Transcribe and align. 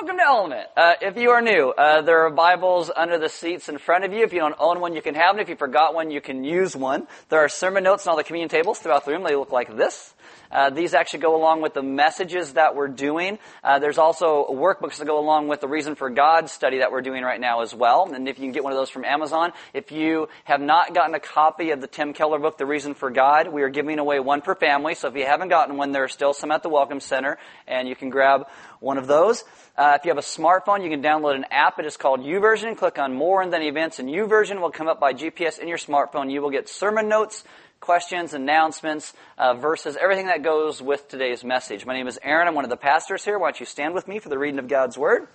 Welcome 0.00 0.16
to 0.16 0.24
Element. 0.24 0.66
Uh, 0.78 0.94
if 1.02 1.18
you 1.18 1.28
are 1.32 1.42
new, 1.42 1.74
uh, 1.76 2.00
there 2.00 2.24
are 2.24 2.30
Bibles 2.30 2.90
under 2.96 3.18
the 3.18 3.28
seats 3.28 3.68
in 3.68 3.76
front 3.76 4.02
of 4.02 4.14
you. 4.14 4.24
If 4.24 4.32
you 4.32 4.38
don't 4.38 4.54
own 4.58 4.80
one, 4.80 4.94
you 4.94 5.02
can 5.02 5.14
have 5.14 5.34
one. 5.34 5.42
If 5.42 5.50
you 5.50 5.56
forgot 5.56 5.92
one, 5.92 6.10
you 6.10 6.22
can 6.22 6.42
use 6.42 6.74
one. 6.74 7.06
There 7.28 7.40
are 7.40 7.50
sermon 7.50 7.84
notes 7.84 8.06
on 8.06 8.12
all 8.12 8.16
the 8.16 8.24
communion 8.24 8.48
tables 8.48 8.78
throughout 8.78 9.04
the 9.04 9.12
room. 9.12 9.24
They 9.24 9.36
look 9.36 9.52
like 9.52 9.76
this. 9.76 10.14
Uh, 10.50 10.70
these 10.70 10.94
actually 10.94 11.20
go 11.20 11.36
along 11.36 11.62
with 11.62 11.74
the 11.74 11.82
messages 11.82 12.54
that 12.54 12.74
we're 12.74 12.88
doing. 12.88 13.38
Uh, 13.62 13.78
there's 13.78 13.98
also 13.98 14.46
workbooks 14.50 14.98
that 14.98 15.06
go 15.06 15.18
along 15.18 15.48
with 15.48 15.60
the 15.60 15.68
Reason 15.68 15.94
for 15.94 16.10
God 16.10 16.50
study 16.50 16.78
that 16.78 16.90
we're 16.90 17.02
doing 17.02 17.22
right 17.22 17.40
now 17.40 17.62
as 17.62 17.74
well. 17.74 18.10
And 18.12 18.28
if 18.28 18.38
you 18.38 18.44
can 18.44 18.52
get 18.52 18.64
one 18.64 18.72
of 18.72 18.78
those 18.78 18.90
from 18.90 19.04
Amazon, 19.04 19.52
if 19.72 19.92
you 19.92 20.28
have 20.44 20.60
not 20.60 20.94
gotten 20.94 21.14
a 21.14 21.20
copy 21.20 21.70
of 21.70 21.80
the 21.80 21.86
Tim 21.86 22.12
Keller 22.12 22.38
book, 22.38 22.58
The 22.58 22.66
Reason 22.66 22.94
for 22.94 23.10
God, 23.10 23.48
we 23.48 23.62
are 23.62 23.68
giving 23.68 23.98
away 23.98 24.20
one 24.20 24.40
per 24.40 24.54
family. 24.54 24.94
So 24.94 25.08
if 25.08 25.14
you 25.14 25.24
haven't 25.24 25.48
gotten 25.48 25.76
one, 25.76 25.92
there 25.92 26.04
are 26.04 26.08
still 26.08 26.32
some 26.32 26.50
at 26.50 26.62
the 26.62 26.68
Welcome 26.68 27.00
Center, 27.00 27.38
and 27.66 27.88
you 27.88 27.94
can 27.94 28.10
grab 28.10 28.46
one 28.80 28.98
of 28.98 29.06
those. 29.06 29.44
Uh, 29.76 29.96
if 29.98 30.04
you 30.04 30.10
have 30.10 30.18
a 30.18 30.20
smartphone, 30.20 30.82
you 30.82 30.90
can 30.90 31.02
download 31.02 31.36
an 31.36 31.46
app. 31.50 31.78
It 31.78 31.86
is 31.86 31.96
called 31.96 32.20
YouVersion. 32.20 32.76
Click 32.76 32.98
on 32.98 33.14
More 33.14 33.40
and 33.40 33.52
then 33.52 33.62
Events, 33.62 33.98
and 33.98 34.08
YouVersion 34.08 34.60
will 34.60 34.70
come 34.70 34.88
up 34.88 35.00
by 35.00 35.12
GPS 35.12 35.58
in 35.58 35.68
your 35.68 35.78
smartphone. 35.78 36.30
You 36.30 36.42
will 36.42 36.50
get 36.50 36.68
sermon 36.68 37.08
notes, 37.08 37.44
questions, 37.80 38.34
announcements, 38.34 39.14
uh, 39.38 39.54
verses, 39.54 39.96
everything 39.96 40.26
that 40.26 40.42
goes 40.42 40.82
with 40.82 41.08
today's 41.08 41.42
message. 41.42 41.86
My 41.86 41.94
name 41.94 42.06
is 42.08 42.18
Aaron. 42.22 42.46
I'm 42.46 42.54
one 42.54 42.64
of 42.64 42.70
the 42.70 42.76
pastors 42.76 43.24
here. 43.24 43.38
Why 43.38 43.46
don't 43.46 43.60
you 43.60 43.64
stand 43.64 43.94
with 43.94 44.06
me 44.06 44.18
for 44.18 44.28
the 44.28 44.38
reading 44.38 44.58
of 44.58 44.68
God's 44.68 44.98
Word? 44.98 45.28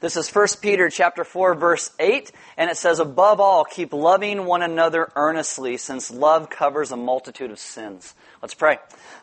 This 0.00 0.16
is 0.16 0.28
1 0.28 0.46
Peter 0.60 0.90
chapter 0.90 1.22
4 1.22 1.54
verse 1.54 1.92
8 2.00 2.32
and 2.56 2.68
it 2.68 2.76
says 2.76 2.98
above 2.98 3.38
all 3.38 3.64
keep 3.64 3.92
loving 3.92 4.46
one 4.46 4.60
another 4.60 5.12
earnestly 5.14 5.76
since 5.76 6.10
love 6.10 6.50
covers 6.50 6.90
a 6.90 6.96
multitude 6.96 7.52
of 7.52 7.60
sins. 7.60 8.12
Let's 8.42 8.54
pray. 8.54 8.78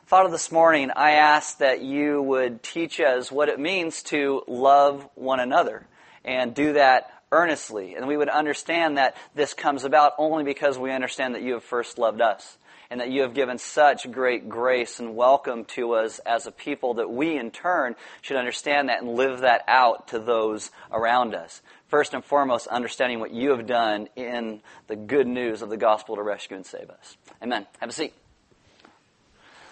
Father, 0.06 0.30
this 0.30 0.54
morning 0.54 0.92
I 0.96 1.12
ask 1.12 1.58
that 1.58 1.82
you 1.82 2.22
would 2.22 2.64
teach 2.64 3.02
us 3.02 3.30
what 3.30 3.50
it 3.50 3.60
means 3.60 4.04
to 4.04 4.44
love 4.48 5.10
one 5.16 5.42
another 5.42 5.86
and 6.24 6.56
do 6.56 6.72
that 6.74 7.12
earnestly. 7.32 7.96
And 7.96 8.08
we 8.08 8.18
would 8.18 8.30
understand 8.30 8.98
that 8.98 9.16
this 9.36 9.54
comes 9.54 9.84
about 9.84 10.14
only 10.18 10.44
because 10.44 10.78
we 10.78 10.92
understand 10.92 11.36
that 11.36 11.42
you 11.42 11.54
have 11.54 11.64
first 11.64 11.98
loved 11.98 12.22
us 12.22 12.58
and 12.90 13.00
that 13.02 13.12
you 13.12 13.22
have 13.22 13.34
given 13.34 13.58
such 13.58 14.12
great 14.12 14.50
grace 14.50 15.00
and 15.00 15.16
welcome 15.16 15.64
to 15.64 15.94
us 15.94 16.20
as 16.20 16.48
a 16.48 16.52
people 16.52 16.96
that 16.96 17.10
we 17.10 17.38
in 17.38 17.52
turn 17.52 17.96
should 18.22 18.38
understand 18.38 18.90
that 18.90 19.02
and 19.02 19.14
live 19.14 19.42
that 19.42 19.64
out 19.68 20.08
to 20.08 20.20
those 20.20 20.72
around 20.92 21.36
us. 21.36 21.62
First 21.88 22.14
and 22.14 22.24
foremost, 22.24 22.68
understanding 22.68 23.20
what 23.20 23.32
you 23.32 23.52
have 23.52 23.68
done 23.68 24.10
in 24.16 24.62
the 24.88 24.96
good 24.96 25.28
news 25.28 25.62
of 25.62 25.70
the 25.70 25.78
gospel 25.78 26.16
to 26.16 26.24
rescue 26.24 26.56
and 26.56 26.66
save 26.66 26.90
us. 26.90 27.18
Amen. 27.44 27.68
Have 27.80 27.90
a 27.90 27.94
seat. 27.94 28.14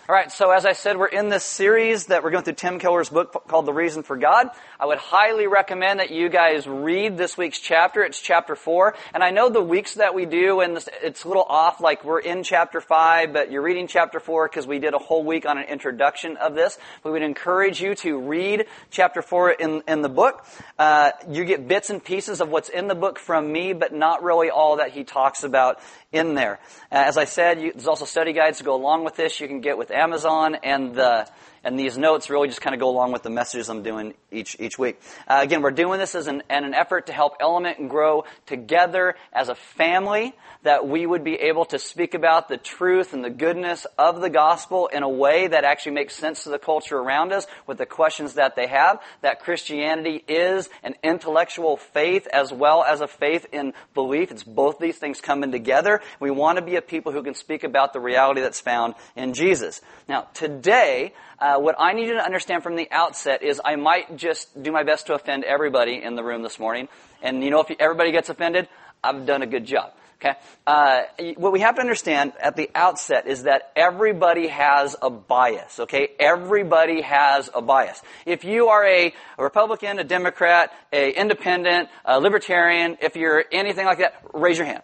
All 0.10 0.16
right, 0.16 0.32
so 0.32 0.52
as 0.52 0.66
I 0.66 0.72
said, 0.72 0.96
we're 0.96 1.08
in 1.08 1.28
this 1.28 1.44
series 1.44 2.06
that 2.06 2.24
we're 2.24 2.32
going 2.32 2.46
through 2.46 2.54
Tim 2.54 2.80
Keller's 2.80 3.10
book 3.10 3.46
called 3.50 3.66
The 3.66 3.74
Reason 3.74 4.04
for 4.04 4.16
God. 4.16 4.50
I 4.80 4.86
would 4.86 5.00
highly 5.00 5.48
recommend 5.48 6.00
that 6.00 6.12
you 6.12 6.30
guys 6.30 6.66
read 6.66 7.18
this 7.18 7.38
week's 7.38 7.60
chapter. 7.60 8.04
It's 8.04 8.22
chapter 8.22 8.56
four. 8.56 8.96
And 9.14 9.22
I 9.22 9.32
know 9.32 9.50
the 9.50 9.62
weeks 9.62 9.96
that 9.96 10.16
we 10.16 10.26
do, 10.26 10.62
and 10.62 10.82
it's 11.04 11.26
a 11.26 11.28
little 11.28 11.44
off, 11.44 11.82
like 11.82 12.06
we're 12.06 12.22
in 12.22 12.44
chapter 12.44 12.80
five, 12.80 13.34
but 13.34 13.52
you're 13.52 13.62
reading 13.62 13.88
chapter 13.88 14.22
four 14.22 14.48
because 14.48 14.66
we 14.66 14.80
did 14.80 14.94
a 14.94 14.98
whole 14.98 15.26
week 15.26 15.46
on 15.46 15.58
an 15.58 15.66
introduction 15.66 16.38
of 16.38 16.56
this. 16.56 16.78
We 17.04 17.12
would 17.12 17.22
encourage 17.22 17.82
you 17.82 17.94
to 17.96 18.18
read 18.18 18.68
chapter 18.90 19.22
four 19.22 19.52
in, 19.52 19.84
in 19.90 20.04
the 20.04 20.10
book. 20.10 20.46
Uh, 20.80 21.12
you 21.30 21.44
get 21.44 21.68
bits 21.68 21.90
and 21.90 22.02
pieces 22.02 22.40
of 22.40 22.48
what's 22.48 22.70
in 22.70 22.88
the 22.88 22.96
book 22.96 23.20
from 23.20 23.52
me, 23.52 23.74
but 23.74 23.94
not 23.94 24.24
really 24.24 24.52
all 24.52 24.78
that 24.78 24.92
he 24.92 25.04
talks 25.04 25.44
about 25.44 25.82
in 26.14 26.34
there. 26.34 26.60
Uh, 26.90 26.96
as 26.96 27.18
I 27.18 27.26
said, 27.26 27.62
you, 27.62 27.74
there's 27.74 27.88
also 27.88 28.06
study 28.06 28.32
guides 28.32 28.60
to 28.60 28.64
go 28.64 28.74
along 28.74 29.04
with 29.04 29.18
this. 29.18 29.42
You 29.42 29.50
can 29.50 29.60
get 29.60 29.78
with 29.78 29.92
Amazon, 29.98 30.56
and 30.64 30.94
the 30.94 31.28
and 31.68 31.78
these 31.78 31.98
notes 31.98 32.30
really 32.30 32.48
just 32.48 32.62
kind 32.62 32.74
of 32.74 32.80
go 32.80 32.90
along 32.90 33.12
with 33.12 33.24
the 33.24 33.30
messages 33.30 33.70
I'm 33.70 33.84
doing 33.84 34.14
each 34.32 34.56
each 34.58 34.80
week. 34.80 35.02
Uh, 35.28 35.40
again, 35.44 35.62
we're 35.62 35.72
doing 35.72 36.00
this 36.00 36.16
as 36.16 36.28
an, 36.28 36.42
an 36.50 36.74
effort 36.74 37.08
to 37.08 37.14
help 37.14 37.36
Element 37.42 37.78
and 37.78 37.90
grow 37.90 38.24
together 38.46 39.16
as 39.34 39.50
a 39.50 39.56
family 39.56 40.34
that 40.64 40.88
we 40.88 41.06
would 41.06 41.24
be 41.26 41.36
able 41.36 41.66
to 41.66 41.78
speak 41.78 42.14
about 42.14 42.48
the 42.48 42.58
truth 42.58 43.14
and 43.14 43.24
the 43.24 43.30
goodness 43.30 43.86
of 43.98 44.22
the 44.22 44.30
gospel 44.30 44.88
in 44.88 45.04
a 45.04 45.10
way 45.10 45.48
that 45.48 45.66
actually 45.66 45.92
makes 45.92 46.16
sense 46.16 46.44
to 46.44 46.50
the 46.50 46.58
culture 46.58 46.98
around 46.98 47.34
us 47.34 47.46
with 47.68 47.78
the 47.78 47.86
questions 47.86 48.36
that 48.36 48.56
they 48.56 48.68
have. 48.68 49.02
That 49.22 49.42
Christianity 49.42 50.24
is 50.28 50.70
an 50.84 50.96
intellectual 51.04 51.76
faith 51.76 52.28
as 52.28 52.52
well 52.52 52.84
as 52.84 53.02
a 53.02 53.08
faith 53.08 53.46
in 53.52 53.74
belief. 53.94 54.32
It's 54.32 54.44
both 54.44 54.80
these 54.80 54.98
things 54.98 55.20
coming 55.20 55.52
together. 55.52 56.02
We 56.20 56.32
want 56.32 56.60
to 56.60 56.64
be 56.64 56.78
a 56.78 56.82
people 56.82 57.12
who 57.12 57.24
can 57.24 57.36
speak 57.36 57.66
about 57.66 57.92
the 57.92 58.00
reality 58.00 58.40
that's 58.40 58.62
found 58.62 58.96
in 59.18 59.34
Jesus. 59.34 59.82
Now, 60.08 60.28
today, 60.34 61.14
uh, 61.40 61.57
what 61.60 61.76
I 61.80 61.94
need 61.94 62.08
you 62.08 62.16
to 62.16 62.24
understand 62.24 62.64
from 62.64 62.76
the 62.76 62.88
outset 62.92 63.44
is 63.44 63.62
I 63.64 63.76
might 63.76 64.18
just 64.18 64.62
do 64.62 64.72
my 64.72 64.84
best 64.84 65.08
to 65.08 65.14
offend 65.14 65.44
everybody 65.44 66.02
in 66.02 66.16
the 66.16 66.24
room 66.24 66.42
this 66.44 66.60
morning. 66.60 66.88
And 67.22 67.44
you 67.44 67.50
know, 67.50 67.62
if 67.62 67.76
everybody 67.80 68.12
gets 68.12 68.30
offended, 68.30 68.68
I've 69.04 69.26
done 69.26 69.42
a 69.42 69.48
good 69.48 69.66
job. 69.66 69.94
Okay? 70.20 70.34
Uh, 70.66 71.02
what 71.36 71.54
we 71.54 71.60
have 71.60 71.76
to 71.76 71.82
understand 71.82 72.34
at 72.42 72.56
the 72.56 72.72
outset 72.74 73.28
is 73.28 73.44
that 73.44 73.72
everybody 73.76 74.48
has 74.48 74.96
a 75.02 75.10
bias. 75.10 75.80
Okay? 75.80 76.10
Everybody 76.20 77.02
has 77.02 77.50
a 77.54 77.62
bias. 77.62 78.02
If 78.26 78.44
you 78.44 78.70
are 78.70 78.84
a, 78.84 79.14
a 79.38 79.44
Republican, 79.44 80.00
a 80.00 80.04
Democrat, 80.04 80.72
a 80.92 81.12
independent, 81.12 81.90
a 82.04 82.20
libertarian, 82.20 82.98
if 83.02 83.16
you're 83.16 83.46
anything 83.52 83.86
like 83.86 84.00
that, 84.00 84.22
raise 84.34 84.58
your 84.58 84.66
hand. 84.66 84.82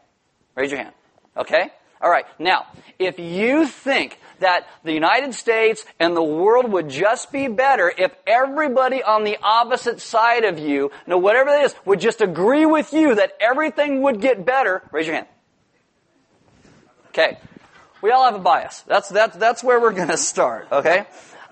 Raise 0.56 0.69
your 0.69 0.81
hand. 0.81 0.94
Okay? 1.35 1.72
Alright. 2.03 2.25
Now, 2.38 2.68
if 3.00 3.18
you 3.18 3.66
think 3.66 4.19
that 4.40 4.68
the 4.84 4.91
United 4.91 5.34
States 5.34 5.86
and 6.00 6.18
the 6.18 6.24
world 6.24 6.69
would 6.69 6.90
just 6.90 7.31
be 7.31 7.47
better 7.47 7.94
if 7.97 8.14
everybody 8.28 9.02
on 9.02 9.24
the 9.24 9.38
opposite 9.41 10.02
side 10.02 10.44
of 10.44 10.59
you, 10.59 10.92
no 11.08 11.18
whatever 11.18 11.50
it 11.52 11.63
is, 11.63 11.75
would 11.86 12.02
just 12.02 12.19
agree 12.19 12.66
with 12.66 12.92
you 12.92 13.16
that 13.16 13.38
everything 13.40 14.02
would 14.02 14.19
get 14.19 14.46
better. 14.46 14.84
Raise 14.92 15.08
your 15.08 15.16
hand. 15.16 15.28
Okay. 17.09 17.38
We 18.02 18.12
all 18.12 18.25
have 18.25 18.36
a 18.36 18.40
bias. 18.40 18.81
That's, 18.81 19.08
that's, 19.08 19.38
that's 19.38 19.63
where 19.63 19.80
we're 19.80 19.94
going 19.94 20.09
to 20.09 20.18
start, 20.18 20.68
okay? 20.74 21.06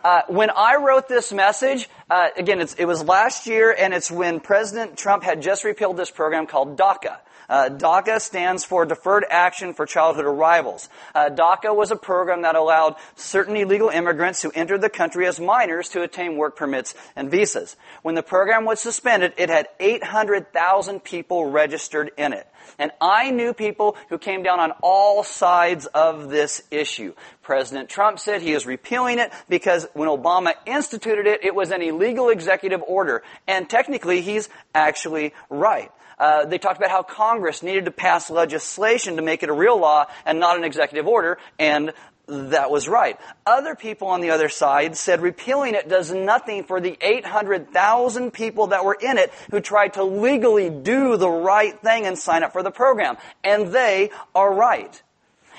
Uh, 0.04 0.22
when 0.28 0.50
I 0.50 0.78
wrote 0.78 1.08
this 1.08 1.32
message, 1.32 1.88
uh, 2.10 2.30
again, 2.36 2.60
it 2.60 2.86
was 2.86 3.04
last 3.04 3.46
year, 3.46 3.76
and 3.78 3.94
it's 3.94 4.10
when 4.10 4.40
President 4.40 4.98
Trump 4.98 5.24
had 5.24 5.42
just 5.42 5.64
repealed 5.64 5.98
this 5.98 6.10
program 6.10 6.48
called 6.48 6.78
DACA. 6.78 7.18
Uh, 7.48 7.70
DACA 7.70 8.20
stands 8.22 8.64
for 8.64 8.86
Deferred 8.86 9.26
Action 9.30 9.74
for 9.74 9.86
Childhood 9.86 10.26
Arrivals. 10.26 10.90
Uh, 11.14 11.30
DACA 11.30 11.76
was 11.76 11.92
a 11.92 11.96
program 11.96 12.44
that 12.44 12.56
allowed 12.56 12.96
certain 13.16 13.56
illegal 13.58 13.90
immigrants 13.90 14.42
who 14.42 14.52
entered 14.52 14.82
the 14.82 14.90
country 14.90 15.28
as 15.28 15.40
minors 15.40 15.90
to 15.90 16.02
obtain 16.02 16.38
work 16.38 16.56
permits 16.56 16.96
and 17.16 17.30
visas. 17.30 17.76
When 18.02 18.16
the 18.16 18.24
program 18.24 18.66
was 18.66 18.80
suspended, 18.80 19.34
it 19.38 19.50
had 19.50 19.68
800,000 19.80 21.04
people 21.04 21.46
registered 21.52 22.12
in 22.18 22.34
it. 22.34 22.48
And 22.80 22.92
I 23.00 23.32
knew 23.32 23.54
people 23.54 23.96
who 24.10 24.18
came 24.18 24.44
down 24.44 24.60
on 24.60 24.72
all 24.82 25.24
sides 25.24 25.86
of 25.88 26.30
this 26.30 26.62
issue. 26.72 27.14
President 27.42 27.90
Trump 27.90 28.20
said 28.20 28.42
he 28.42 28.54
is 28.54 28.66
repealing 28.66 29.20
it 29.20 29.32
because 29.50 29.88
when 29.94 30.10
Obama 30.10 30.54
instituted 30.66 31.28
it, 31.28 31.44
it 31.44 31.56
was 31.56 31.72
an 31.72 31.82
illegal 31.82 32.30
executive 32.30 32.82
order. 32.82 33.24
And 33.48 33.70
technically, 33.70 34.22
he's 34.22 34.50
actually 34.74 35.34
right. 35.50 35.92
Uh, 36.22 36.46
they 36.46 36.60
talked 36.60 36.78
about 36.78 36.92
how 36.92 37.02
Congress 37.02 37.64
needed 37.64 37.86
to 37.86 37.92
pass 37.92 38.30
legislation 38.30 39.16
to 39.16 39.24
make 39.24 39.42
it 39.42 39.50
a 39.50 39.54
real 39.54 39.80
law 39.80 40.06
and 40.24 40.40
not 40.40 40.56
an 40.56 40.64
executive 40.64 41.08
order, 41.08 41.40
and 41.58 41.94
that 42.32 42.72
was 42.72 42.88
right. 42.88 43.20
Other 43.46 43.76
people 43.76 44.08
on 44.08 44.22
the 44.22 44.32
other 44.32 44.50
side 44.50 44.96
said 44.96 45.22
repealing 45.22 45.76
it 45.76 45.90
does 45.90 46.12
nothing 46.12 46.64
for 46.64 46.80
the 46.80 46.98
800,000 47.02 48.32
people 48.32 48.68
that 48.68 48.86
were 48.86 48.98
in 49.00 49.18
it 49.18 49.32
who 49.52 49.60
tried 49.60 49.94
to 49.94 50.04
legally 50.04 50.70
do 50.70 51.18
the 51.18 51.30
right 51.30 51.78
thing 51.82 52.06
and 52.06 52.18
sign 52.18 52.44
up 52.44 52.54
for 52.54 52.64
the 52.64 52.72
program. 52.72 53.18
And 53.44 53.74
they 53.74 54.12
are 54.34 54.54
right. 54.54 55.02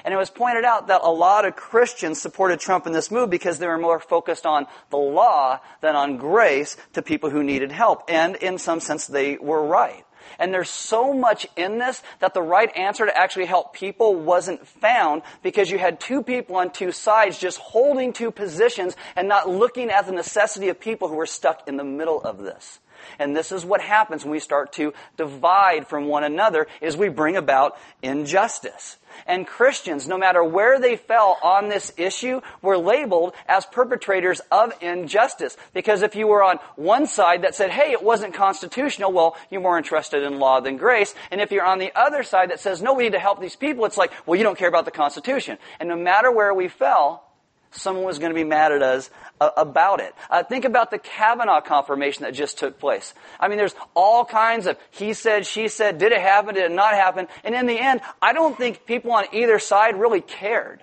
And 0.05 0.13
it 0.13 0.17
was 0.17 0.31
pointed 0.31 0.65
out 0.65 0.89
that 0.89 1.03
a 1.05 1.11
lot 1.11 1.45
of 1.45 1.55
Christians 1.55 2.21
supported 2.21 2.59
Trump 2.59 2.87
in 2.87 2.93
this 2.93 3.11
move 3.11 3.31
because 3.31 3.59
they 3.59 3.69
were 3.69 3.79
more 3.79 4.01
focused 4.01 4.47
on 4.47 4.67
the 4.91 4.97
law 4.97 5.61
than 5.81 5.95
on 5.95 6.17
grace 6.17 6.77
to 6.95 7.03
people 7.03 7.31
who 7.31 7.45
needed 7.45 7.71
help. 7.71 8.05
And 8.09 8.37
in 8.37 8.59
some 8.59 8.81
sense, 8.81 9.07
they 9.07 9.37
were 9.37 9.65
right. 9.65 10.05
And 10.43 10.53
there's 10.53 10.69
so 10.69 11.15
much 11.15 11.47
in 11.55 11.79
this 11.79 12.03
that 12.19 12.35
the 12.35 12.43
right 12.43 12.77
answer 12.77 13.07
to 13.07 13.17
actually 13.17 13.45
help 13.45 13.75
people 13.75 14.17
wasn't 14.17 14.67
found 14.67 15.23
because 15.41 15.71
you 15.71 15.79
had 15.79 16.01
two 16.01 16.21
people 16.21 16.57
on 16.57 16.73
two 16.73 16.91
sides 16.91 17.39
just 17.39 17.59
holding 17.59 18.13
two 18.13 18.33
positions 18.33 18.97
and 19.15 19.29
not 19.29 19.49
looking 19.49 19.89
at 19.89 20.05
the 20.05 20.11
necessity 20.11 20.69
of 20.69 20.81
people 20.81 21.07
who 21.07 21.15
were 21.15 21.27
stuck 21.27 21.69
in 21.69 21.77
the 21.77 21.85
middle 21.85 22.21
of 22.21 22.39
this. 22.39 22.81
And 23.19 23.37
this 23.37 23.53
is 23.53 23.65
what 23.65 23.81
happens 23.81 24.25
when 24.25 24.33
we 24.33 24.41
start 24.41 24.73
to 24.75 24.93
divide 25.17 25.87
from 25.87 26.07
one 26.07 26.25
another 26.25 26.67
is 26.81 26.97
we 26.97 27.09
bring 27.09 27.37
about 27.37 27.77
injustice. 28.03 28.97
And 29.27 29.47
Christians, 29.47 30.09
no 30.09 30.19
matter 30.19 30.43
where 30.43 30.81
they 30.81 30.97
fell 30.97 31.39
on 31.43 31.69
this 31.69 31.93
issue, 31.97 32.41
were 32.61 32.79
labeled 32.79 33.35
as 33.47 33.67
perpetrators 33.67 34.41
of 34.51 34.73
injustice. 34.81 35.57
Because 35.75 36.03
if 36.03 36.17
you 36.17 36.27
were 36.27 36.43
on 36.43 36.59
one 36.77 37.07
side 37.07 37.43
that 37.43 37.55
said, 37.55 37.71
hey, 37.71 37.93
it 37.93 38.03
wasn't 38.03 38.35
constitutional, 38.35 39.13
well, 39.13 39.37
you're 39.51 39.61
more 39.61 39.79
interested 39.79 40.23
in 40.23 40.39
law 40.39 40.61
than 40.61 40.77
grace. 40.77 41.15
And 41.31 41.41
if 41.41 41.53
you're 41.53 41.65
on 41.65 41.79
the 41.79 41.93
other 41.95 42.23
side 42.23 42.51
that 42.51 42.61
says, 42.61 42.83
no, 42.83 42.95
we 42.95 43.05
need 43.05 43.13
to 43.13 43.19
help 43.19 43.41
these 43.41 43.57
people, 43.57 43.85
it's 43.85 43.99
like, 43.99 44.13
well, 44.27 44.37
you 44.37 44.45
don't 44.45 44.59
care 44.59 44.69
about 44.69 44.85
the 44.85 44.91
Constitution. 44.91 45.59
And 45.79 45.89
no 45.89 45.97
matter 45.97 46.31
where 46.31 46.55
we 46.55 46.69
fell, 46.69 47.25
someone 47.73 48.05
was 48.05 48.19
going 48.19 48.31
to 48.31 48.35
be 48.35 48.45
mad 48.45 48.73
at 48.73 48.83
us 48.83 49.11
uh, 49.41 49.51
about 49.57 50.01
it. 50.01 50.15
Uh, 50.31 50.43
think 50.43 50.65
about 50.65 50.91
the 50.91 50.99
Kavanaugh 50.99 51.61
confirmation 51.61 52.25
that 52.25 52.35
just 52.35 52.59
took 52.59 52.79
place. 52.79 53.15
I 53.41 53.49
mean, 53.49 53.59
there's 53.59 53.75
all 53.95 54.25
kinds 54.25 54.67
of 54.67 54.77
he 54.91 55.13
said, 55.13 55.47
she 55.47 55.69
said, 55.69 55.99
did 55.99 56.13
it 56.13 56.21
happen, 56.21 56.55
did 56.55 56.65
it 56.65 56.75
not 56.75 56.95
happen? 56.95 57.27
And 57.45 57.55
in 57.55 57.67
the 57.67 57.79
end, 57.79 58.01
I 58.21 58.33
don't 58.33 58.57
think 58.57 58.87
people 58.87 59.13
on 59.13 59.25
either 59.33 59.59
side 59.59 59.99
really 59.99 60.21
cared. 60.21 60.83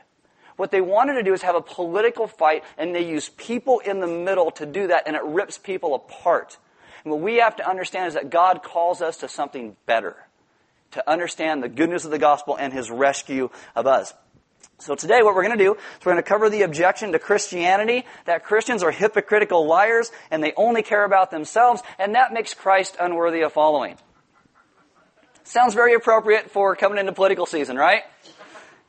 What 0.57 0.71
they 0.71 0.81
wanted 0.81 1.13
to 1.13 1.23
do 1.23 1.33
is 1.33 1.41
have 1.43 1.55
a 1.55 1.61
political 1.61 2.27
fight, 2.27 2.65
and 2.77 2.93
they 2.93 3.07
use 3.07 3.29
people 3.29 3.79
in 3.79 4.01
the 4.01 4.07
middle 4.07 4.51
to 4.51 4.65
do 4.65 4.87
that, 4.87 5.03
and 5.07 5.15
it 5.15 5.23
rips 5.23 5.57
people 5.57 5.95
apart. 5.95 6.57
And 7.05 7.13
what 7.13 7.21
we 7.21 7.37
have 7.37 7.55
to 7.57 7.69
understand 7.69 8.09
is 8.09 8.15
that 8.15 8.29
God 8.29 8.61
calls 8.61 9.01
us 9.01 9.17
to 9.17 9.29
something 9.29 9.77
better, 9.85 10.17
to 10.91 11.09
understand 11.09 11.63
the 11.63 11.69
goodness 11.69 12.03
of 12.03 12.11
the 12.11 12.19
gospel 12.19 12.57
and 12.57 12.73
his 12.73 12.91
rescue 12.91 13.49
of 13.73 13.87
us. 13.87 14.13
So 14.79 14.95
today 14.95 15.21
what 15.21 15.35
we're 15.35 15.43
going 15.43 15.57
to 15.57 15.63
do 15.63 15.73
is 15.73 16.05
we're 16.05 16.13
going 16.13 16.23
to 16.23 16.27
cover 16.27 16.49
the 16.49 16.61
objection 16.61 17.11
to 17.11 17.19
Christianity 17.19 18.05
that 18.25 18.45
Christians 18.45 18.81
are 18.81 18.91
hypocritical 18.91 19.67
liars 19.67 20.09
and 20.31 20.41
they 20.41 20.53
only 20.55 20.83
care 20.83 21.03
about 21.03 21.31
themselves 21.31 21.83
and 21.99 22.15
that 22.15 22.31
makes 22.31 22.53
Christ 22.53 22.95
unworthy 22.97 23.41
of 23.41 23.51
following. 23.51 23.97
Sounds 25.43 25.73
very 25.73 25.95
appropriate 25.95 26.49
for 26.51 26.77
coming 26.77 26.97
into 26.97 27.11
political 27.11 27.45
season, 27.45 27.75
right? 27.75 28.03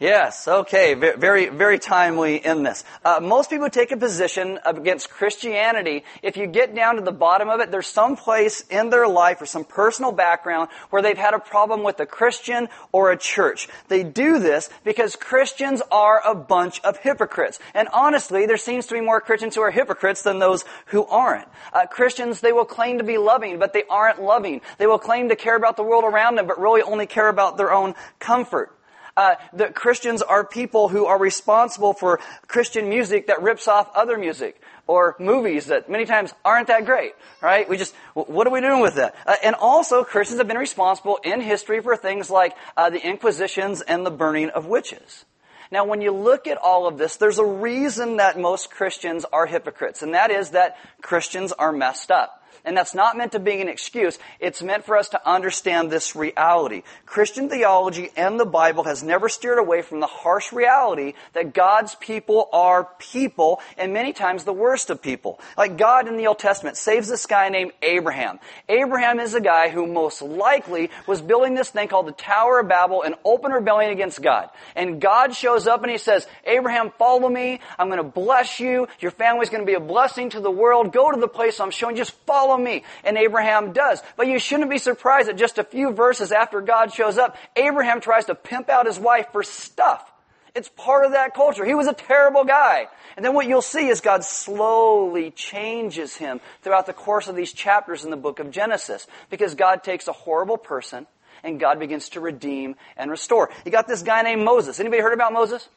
Yes, 0.01 0.49
okay, 0.49 0.95
very, 0.95 1.51
very 1.51 1.79
timely 1.79 2.37
in 2.37 2.63
this. 2.63 2.85
Uh, 3.05 3.21
most 3.21 3.51
people 3.51 3.69
take 3.69 3.93
a 3.93 3.99
position 3.99 4.59
against 4.65 5.11
Christianity. 5.11 6.05
If 6.23 6.39
you 6.39 6.47
get 6.47 6.75
down 6.75 6.97
to 6.97 7.03
the 7.03 7.13
bottom 7.13 7.51
of 7.51 7.61
it, 7.61 7.71
there's 7.71 7.87
some 7.87 8.17
place 8.17 8.63
in 8.71 8.89
their 8.89 9.07
life 9.07 9.43
or 9.43 9.47
some 9.47 9.63
personal 9.63 10.11
background 10.11 10.71
where 10.89 11.03
they've 11.03 11.19
had 11.19 11.35
a 11.35 11.39
problem 11.39 11.83
with 11.83 12.01
a 12.01 12.07
Christian 12.07 12.71
or 12.93 13.13
a 13.13 13.17
church. 13.19 13.69
They 13.89 14.03
do 14.03 14.39
this 14.39 14.71
because 14.85 15.17
Christians 15.17 15.83
are 15.93 16.23
a 16.27 16.35
bunch 16.35 16.81
of 16.81 16.97
hypocrites. 16.97 17.59
And 17.75 17.87
honestly, 17.93 18.47
there 18.47 18.57
seems 18.57 18.87
to 18.87 18.95
be 18.95 19.03
more 19.03 19.21
Christians 19.21 19.55
who 19.55 19.61
are 19.61 19.71
hypocrites 19.71 20.23
than 20.23 20.39
those 20.39 20.65
who 20.87 21.05
aren't. 21.05 21.47
Uh, 21.75 21.85
Christians, 21.85 22.41
they 22.41 22.53
will 22.53 22.65
claim 22.65 22.97
to 22.97 23.05
be 23.05 23.19
loving, 23.19 23.59
but 23.59 23.75
they 23.75 23.85
aren't 23.91 24.23
loving. 24.23 24.63
They 24.79 24.87
will 24.87 24.99
claim 24.99 25.29
to 25.29 25.37
care 25.37 25.57
about 25.57 25.77
the 25.77 25.85
world 25.85 26.05
around 26.05 26.37
them, 26.37 26.47
but 26.47 26.59
really 26.59 26.81
only 26.81 27.05
care 27.05 27.29
about 27.29 27.59
their 27.59 27.71
own 27.71 27.95
comfort. 28.19 28.75
Uh, 29.21 29.37
that 29.53 29.75
Christians 29.75 30.23
are 30.23 30.47
people 30.47 30.89
who 30.89 31.05
are 31.05 31.19
responsible 31.19 31.93
for 31.93 32.21
Christian 32.47 32.89
music 32.89 33.27
that 33.27 33.43
rips 33.43 33.69
off 33.69 33.91
other 33.95 34.17
music 34.17 34.59
or 34.87 35.15
movies 35.21 35.67
that 35.67 35.91
many 35.91 36.07
times 36.07 36.33
aren't 36.43 36.69
that 36.69 36.87
great, 36.87 37.13
right? 37.43 37.69
We 37.69 37.77
just, 37.77 37.95
what 38.15 38.47
are 38.47 38.51
we 38.51 38.63
doing 38.63 38.81
with 38.81 38.95
that? 38.95 39.15
Uh, 39.27 39.37
and 39.45 39.55
also, 39.57 40.05
Christians 40.05 40.39
have 40.39 40.49
been 40.49 40.57
responsible 40.57 41.19
in 41.23 41.43
history 41.43 41.83
for 41.83 41.99
things 41.99 42.31
like 42.31 42.57
uh, 42.79 42.89
the 42.89 43.07
Inquisitions 43.07 43.83
and 43.83 44.07
the 44.07 44.11
burning 44.11 44.49
of 44.49 44.65
witches. 44.65 45.27
Now, 45.71 45.85
when 45.85 46.01
you 46.01 46.13
look 46.13 46.47
at 46.47 46.57
all 46.57 46.87
of 46.87 46.97
this, 46.97 47.17
there's 47.17 47.39
a 47.39 47.45
reason 47.45 48.17
that 48.17 48.39
most 48.39 48.71
Christians 48.71 49.27
are 49.31 49.45
hypocrites, 49.45 50.01
and 50.01 50.15
that 50.15 50.31
is 50.31 50.53
that 50.53 50.79
Christians 51.03 51.53
are 51.53 51.73
messed 51.73 52.11
up. 52.11 52.40
And 52.65 52.77
that's 52.77 52.95
not 52.95 53.17
meant 53.17 53.33
to 53.33 53.39
be 53.39 53.61
an 53.61 53.69
excuse. 53.69 54.19
It's 54.39 54.63
meant 54.63 54.85
for 54.85 54.97
us 54.97 55.11
to 55.11 55.29
understand 55.29 55.91
this 55.91 56.15
reality. 56.15 56.83
Christian 57.07 57.49
theology 57.49 58.11
and 58.17 58.39
the 58.39 58.45
Bible 58.45 58.85
has 58.85 59.03
never 59.03 59.29
steered 59.29 59.59
away 59.59 59.83
from 59.83 60.01
the 60.01 60.07
harsh 60.07 60.53
reality 60.53 61.15
that 61.33 61.55
God's 61.55 61.95
people 61.95 62.49
are 62.53 62.89
people 62.99 63.61
and 63.77 63.93
many 63.93 64.13
times 64.13 64.45
the 64.45 64.53
worst 64.53 64.91
of 64.91 65.03
people. 65.03 65.41
Like 65.57 65.79
God 65.79 66.09
in 66.09 66.17
the 66.17 66.27
Old 66.27 66.39
Testament 66.39 66.77
saves 66.77 67.09
this 67.09 67.27
guy 67.27 67.49
named 67.49 67.73
Abraham. 67.83 68.39
Abraham 68.69 69.21
is 69.21 69.35
a 69.35 69.41
guy 69.41 69.69
who 69.69 69.87
most 69.87 70.23
likely 70.23 70.91
was 71.07 71.23
building 71.23 71.55
this 71.55 71.71
thing 71.71 71.89
called 71.89 72.07
the 72.07 72.13
Tower 72.13 72.61
of 72.61 72.69
Babel 72.69 73.03
in 73.03 73.15
open 73.25 73.53
rebellion 73.53 73.91
against 73.91 74.23
God. 74.23 74.51
And 74.77 75.01
God 75.01 75.35
shows 75.35 75.67
up 75.67 75.83
and 75.83 75.91
he 75.91 75.99
says, 75.99 76.27
Abraham, 76.45 76.91
follow 76.99 77.29
me. 77.29 77.61
I'm 77.79 77.89
going 77.89 77.99
to 77.99 78.05
bless 78.05 78.61
you. 78.61 78.89
Your 79.01 79.11
family's 79.11 79.51
going 79.51 79.63
to 79.63 79.67
be 79.67 79.75
a 79.75 79.81
blessing 79.81 80.31
to 80.31 80.41
the 80.41 80.51
world. 80.51 80.93
Go 80.93 81.11
to 81.11 81.21
the 81.21 81.29
place 81.29 81.61
I'm 81.61 81.71
showing. 81.71 81.97
Just 81.97 82.13
follow 82.27 82.50
follow 82.51 82.63
me. 82.63 82.85
And 83.05 83.17
Abraham 83.17 83.73
does. 83.73 84.03
But 84.17 84.27
you 84.27 84.39
shouldn't 84.39 84.71
be 84.71 84.79
surprised 84.79 85.29
that 85.29 85.37
just 85.37 85.59
a 85.59 85.65
few 85.65 85.93
verses 85.93 86.33
after 86.33 86.61
God 86.61 86.93
shows 86.93 87.19
up, 87.19 87.37
Abraham 87.57 88.01
tries 88.01 88.27
to 88.27 88.35
pimp 88.35 88.69
out 88.69 88.87
his 88.87 88.99
wife 88.99 89.27
for 89.33 89.43
stuff. 89.43 90.07
It's 90.55 90.69
part 90.69 91.05
of 91.05 91.13
that 91.13 91.35
culture. 91.35 91.65
He 91.65 91.75
was 91.75 91.87
a 91.87 91.93
terrible 91.93 92.45
guy. 92.45 92.89
And 93.17 93.25
then 93.25 93.35
what 93.35 93.47
you'll 93.47 93.63
see 93.63 93.89
is 93.89 94.01
God 94.01 94.25
slowly 94.25 95.31
changes 95.31 96.17
him 96.17 96.41
throughout 96.63 96.87
the 96.87 96.93
course 96.93 97.29
of 97.29 97.37
these 97.37 97.53
chapters 97.53 98.05
in 98.05 98.11
the 98.11 98.17
book 98.17 98.41
of 98.41 98.51
Genesis. 98.51 99.07
Because 99.31 99.55
God 99.55 99.85
takes 99.85 100.09
a 100.09 100.13
horrible 100.13 100.57
person 100.57 101.07
and 101.45 101.61
God 101.61 101.79
begins 101.79 102.11
to 102.11 102.21
redeem 102.21 102.75
and 102.97 103.11
restore. 103.11 103.51
You 103.65 103.71
got 103.71 103.87
this 103.87 104.03
guy 104.03 104.23
named 104.23 104.45
Moses. 104.45 104.81
Anybody 104.81 105.01
heard 105.01 105.15
about 105.15 105.33
Moses? 105.33 105.69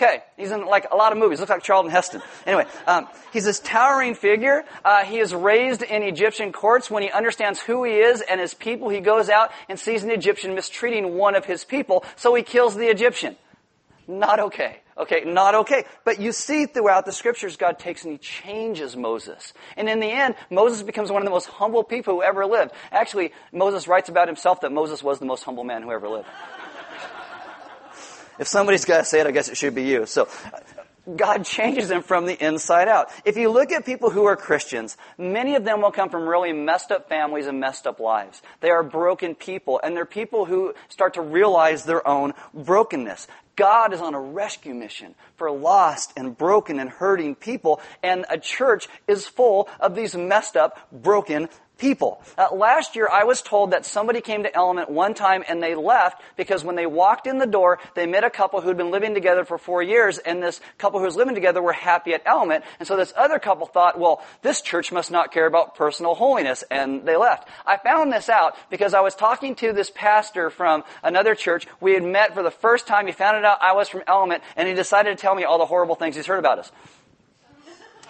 Okay, 0.00 0.22
he's 0.36 0.52
in 0.52 0.64
like 0.64 0.86
a 0.92 0.94
lot 0.94 1.10
of 1.10 1.18
movies. 1.18 1.40
Looks 1.40 1.50
like 1.50 1.64
Charlton 1.64 1.90
Heston. 1.90 2.22
Anyway, 2.46 2.66
um, 2.86 3.08
he's 3.32 3.44
this 3.44 3.58
towering 3.58 4.14
figure. 4.14 4.64
Uh, 4.84 5.04
he 5.04 5.18
is 5.18 5.34
raised 5.34 5.82
in 5.82 6.04
Egyptian 6.04 6.52
courts. 6.52 6.88
When 6.88 7.02
he 7.02 7.10
understands 7.10 7.58
who 7.60 7.82
he 7.82 7.94
is 7.94 8.20
and 8.20 8.40
his 8.40 8.54
people, 8.54 8.90
he 8.90 9.00
goes 9.00 9.28
out 9.28 9.50
and 9.68 9.76
sees 9.76 10.04
an 10.04 10.12
Egyptian 10.12 10.54
mistreating 10.54 11.14
one 11.16 11.34
of 11.34 11.44
his 11.44 11.64
people, 11.64 12.04
so 12.14 12.32
he 12.36 12.44
kills 12.44 12.76
the 12.76 12.86
Egyptian. 12.86 13.34
Not 14.06 14.38
okay. 14.38 14.78
Okay, 14.96 15.22
not 15.24 15.54
okay. 15.54 15.84
But 16.04 16.20
you 16.20 16.30
see 16.30 16.66
throughout 16.66 17.04
the 17.04 17.12
scriptures, 17.12 17.56
God 17.56 17.80
takes 17.80 18.04
and 18.04 18.12
he 18.12 18.18
changes 18.18 18.96
Moses. 18.96 19.52
And 19.76 19.88
in 19.88 19.98
the 19.98 20.06
end, 20.06 20.36
Moses 20.48 20.82
becomes 20.82 21.10
one 21.10 21.22
of 21.22 21.26
the 21.26 21.32
most 21.32 21.46
humble 21.46 21.82
people 21.82 22.14
who 22.14 22.22
ever 22.22 22.46
lived. 22.46 22.70
Actually, 22.92 23.32
Moses 23.52 23.88
writes 23.88 24.08
about 24.08 24.28
himself 24.28 24.60
that 24.60 24.70
Moses 24.70 25.02
was 25.02 25.18
the 25.18 25.26
most 25.26 25.42
humble 25.42 25.64
man 25.64 25.82
who 25.82 25.90
ever 25.90 26.08
lived. 26.08 26.28
If 28.38 28.48
somebody's 28.48 28.84
got 28.84 28.98
to 28.98 29.04
say 29.04 29.20
it, 29.20 29.26
I 29.26 29.30
guess 29.30 29.48
it 29.48 29.56
should 29.56 29.74
be 29.74 29.84
you. 29.84 30.06
So, 30.06 30.28
God 31.16 31.44
changes 31.44 31.88
them 31.88 32.02
from 32.02 32.26
the 32.26 32.44
inside 32.44 32.88
out. 32.88 33.10
If 33.24 33.36
you 33.36 33.50
look 33.50 33.72
at 33.72 33.86
people 33.86 34.10
who 34.10 34.24
are 34.26 34.36
Christians, 34.36 34.96
many 35.16 35.54
of 35.54 35.64
them 35.64 35.80
will 35.80 35.90
come 35.90 36.10
from 36.10 36.28
really 36.28 36.52
messed 36.52 36.90
up 36.90 37.08
families 37.08 37.46
and 37.46 37.58
messed 37.60 37.86
up 37.86 37.98
lives. 37.98 38.42
They 38.60 38.70
are 38.70 38.82
broken 38.82 39.34
people, 39.34 39.80
and 39.82 39.96
they're 39.96 40.04
people 40.04 40.44
who 40.44 40.74
start 40.88 41.14
to 41.14 41.22
realize 41.22 41.84
their 41.84 42.06
own 42.06 42.34
brokenness. 42.52 43.26
God 43.56 43.92
is 43.92 44.00
on 44.00 44.14
a 44.14 44.20
rescue 44.20 44.74
mission 44.74 45.14
for 45.36 45.50
lost 45.50 46.12
and 46.16 46.36
broken 46.36 46.78
and 46.78 46.90
hurting 46.90 47.34
people, 47.36 47.80
and 48.02 48.26
a 48.28 48.38
church 48.38 48.86
is 49.08 49.26
full 49.26 49.68
of 49.80 49.94
these 49.94 50.14
messed 50.14 50.56
up, 50.56 50.78
broken 50.92 51.48
people. 51.78 52.20
Uh, 52.36 52.48
last 52.54 52.96
year, 52.96 53.08
I 53.10 53.24
was 53.24 53.40
told 53.40 53.70
that 53.70 53.86
somebody 53.86 54.20
came 54.20 54.42
to 54.42 54.54
Element 54.54 54.90
one 54.90 55.14
time 55.14 55.44
and 55.48 55.62
they 55.62 55.74
left 55.74 56.20
because 56.36 56.64
when 56.64 56.76
they 56.76 56.86
walked 56.86 57.26
in 57.26 57.38
the 57.38 57.46
door, 57.46 57.78
they 57.94 58.06
met 58.06 58.24
a 58.24 58.30
couple 58.30 58.60
who'd 58.60 58.76
been 58.76 58.90
living 58.90 59.14
together 59.14 59.44
for 59.44 59.56
four 59.56 59.82
years, 59.82 60.18
and 60.18 60.42
this 60.42 60.60
couple 60.76 60.98
who 60.98 61.06
was 61.06 61.16
living 61.16 61.34
together 61.34 61.62
were 61.62 61.72
happy 61.72 62.12
at 62.12 62.22
Element. 62.26 62.64
And 62.78 62.86
so 62.86 62.96
this 62.96 63.12
other 63.16 63.38
couple 63.38 63.66
thought, 63.66 63.98
well, 63.98 64.22
this 64.42 64.60
church 64.60 64.92
must 64.92 65.10
not 65.10 65.32
care 65.32 65.46
about 65.46 65.76
personal 65.76 66.14
holiness, 66.14 66.64
and 66.70 67.06
they 67.06 67.16
left. 67.16 67.48
I 67.64 67.76
found 67.76 68.12
this 68.12 68.28
out 68.28 68.56
because 68.70 68.92
I 68.92 69.00
was 69.00 69.14
talking 69.14 69.54
to 69.56 69.72
this 69.72 69.90
pastor 69.90 70.50
from 70.50 70.84
another 71.02 71.34
church. 71.34 71.66
We 71.80 71.94
had 71.94 72.02
met 72.02 72.34
for 72.34 72.42
the 72.42 72.50
first 72.50 72.86
time. 72.86 73.06
He 73.06 73.12
found 73.12 73.44
out 73.44 73.58
I 73.62 73.72
was 73.72 73.88
from 73.88 74.02
Element, 74.06 74.42
and 74.56 74.68
he 74.68 74.74
decided 74.74 75.16
to 75.16 75.20
tell 75.20 75.34
me 75.34 75.44
all 75.44 75.58
the 75.58 75.66
horrible 75.66 75.94
things 75.94 76.16
he's 76.16 76.26
heard 76.26 76.38
about 76.38 76.58
us. 76.58 76.72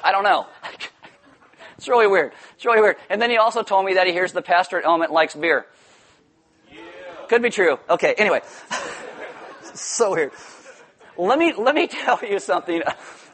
I 0.02 0.12
don't 0.12 0.24
know. 0.24 0.46
It's 1.78 1.88
really 1.88 2.08
weird. 2.08 2.32
It's 2.56 2.64
really 2.64 2.80
weird. 2.80 2.96
And 3.08 3.22
then 3.22 3.30
he 3.30 3.36
also 3.36 3.62
told 3.62 3.86
me 3.86 3.94
that 3.94 4.06
he 4.06 4.12
hears 4.12 4.32
the 4.32 4.42
pastor 4.42 4.78
at 4.78 4.84
Element 4.84 5.12
likes 5.12 5.34
beer. 5.34 5.64
Yeah. 6.70 6.80
Could 7.28 7.40
be 7.40 7.50
true. 7.50 7.78
Okay, 7.88 8.14
anyway. 8.18 8.40
so 9.74 10.12
weird. 10.12 10.32
Let 11.16 11.38
me, 11.38 11.52
let 11.52 11.76
me 11.76 11.86
tell 11.86 12.18
you 12.22 12.40
something 12.40 12.82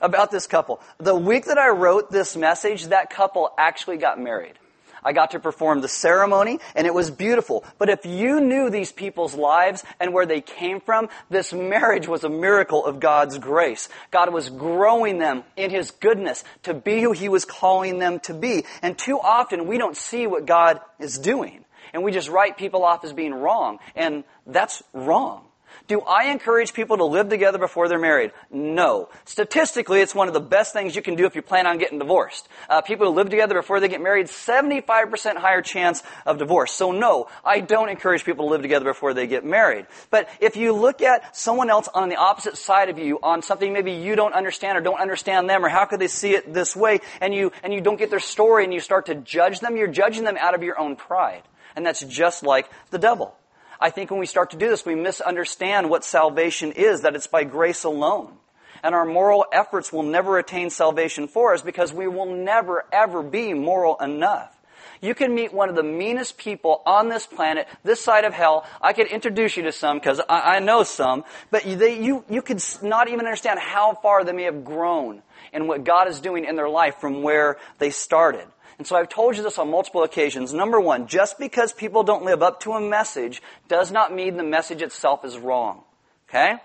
about 0.03 0.31
this 0.31 0.47
couple. 0.47 0.81
The 0.99 1.15
week 1.15 1.47
that 1.47 1.57
I 1.57 1.71
wrote 1.71 2.11
this 2.11 2.37
message, 2.37 2.89
that 2.89 3.09
couple 3.09 3.51
actually 3.57 3.97
got 3.97 4.21
married. 4.21 4.59
I 5.05 5.13
got 5.13 5.33
to 5.33 5.41
perform 5.41 5.81
the 5.81 5.89
ceremony 5.89 6.61
and 6.75 6.87
it 6.87 6.95
was 6.95 7.11
beautiful. 7.11 7.65
But 7.79 7.89
if 7.89 8.07
you 8.07 8.41
knew 8.41 8.71
these 8.71 8.93
people's 8.93 9.35
lives 9.35 9.85
and 10.01 10.13
where 10.13 10.27
they 10.27 10.41
came 10.41 10.81
from, 10.81 11.09
this 11.31 11.53
marriage 11.53 12.09
was 12.09 12.25
a 12.25 12.29
miracle 12.29 12.85
of 12.85 13.01
God's 13.01 13.39
grace. 13.39 13.89
God 14.11 14.33
was 14.33 14.51
growing 14.51 15.19
them 15.19 15.45
in 15.57 15.71
His 15.71 15.91
goodness 15.91 16.45
to 16.63 16.75
be 16.75 17.03
who 17.03 17.13
He 17.13 17.29
was 17.29 17.45
calling 17.45 17.99
them 17.99 18.21
to 18.21 18.35
be. 18.35 18.65
And 18.83 18.97
too 18.97 19.19
often 19.21 19.67
we 19.67 19.79
don't 19.79 19.97
see 19.97 20.27
what 20.27 20.47
God 20.47 20.81
is 20.99 21.19
doing. 21.19 21.65
And 21.93 22.03
we 22.03 22.11
just 22.13 22.29
write 22.29 22.57
people 22.57 22.85
off 22.85 23.05
as 23.05 23.13
being 23.13 23.35
wrong. 23.35 23.79
And 23.95 24.25
that's 24.47 24.83
wrong. 24.93 25.45
Do 25.87 26.01
I 26.01 26.31
encourage 26.31 26.73
people 26.73 26.97
to 26.97 27.05
live 27.05 27.29
together 27.29 27.59
before 27.59 27.89
they're 27.89 27.99
married? 27.99 28.33
No. 28.51 29.11
Statistically, 29.27 30.01
it's 30.01 30.15
one 30.15 30.29
of 30.29 30.35
the 30.35 30.41
best 30.41 30.73
things 30.73 30.97
you 30.97 31.03
can 31.03 31.15
do 31.15 31.27
if 31.27 31.37
you 31.37 31.43
plan 31.43 31.67
on 31.67 31.77
getting 31.77 31.99
divorced. 31.99 32.49
Uh, 32.71 32.81
people 32.81 33.07
who 33.07 33.13
live 33.13 33.29
together 33.29 33.55
before 33.55 33.81
they 33.81 33.89
get 33.89 34.01
married, 34.01 34.29
75% 34.29 35.37
higher 35.37 35.61
chance 35.61 36.03
of 36.25 36.39
divorce. 36.39 36.73
So 36.73 36.91
no, 36.91 37.29
I 37.45 37.61
don't 37.61 37.91
encourage 37.91 38.25
people 38.25 38.47
to 38.47 38.51
live 38.53 38.63
together 38.63 38.87
before 38.87 39.13
they 39.13 39.27
get 39.27 39.45
married. 39.45 39.87
But 40.09 40.31
if 40.41 40.57
you 40.57 40.73
look 40.73 41.03
at 41.03 41.37
someone 41.37 41.69
else 41.69 41.87
on 41.93 42.09
the 42.09 42.17
opposite 42.17 42.57
side 42.57 42.89
of 42.89 42.99
you 42.99 43.19
on 43.23 43.43
something 43.43 43.71
maybe 43.71 43.93
you 43.93 44.17
don't 44.17 44.33
understand 44.33 44.79
or 44.79 44.81
don't 44.81 45.01
understand 45.01 45.51
them 45.51 45.67
or 45.67 45.69
how 45.69 45.85
could 45.85 46.01
they 46.01 46.09
see 46.09 46.31
it 46.31 46.55
this 46.55 46.75
way 46.75 47.01
and 47.21 47.35
you, 47.35 47.53
and 47.63 47.75
you 47.75 47.83
don't 47.83 47.99
get 47.99 48.09
their 48.09 48.21
story 48.21 48.65
and 48.65 48.73
you 48.73 48.81
start 48.81 49.07
to 49.07 49.17
judge 49.17 49.61
them, 49.61 49.77
you're 49.77 49.89
judging 49.89 50.25
them 50.25 50.39
out 50.39 50.55
of 50.55 50.63
your 50.63 50.79
own 50.79 50.97
pride. 50.97 51.43
And 51.77 51.85
that's 51.85 52.03
just 52.03 52.43
like 52.43 52.71
the 52.91 52.99
devil. 52.99 53.37
I 53.81 53.91
think 53.91 54.11
when 54.11 54.21
we 54.21 54.27
start 54.27 54.51
to 54.51 54.57
do 54.57 54.69
this, 54.69 54.85
we 54.87 54.95
misunderstand 54.95 55.91
what 55.91 56.05
salvation 56.05 56.73
is, 56.73 57.03
that 57.03 57.15
it's 57.15 57.27
by 57.27 57.45
grace 57.45 57.85
alone. 57.85 58.37
and 58.83 58.95
our 58.95 59.07
moral 59.07 59.47
efforts 59.51 59.93
will 59.93 60.03
never 60.03 60.39
attain 60.39 60.69
salvation 60.69 61.27
for 61.27 61.55
us 61.55 61.63
because 61.63 61.91
we 61.93 62.07
will 62.07 62.27
never 62.27 62.85
ever 62.93 63.23
be 63.23 63.55
moral 63.55 63.97
enough. 63.97 64.55
You 65.01 65.15
can 65.15 65.35
meet 65.35 65.53
one 65.53 65.69
of 65.69 65.75
the 65.75 65.83
meanest 65.83 66.39
people 66.39 66.83
on 66.87 67.09
this 67.09 67.27
planet, 67.27 67.69
this 67.83 68.01
side 68.01 68.25
of 68.25 68.33
hell. 68.33 68.67
I 68.81 68.93
could 68.95 69.07
introduce 69.07 69.57
you 69.57 69.65
to 69.65 69.73
some 69.73 69.99
because 69.99 70.21
I, 70.29 70.57
I, 70.57 70.59
know 70.61 70.83
some, 70.83 71.25
but 71.51 71.67
you, 71.67 71.77
they, 71.77 72.03
you, 72.03 72.25
you 72.31 72.41
could 72.41 72.63
not 72.83 73.09
even 73.09 73.21
understand 73.27 73.59
how 73.59 73.95
far 73.95 74.25
they 74.25 74.33
may 74.33 74.45
have 74.45 74.65
grown 74.65 75.23
in 75.53 75.67
what 75.67 75.85
God 75.85 76.09
is 76.09 76.21
doing 76.21 76.45
in 76.47 76.57
their 76.57 76.71
life 76.71 76.97
from 77.01 77.23
where 77.23 77.59
they 77.79 77.91
started. 77.91 78.47
And 78.79 78.87
so 78.87 78.97
I've 78.97 79.09
told 79.09 79.37
you 79.37 79.43
this 79.43 79.59
on 79.59 79.71
multiple 79.71 80.03
occasions. 80.03 80.53
Number 80.53 80.81
one, 80.81 81.07
just 81.07 81.39
because 81.39 81.73
people 81.73 82.03
don't 82.03 82.25
live 82.25 82.43
up 82.43 82.61
to 82.61 82.73
a 82.73 82.81
message 82.81 83.43
does 83.69 83.93
not 83.93 84.15
mean 84.15 84.37
the 84.37 84.43
message 84.45 84.83
itself 84.83 85.25
is 85.25 85.39
wrong. 85.39 85.83
Okay? 86.29 86.57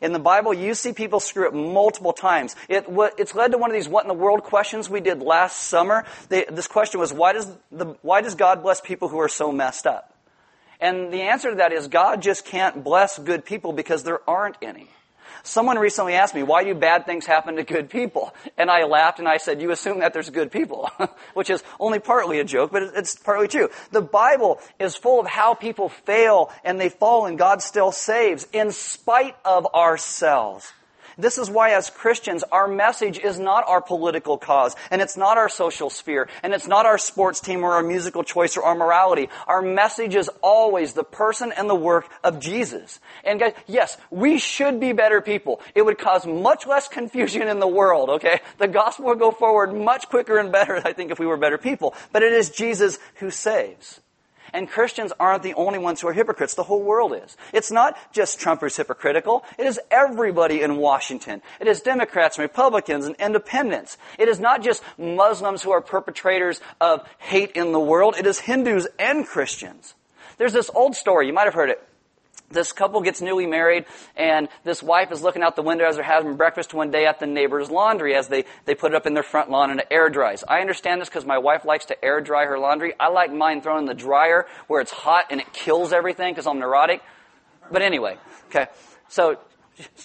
In 0.00 0.12
the 0.12 0.18
Bible, 0.18 0.52
you 0.52 0.74
see 0.74 0.92
people 0.92 1.20
screw 1.20 1.48
up 1.48 1.54
multiple 1.54 2.12
times. 2.12 2.56
It, 2.68 2.86
it's 3.16 3.34
led 3.34 3.52
to 3.52 3.58
one 3.58 3.70
of 3.70 3.74
these 3.74 3.88
what 3.88 4.04
in 4.04 4.08
the 4.08 4.14
world 4.14 4.42
questions 4.42 4.90
we 4.90 5.00
did 5.00 5.22
last 5.22 5.68
summer. 5.68 6.04
They, 6.28 6.44
this 6.50 6.66
question 6.66 7.00
was, 7.00 7.12
why 7.12 7.32
does, 7.32 7.50
the, 7.70 7.96
why 8.02 8.20
does 8.20 8.34
God 8.34 8.62
bless 8.62 8.80
people 8.80 9.08
who 9.08 9.20
are 9.20 9.28
so 9.28 9.52
messed 9.52 9.86
up? 9.86 10.14
And 10.80 11.12
the 11.12 11.22
answer 11.22 11.50
to 11.50 11.56
that 11.56 11.72
is 11.72 11.88
God 11.88 12.20
just 12.20 12.44
can't 12.44 12.82
bless 12.82 13.18
good 13.18 13.44
people 13.44 13.72
because 13.72 14.02
there 14.02 14.18
aren't 14.28 14.56
any. 14.60 14.88
Someone 15.46 15.78
recently 15.78 16.14
asked 16.14 16.34
me, 16.34 16.42
why 16.42 16.64
do 16.64 16.74
bad 16.74 17.04
things 17.04 17.26
happen 17.26 17.56
to 17.56 17.64
good 17.64 17.90
people? 17.90 18.34
And 18.56 18.70
I 18.70 18.84
laughed 18.84 19.18
and 19.18 19.28
I 19.28 19.36
said, 19.36 19.60
you 19.60 19.70
assume 19.72 20.00
that 20.00 20.14
there's 20.14 20.30
good 20.30 20.50
people, 20.50 20.90
which 21.34 21.50
is 21.50 21.62
only 21.78 21.98
partly 21.98 22.40
a 22.40 22.44
joke, 22.44 22.72
but 22.72 22.82
it's 22.82 23.14
partly 23.14 23.46
true. 23.46 23.68
The 23.92 24.00
Bible 24.00 24.58
is 24.78 24.96
full 24.96 25.20
of 25.20 25.26
how 25.26 25.52
people 25.52 25.90
fail 25.90 26.50
and 26.64 26.80
they 26.80 26.88
fall 26.88 27.26
and 27.26 27.36
God 27.36 27.60
still 27.60 27.92
saves 27.92 28.48
in 28.54 28.72
spite 28.72 29.36
of 29.44 29.66
ourselves. 29.74 30.72
This 31.16 31.38
is 31.38 31.50
why 31.50 31.70
as 31.70 31.90
Christians, 31.90 32.44
our 32.50 32.68
message 32.68 33.18
is 33.18 33.38
not 33.38 33.64
our 33.66 33.80
political 33.80 34.38
cause, 34.38 34.74
and 34.90 35.00
it's 35.00 35.16
not 35.16 35.38
our 35.38 35.48
social 35.48 35.90
sphere, 35.90 36.28
and 36.42 36.52
it's 36.52 36.66
not 36.66 36.86
our 36.86 36.98
sports 36.98 37.40
team 37.40 37.64
or 37.64 37.72
our 37.72 37.82
musical 37.82 38.24
choice 38.24 38.56
or 38.56 38.64
our 38.64 38.74
morality. 38.74 39.28
Our 39.46 39.62
message 39.62 40.14
is 40.14 40.30
always 40.42 40.92
the 40.92 41.04
person 41.04 41.52
and 41.56 41.68
the 41.68 41.74
work 41.74 42.08
of 42.22 42.40
Jesus. 42.40 43.00
And 43.24 43.40
guys, 43.40 43.54
yes, 43.66 43.96
we 44.10 44.38
should 44.38 44.80
be 44.80 44.92
better 44.92 45.20
people. 45.20 45.60
It 45.74 45.82
would 45.82 45.98
cause 45.98 46.26
much 46.26 46.66
less 46.66 46.88
confusion 46.88 47.48
in 47.48 47.60
the 47.60 47.68
world, 47.68 48.10
okay? 48.10 48.40
The 48.58 48.68
gospel 48.68 49.06
would 49.06 49.18
go 49.18 49.30
forward 49.30 49.74
much 49.74 50.08
quicker 50.08 50.38
and 50.38 50.52
better, 50.52 50.80
I 50.84 50.92
think, 50.92 51.10
if 51.10 51.18
we 51.18 51.26
were 51.26 51.36
better 51.36 51.58
people. 51.58 51.94
But 52.12 52.22
it 52.22 52.32
is 52.32 52.50
Jesus 52.50 52.98
who 53.16 53.30
saves. 53.30 54.00
And 54.54 54.70
Christians 54.70 55.12
aren't 55.18 55.42
the 55.42 55.54
only 55.54 55.80
ones 55.80 56.00
who 56.00 56.06
are 56.06 56.12
hypocrites. 56.12 56.54
The 56.54 56.62
whole 56.62 56.80
world 56.80 57.12
is. 57.12 57.36
It's 57.52 57.72
not 57.72 57.98
just 58.12 58.38
Trump 58.38 58.60
who's 58.60 58.76
hypocritical. 58.76 59.44
It 59.58 59.66
is 59.66 59.80
everybody 59.90 60.62
in 60.62 60.76
Washington. 60.76 61.42
It 61.60 61.66
is 61.66 61.80
Democrats 61.80 62.38
and 62.38 62.44
Republicans 62.44 63.04
and 63.04 63.16
independents. 63.16 63.98
It 64.16 64.28
is 64.28 64.38
not 64.38 64.62
just 64.62 64.84
Muslims 64.96 65.64
who 65.64 65.72
are 65.72 65.80
perpetrators 65.80 66.60
of 66.80 67.04
hate 67.18 67.50
in 67.50 67.72
the 67.72 67.80
world. 67.80 68.14
It 68.16 68.26
is 68.26 68.38
Hindus 68.38 68.86
and 68.96 69.26
Christians. 69.26 69.94
There's 70.38 70.52
this 70.52 70.70
old 70.72 70.94
story. 70.94 71.26
You 71.26 71.32
might 71.32 71.46
have 71.46 71.54
heard 71.54 71.70
it 71.70 71.82
this 72.54 72.72
couple 72.72 73.00
gets 73.02 73.20
newly 73.20 73.46
married 73.46 73.84
and 74.16 74.48
this 74.64 74.82
wife 74.82 75.12
is 75.12 75.22
looking 75.22 75.42
out 75.42 75.56
the 75.56 75.62
window 75.62 75.84
as 75.84 75.96
they're 75.96 76.04
having 76.04 76.36
breakfast 76.36 76.72
one 76.72 76.90
day 76.90 77.06
at 77.06 77.20
the 77.20 77.26
neighbor's 77.26 77.70
laundry 77.70 78.14
as 78.14 78.28
they, 78.28 78.44
they 78.64 78.74
put 78.74 78.92
it 78.92 78.94
up 78.94 79.06
in 79.06 79.14
their 79.14 79.22
front 79.22 79.50
lawn 79.50 79.70
and 79.70 79.80
it 79.80 79.88
air 79.90 80.08
dries. 80.08 80.44
I 80.48 80.60
understand 80.60 81.00
this 81.00 81.08
because 81.08 81.26
my 81.26 81.38
wife 81.38 81.64
likes 81.64 81.86
to 81.86 82.04
air 82.04 82.20
dry 82.20 82.46
her 82.46 82.58
laundry. 82.58 82.94
I 82.98 83.08
like 83.08 83.32
mine 83.32 83.60
thrown 83.60 83.80
in 83.80 83.86
the 83.86 83.94
dryer 83.94 84.46
where 84.66 84.80
it's 84.80 84.92
hot 84.92 85.26
and 85.30 85.40
it 85.40 85.52
kills 85.52 85.92
everything 85.92 86.32
because 86.32 86.46
I'm 86.46 86.58
neurotic. 86.58 87.02
But 87.70 87.82
anyway, 87.82 88.16
okay. 88.48 88.68
So 89.08 89.38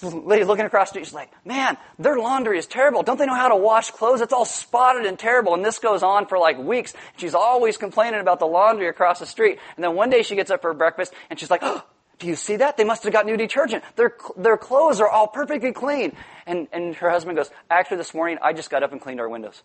lady 0.02 0.44
looking 0.44 0.66
across 0.66 0.90
the 0.90 0.94
street, 0.94 1.06
she's 1.06 1.14
like, 1.14 1.32
man, 1.46 1.78
their 1.98 2.18
laundry 2.18 2.58
is 2.58 2.68
terrible. 2.68 3.04
Don't 3.04 3.18
they 3.18 3.26
know 3.26 3.36
how 3.36 3.50
to 3.50 3.56
wash 3.56 3.92
clothes? 3.92 4.22
It's 4.22 4.34
all 4.34 4.46
spotted 4.46 5.06
and 5.06 5.18
terrible. 5.18 5.54
And 5.54 5.64
this 5.64 5.80
goes 5.80 6.04
on 6.04 6.26
for 6.26 6.38
like 6.38 6.58
weeks. 6.58 6.94
She's 7.18 7.36
always 7.36 7.78
complaining 7.78 8.20
about 8.20 8.40
the 8.40 8.48
laundry 8.48 8.88
across 8.88 9.20
the 9.20 9.26
street. 9.26 9.60
And 9.76 9.84
then 9.84 9.96
one 9.96 10.10
day 10.10 10.24
she 10.24 10.36
gets 10.36 10.52
up 10.52 10.62
for 10.62 10.74
breakfast 10.74 11.14
and 11.30 11.40
she's 11.40 11.52
like, 11.52 11.62
oh, 11.64 11.84
do 12.20 12.28
you 12.28 12.36
see 12.36 12.58
that? 12.58 12.78
They 12.78 12.84
must 12.84 13.04
have 13.04 13.14
got 13.14 13.26
new 13.26 13.38
detergent. 13.38 13.84
Their, 13.96 14.16
their 14.38 14.58
clothes 14.58 15.00
are 15.00 15.10
all 15.10 15.28
perfectly 15.28 15.72
clean. 15.72 16.16
And, 16.46 16.68
and 16.72 16.96
her 16.96 17.10
husband 17.10 17.38
goes, 17.38 17.50
actually 17.70 17.98
this 17.98 18.14
morning 18.14 18.38
I 18.42 18.54
just 18.54 18.70
got 18.70 18.84
up 18.84 18.92
and 18.92 19.02
cleaned 19.02 19.20
our 19.20 19.30
windows. 19.30 19.64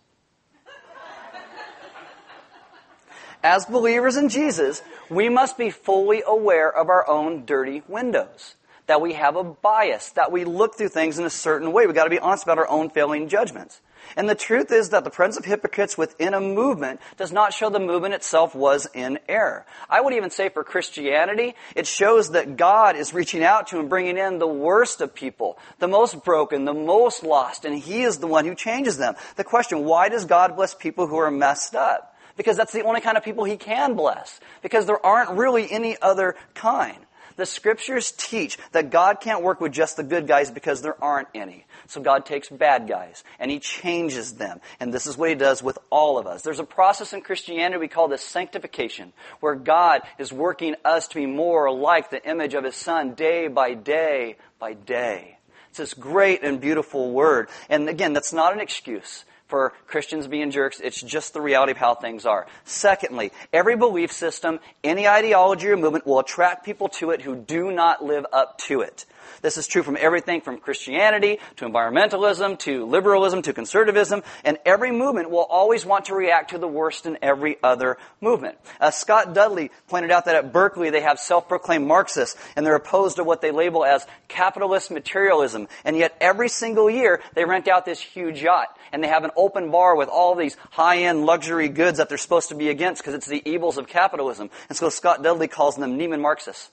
As 3.43 3.65
believers 3.65 4.17
in 4.17 4.29
Jesus, 4.29 4.81
we 5.07 5.29
must 5.29 5.55
be 5.55 5.69
fully 5.69 6.23
aware 6.25 6.71
of 6.71 6.89
our 6.89 7.07
own 7.07 7.45
dirty 7.45 7.83
windows. 7.87 8.55
That 8.87 9.01
we 9.01 9.13
have 9.13 9.35
a 9.35 9.43
bias, 9.43 10.11
that 10.11 10.31
we 10.31 10.45
look 10.45 10.77
through 10.77 10.89
things 10.89 11.19
in 11.19 11.25
a 11.25 11.29
certain 11.29 11.71
way. 11.71 11.85
We've 11.85 11.95
got 11.95 12.05
to 12.05 12.09
be 12.09 12.19
honest 12.19 12.43
about 12.43 12.57
our 12.57 12.67
own 12.67 12.89
failing 12.89 13.27
judgments. 13.29 13.81
And 14.15 14.29
the 14.29 14.35
truth 14.35 14.71
is 14.71 14.89
that 14.89 15.03
the 15.03 15.09
presence 15.09 15.37
of 15.37 15.45
hypocrites 15.45 15.97
within 15.97 16.33
a 16.33 16.41
movement 16.41 16.99
does 17.17 17.31
not 17.31 17.53
show 17.53 17.69
the 17.69 17.79
movement 17.79 18.13
itself 18.13 18.55
was 18.55 18.87
in 18.93 19.19
error. 19.27 19.65
I 19.89 20.01
would 20.01 20.13
even 20.13 20.29
say 20.29 20.49
for 20.49 20.63
Christianity, 20.63 21.55
it 21.75 21.87
shows 21.87 22.31
that 22.31 22.57
God 22.57 22.95
is 22.95 23.13
reaching 23.13 23.43
out 23.43 23.67
to 23.67 23.79
and 23.79 23.89
bringing 23.89 24.17
in 24.17 24.39
the 24.39 24.47
worst 24.47 25.01
of 25.01 25.13
people, 25.13 25.57
the 25.79 25.87
most 25.87 26.23
broken, 26.23 26.65
the 26.65 26.73
most 26.73 27.23
lost, 27.23 27.65
and 27.65 27.77
He 27.77 28.03
is 28.03 28.17
the 28.17 28.27
one 28.27 28.45
who 28.45 28.55
changes 28.55 28.97
them. 28.97 29.15
The 29.35 29.43
question, 29.43 29.85
why 29.85 30.09
does 30.09 30.25
God 30.25 30.55
bless 30.55 30.73
people 30.73 31.07
who 31.07 31.17
are 31.17 31.31
messed 31.31 31.75
up? 31.75 32.15
Because 32.37 32.57
that's 32.57 32.73
the 32.73 32.83
only 32.83 33.01
kind 33.01 33.17
of 33.17 33.23
people 33.23 33.43
He 33.43 33.57
can 33.57 33.95
bless. 33.95 34.39
Because 34.61 34.85
there 34.85 35.03
aren't 35.05 35.37
really 35.37 35.71
any 35.71 35.97
other 36.01 36.35
kind. 36.53 37.04
The 37.37 37.45
scriptures 37.45 38.11
teach 38.11 38.57
that 38.71 38.91
God 38.91 39.19
can't 39.19 39.43
work 39.43 39.59
with 39.59 39.73
just 39.73 39.97
the 39.97 40.03
good 40.03 40.27
guys 40.27 40.51
because 40.51 40.81
there 40.81 41.01
aren't 41.03 41.27
any. 41.35 41.65
So 41.87 42.01
God 42.01 42.25
takes 42.25 42.49
bad 42.49 42.87
guys 42.87 43.23
and 43.39 43.51
He 43.51 43.59
changes 43.59 44.33
them. 44.33 44.61
And 44.79 44.93
this 44.93 45.05
is 45.05 45.17
what 45.17 45.29
He 45.29 45.35
does 45.35 45.61
with 45.61 45.77
all 45.89 46.17
of 46.17 46.27
us. 46.27 46.41
There's 46.41 46.59
a 46.59 46.63
process 46.63 47.13
in 47.13 47.21
Christianity 47.21 47.79
we 47.79 47.87
call 47.87 48.07
this 48.07 48.23
sanctification, 48.23 49.11
where 49.39 49.55
God 49.55 50.01
is 50.17 50.31
working 50.31 50.75
us 50.85 51.07
to 51.09 51.15
be 51.15 51.25
more 51.25 51.71
like 51.71 52.09
the 52.09 52.25
image 52.27 52.53
of 52.53 52.63
His 52.63 52.75
Son 52.75 53.13
day 53.13 53.47
by 53.47 53.73
day 53.73 54.37
by 54.59 54.73
day. 54.73 55.37
It's 55.69 55.79
this 55.79 55.93
great 55.93 56.41
and 56.41 56.61
beautiful 56.61 57.11
word. 57.11 57.49
And 57.69 57.89
again, 57.89 58.13
that's 58.13 58.31
not 58.31 58.53
an 58.53 58.61
excuse 58.61 59.25
for 59.47 59.73
Christians 59.87 60.27
being 60.27 60.51
jerks. 60.51 60.79
It's 60.79 61.01
just 61.01 61.33
the 61.33 61.41
reality 61.41 61.71
of 61.71 61.77
how 61.77 61.95
things 61.95 62.25
are. 62.25 62.47
Secondly, 62.63 63.31
every 63.53 63.75
belief 63.75 64.11
system, 64.11 64.59
any 64.83 65.07
ideology 65.07 65.67
or 65.69 65.77
movement 65.77 66.05
will 66.05 66.19
attract 66.19 66.65
people 66.65 66.89
to 66.89 67.11
it 67.11 67.21
who 67.21 67.35
do 67.35 67.71
not 67.71 68.03
live 68.03 68.25
up 68.33 68.57
to 68.59 68.81
it. 68.81 69.05
This 69.41 69.57
is 69.57 69.67
true 69.67 69.83
from 69.83 69.97
everything 69.99 70.41
from 70.41 70.57
Christianity 70.57 71.39
to 71.57 71.65
environmentalism 71.65 72.57
to 72.59 72.85
liberalism 72.85 73.41
to 73.43 73.53
conservatism, 73.53 74.23
and 74.43 74.57
every 74.65 74.91
movement 74.91 75.29
will 75.29 75.43
always 75.43 75.85
want 75.85 76.05
to 76.05 76.15
react 76.15 76.51
to 76.51 76.57
the 76.57 76.67
worst 76.67 77.05
in 77.05 77.17
every 77.21 77.57
other 77.61 77.97
movement. 78.21 78.57
Uh, 78.79 78.91
Scott 78.91 79.33
Dudley 79.33 79.71
pointed 79.87 80.11
out 80.11 80.25
that 80.25 80.35
at 80.35 80.53
Berkeley 80.53 80.89
they 80.89 81.01
have 81.01 81.19
self-proclaimed 81.19 81.85
Marxists, 81.85 82.35
and 82.55 82.65
they're 82.65 82.75
opposed 82.75 83.17
to 83.17 83.23
what 83.23 83.41
they 83.41 83.51
label 83.51 83.85
as 83.85 84.05
capitalist 84.27 84.89
materialism, 84.89 85.67
and 85.83 85.95
yet 85.97 86.15
every 86.19 86.49
single 86.49 86.89
year 86.89 87.21
they 87.33 87.45
rent 87.45 87.67
out 87.67 87.85
this 87.85 87.99
huge 87.99 88.41
yacht, 88.41 88.75
and 88.91 89.03
they 89.03 89.07
have 89.07 89.23
an 89.23 89.31
open 89.35 89.71
bar 89.71 89.95
with 89.95 90.09
all 90.09 90.35
these 90.35 90.55
high-end 90.71 91.25
luxury 91.25 91.69
goods 91.69 91.97
that 91.97 92.09
they're 92.09 92.17
supposed 92.17 92.49
to 92.49 92.55
be 92.55 92.69
against 92.69 93.01
because 93.01 93.13
it's 93.13 93.27
the 93.27 93.41
evils 93.49 93.77
of 93.77 93.87
capitalism. 93.87 94.49
And 94.69 94.77
so 94.77 94.89
Scott 94.89 95.23
Dudley 95.23 95.47
calls 95.47 95.75
them 95.75 95.97
Neiman 95.97 96.21
Marxists. 96.21 96.69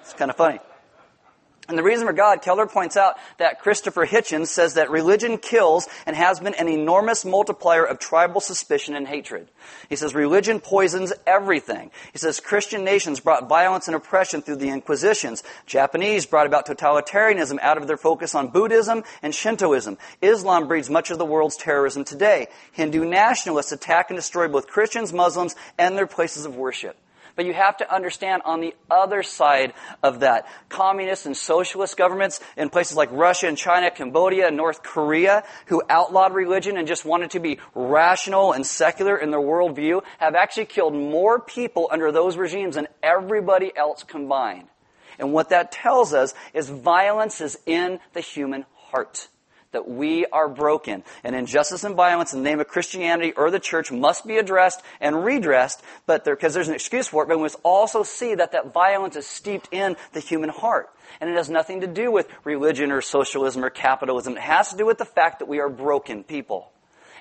It's 0.00 0.14
kind 0.14 0.30
of 0.30 0.36
funny. 0.36 0.58
And 1.70 1.78
the 1.78 1.84
reason 1.84 2.04
for 2.04 2.12
God, 2.12 2.42
Keller 2.42 2.66
points 2.66 2.96
out 2.96 3.14
that 3.38 3.60
Christopher 3.60 4.04
Hitchens 4.04 4.48
says 4.48 4.74
that 4.74 4.90
religion 4.90 5.38
kills 5.38 5.88
and 6.04 6.16
has 6.16 6.40
been 6.40 6.54
an 6.54 6.68
enormous 6.68 7.24
multiplier 7.24 7.84
of 7.84 8.00
tribal 8.00 8.40
suspicion 8.40 8.96
and 8.96 9.06
hatred. 9.06 9.48
He 9.88 9.94
says 9.94 10.12
religion 10.12 10.58
poisons 10.58 11.12
everything. 11.28 11.92
He 12.12 12.18
says 12.18 12.40
Christian 12.40 12.82
nations 12.82 13.20
brought 13.20 13.48
violence 13.48 13.86
and 13.86 13.94
oppression 13.94 14.42
through 14.42 14.56
the 14.56 14.68
Inquisitions. 14.68 15.44
Japanese 15.64 16.26
brought 16.26 16.48
about 16.48 16.66
totalitarianism 16.66 17.60
out 17.60 17.78
of 17.78 17.86
their 17.86 17.96
focus 17.96 18.34
on 18.34 18.48
Buddhism 18.48 19.04
and 19.22 19.32
Shintoism. 19.32 19.96
Islam 20.20 20.66
breeds 20.66 20.90
much 20.90 21.12
of 21.12 21.18
the 21.18 21.24
world's 21.24 21.56
terrorism 21.56 22.02
today. 22.02 22.48
Hindu 22.72 23.04
nationalists 23.04 23.70
attack 23.70 24.10
and 24.10 24.18
destroy 24.18 24.48
both 24.48 24.66
Christians, 24.66 25.12
Muslims, 25.12 25.54
and 25.78 25.96
their 25.96 26.08
places 26.08 26.46
of 26.46 26.56
worship. 26.56 26.96
But 27.36 27.46
you 27.46 27.52
have 27.52 27.76
to 27.78 27.92
understand 27.92 28.42
on 28.44 28.60
the 28.60 28.74
other 28.90 29.22
side 29.22 29.72
of 30.02 30.20
that, 30.20 30.46
communist 30.68 31.26
and 31.26 31.36
socialist 31.36 31.96
governments 31.96 32.40
in 32.56 32.70
places 32.70 32.96
like 32.96 33.10
Russia 33.12 33.48
and 33.48 33.56
China, 33.56 33.90
Cambodia 33.90 34.48
and 34.48 34.56
North 34.56 34.82
Korea, 34.82 35.44
who 35.66 35.82
outlawed 35.88 36.34
religion 36.34 36.76
and 36.76 36.86
just 36.86 37.04
wanted 37.04 37.30
to 37.32 37.40
be 37.40 37.58
rational 37.74 38.52
and 38.52 38.66
secular 38.66 39.16
in 39.16 39.30
their 39.30 39.40
worldview, 39.40 40.02
have 40.18 40.34
actually 40.34 40.66
killed 40.66 40.94
more 40.94 41.40
people 41.40 41.88
under 41.90 42.12
those 42.12 42.36
regimes 42.36 42.74
than 42.74 42.88
everybody 43.02 43.72
else 43.76 44.02
combined. 44.02 44.68
And 45.18 45.32
what 45.32 45.50
that 45.50 45.70
tells 45.70 46.14
us 46.14 46.34
is 46.54 46.68
violence 46.68 47.40
is 47.40 47.58
in 47.66 48.00
the 48.14 48.20
human 48.20 48.64
heart. 48.74 49.28
That 49.72 49.88
we 49.88 50.26
are 50.26 50.48
broken 50.48 51.04
and 51.22 51.34
injustice 51.36 51.84
and 51.84 51.94
violence 51.94 52.32
in 52.32 52.42
the 52.42 52.48
name 52.48 52.60
of 52.60 52.68
Christianity 52.68 53.32
or 53.32 53.50
the 53.50 53.60
church 53.60 53.92
must 53.92 54.26
be 54.26 54.36
addressed 54.36 54.82
and 55.00 55.24
redressed, 55.24 55.82
but 56.06 56.24
there, 56.24 56.34
because 56.34 56.54
there's 56.54 56.68
an 56.68 56.74
excuse 56.74 57.08
for 57.08 57.22
it, 57.22 57.28
but 57.28 57.36
we 57.36 57.42
must 57.42 57.58
also 57.62 58.02
see 58.02 58.34
that 58.34 58.52
that 58.52 58.72
violence 58.72 59.16
is 59.16 59.26
steeped 59.26 59.68
in 59.72 59.96
the 60.12 60.20
human 60.20 60.50
heart. 60.50 60.90
And 61.20 61.28
it 61.28 61.36
has 61.36 61.50
nothing 61.50 61.80
to 61.80 61.86
do 61.86 62.10
with 62.10 62.28
religion 62.44 62.92
or 62.92 63.00
socialism 63.00 63.64
or 63.64 63.70
capitalism. 63.70 64.36
It 64.36 64.42
has 64.42 64.70
to 64.70 64.76
do 64.76 64.86
with 64.86 64.98
the 64.98 65.04
fact 65.04 65.40
that 65.40 65.48
we 65.48 65.60
are 65.60 65.68
broken 65.68 66.24
people. 66.24 66.70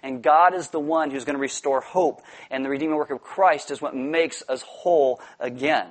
And 0.03 0.23
God 0.23 0.53
is 0.53 0.69
the 0.69 0.79
one 0.79 1.11
who's 1.11 1.25
going 1.25 1.35
to 1.35 1.41
restore 1.41 1.81
hope. 1.81 2.21
And 2.49 2.63
the 2.63 2.69
redeeming 2.69 2.95
work 2.95 3.11
of 3.11 3.21
Christ 3.21 3.71
is 3.71 3.81
what 3.81 3.95
makes 3.95 4.43
us 4.47 4.61
whole 4.61 5.21
again. 5.39 5.87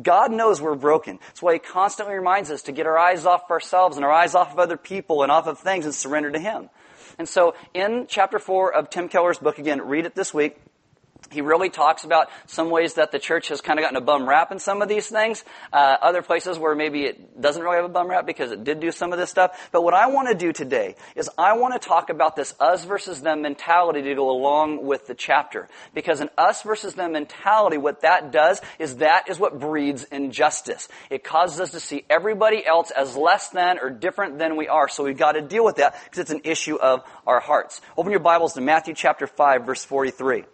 God 0.00 0.32
knows 0.32 0.60
we're 0.60 0.74
broken. 0.74 1.18
That's 1.28 1.42
why 1.42 1.54
He 1.54 1.58
constantly 1.58 2.14
reminds 2.14 2.50
us 2.50 2.62
to 2.62 2.72
get 2.72 2.86
our 2.86 2.98
eyes 2.98 3.26
off 3.26 3.44
of 3.44 3.50
ourselves 3.50 3.96
and 3.96 4.04
our 4.04 4.12
eyes 4.12 4.34
off 4.34 4.52
of 4.52 4.58
other 4.58 4.76
people 4.76 5.22
and 5.22 5.32
off 5.32 5.46
of 5.46 5.58
things 5.58 5.84
and 5.84 5.94
surrender 5.94 6.30
to 6.30 6.38
Him. 6.38 6.70
And 7.18 7.28
so 7.28 7.54
in 7.74 8.06
chapter 8.08 8.38
4 8.38 8.74
of 8.74 8.90
Tim 8.90 9.08
Keller's 9.08 9.38
book, 9.38 9.58
again, 9.58 9.82
read 9.82 10.06
it 10.06 10.14
this 10.14 10.32
week, 10.32 10.56
he 11.30 11.40
really 11.40 11.70
talks 11.70 12.04
about 12.04 12.28
some 12.46 12.70
ways 12.70 12.94
that 12.94 13.12
the 13.12 13.18
church 13.18 13.48
has 13.48 13.60
kind 13.60 13.78
of 13.78 13.84
gotten 13.84 13.96
a 13.96 14.02
bum 14.02 14.28
rap 14.28 14.52
in 14.52 14.58
some 14.58 14.82
of 14.82 14.88
these 14.88 15.08
things. 15.08 15.44
Uh, 15.72 15.96
other 16.00 16.22
places 16.22 16.58
where 16.58 16.74
maybe 16.74 17.04
it 17.04 17.40
doesn't 17.40 17.62
really 17.62 17.76
have 17.76 17.84
a 17.84 17.88
bum 17.88 18.08
rap 18.08 18.26
because 18.26 18.52
it 18.52 18.64
did 18.64 18.80
do 18.80 18.90
some 18.90 19.12
of 19.12 19.18
this 19.18 19.30
stuff. 19.30 19.70
But 19.72 19.82
what 19.82 19.94
I 19.94 20.08
want 20.08 20.28
to 20.28 20.34
do 20.34 20.52
today 20.52 20.96
is 21.16 21.30
I 21.38 21.56
want 21.56 21.80
to 21.80 21.88
talk 21.88 22.10
about 22.10 22.36
this 22.36 22.54
us 22.60 22.84
versus 22.84 23.22
them 23.22 23.42
mentality 23.42 24.02
to 24.02 24.14
go 24.14 24.30
along 24.30 24.84
with 24.84 25.06
the 25.06 25.14
chapter. 25.14 25.68
Because 25.94 26.20
an 26.20 26.30
us 26.36 26.62
versus 26.62 26.94
them 26.94 27.12
mentality, 27.12 27.78
what 27.78 28.02
that 28.02 28.32
does 28.32 28.60
is 28.78 28.96
that 28.96 29.28
is 29.28 29.38
what 29.38 29.58
breeds 29.58 30.04
injustice. 30.04 30.88
It 31.10 31.24
causes 31.24 31.60
us 31.60 31.70
to 31.72 31.80
see 31.80 32.04
everybody 32.10 32.64
else 32.66 32.90
as 32.90 33.16
less 33.16 33.48
than 33.50 33.78
or 33.78 33.90
different 33.90 34.38
than 34.38 34.56
we 34.56 34.68
are. 34.68 34.88
So 34.88 35.04
we've 35.04 35.16
got 35.16 35.32
to 35.32 35.42
deal 35.42 35.64
with 35.64 35.76
that 35.76 35.94
because 36.04 36.18
it's 36.18 36.30
an 36.30 36.42
issue 36.44 36.76
of 36.76 37.02
our 37.26 37.40
hearts. 37.40 37.80
Open 37.96 38.10
your 38.10 38.20
Bibles 38.20 38.54
to 38.54 38.60
Matthew 38.60 38.94
chapter 38.94 39.26
5 39.26 39.66
verse 39.66 39.84
43. 39.84 40.44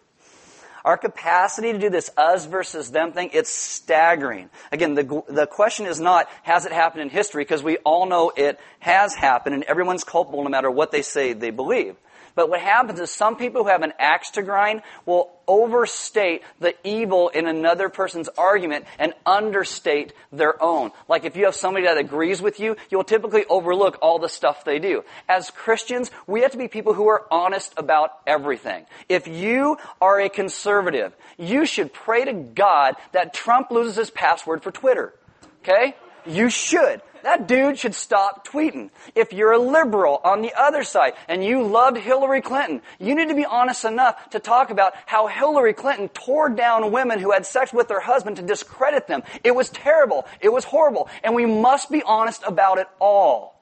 Our 0.88 0.97
capacity 0.97 1.71
to 1.73 1.78
do 1.78 1.90
this 1.90 2.09
us 2.16 2.47
versus 2.47 2.90
them 2.90 3.12
thing, 3.12 3.28
it's 3.35 3.50
staggering. 3.50 4.49
Again, 4.73 4.95
the, 4.95 5.23
the 5.28 5.47
question 5.47 5.85
is 5.85 6.00
not, 6.00 6.30
has 6.45 6.64
it 6.64 6.73
happened 6.73 7.02
in 7.02 7.11
history? 7.11 7.45
Because 7.45 7.62
we 7.62 7.76
all 7.85 8.07
know 8.07 8.33
it 8.35 8.59
has 8.78 9.14
happened 9.14 9.54
and 9.54 9.64
everyone's 9.64 10.02
culpable 10.02 10.42
no 10.42 10.49
matter 10.49 10.71
what 10.71 10.90
they 10.90 11.02
say 11.02 11.35
they 11.35 11.50
believe. 11.50 11.95
But 12.35 12.49
what 12.49 12.61
happens 12.61 13.01
is 13.01 13.11
some 13.11 13.37
people 13.37 13.65
who 13.65 13.71
have 13.71 13.83
an 13.83 13.93
axe 13.99 14.31
to 14.33 14.43
grind 14.43 14.83
will 15.07 15.31
overstate 15.47 16.43
the 16.61 16.75
evil 16.87 17.31
in 17.31 17.47
another 17.47 17.89
person's 17.89 18.29
argument 18.37 18.85
and 18.99 19.15
understate 19.25 20.13
their 20.31 20.63
own. 20.63 20.91
Like 21.09 21.25
if 21.25 21.37
you 21.37 21.47
have 21.47 21.55
somebody 21.55 21.87
that 21.87 21.97
agrees 21.97 22.43
with 22.43 22.61
you, 22.61 22.77
you'll 22.91 23.05
typically 23.05 23.45
overlook 23.47 23.99
all 24.03 24.19
the 24.19 24.29
stuff 24.29 24.65
they 24.65 24.79
do. 24.79 25.05
As 25.29 25.51
Christians, 25.51 26.11
we 26.27 26.43
have 26.43 26.53
to 26.53 26.59
be 26.59 26.69
people 26.69 26.95
who 26.95 27.09
are 27.09 27.27
honest 27.31 27.73
about 27.77 28.11
everything. 28.27 28.85
If 29.09 29.27
you 29.27 29.79
are 30.01 30.21
a 30.21 30.29
conservative, 30.29 31.17
you 31.39 31.65
should 31.65 31.93
pray 31.93 32.25
to 32.27 32.33
God 32.33 32.97
that 33.13 33.35
Trump 33.35 33.71
loses 33.71 33.97
his 33.97 34.11
password 34.11 34.63
for 34.63 34.71
Twitter. 34.71 35.15
Okay? 35.63 35.95
You 36.27 36.51
should. 36.51 37.01
That 37.23 37.49
dude 37.49 37.79
should 37.79 37.95
stop 37.95 38.47
tweeting. 38.47 38.91
If 39.15 39.33
you're 39.33 39.53
a 39.53 39.59
liberal 39.59 40.21
on 40.25 40.43
the 40.43 40.53
other 40.59 40.85
side 40.85 41.15
and 41.29 41.45
you 41.45 41.63
loved 41.63 41.97
Hillary 41.97 42.41
Clinton, 42.41 42.83
you 42.99 43.15
need 43.15 43.29
to 43.29 43.35
be 43.35 43.45
honest 43.45 43.85
enough 43.85 44.31
to 44.31 44.39
talk 44.39 44.71
about 44.71 44.95
how 45.07 45.27
Hillary 45.27 45.73
Clinton 45.73 46.09
tore 46.09 46.49
down 46.49 46.93
women 46.93 47.19
who 47.19 47.33
had 47.33 47.47
sex 47.47 47.73
with 47.73 47.89
their 47.89 48.01
husband 48.01 48.37
to 48.37 48.43
discredit 48.43 49.07
them. 49.07 49.23
It 49.45 49.55
was 49.55 49.71
terrible. 49.71 50.27
It 50.41 50.53
was 50.53 50.65
horrible. 50.65 51.09
And 51.23 51.35
we 51.35 51.47
must 51.47 51.91
be 51.91 52.03
honest 52.03 52.43
about 52.47 52.79
it 52.79 52.89
all. 53.01 53.61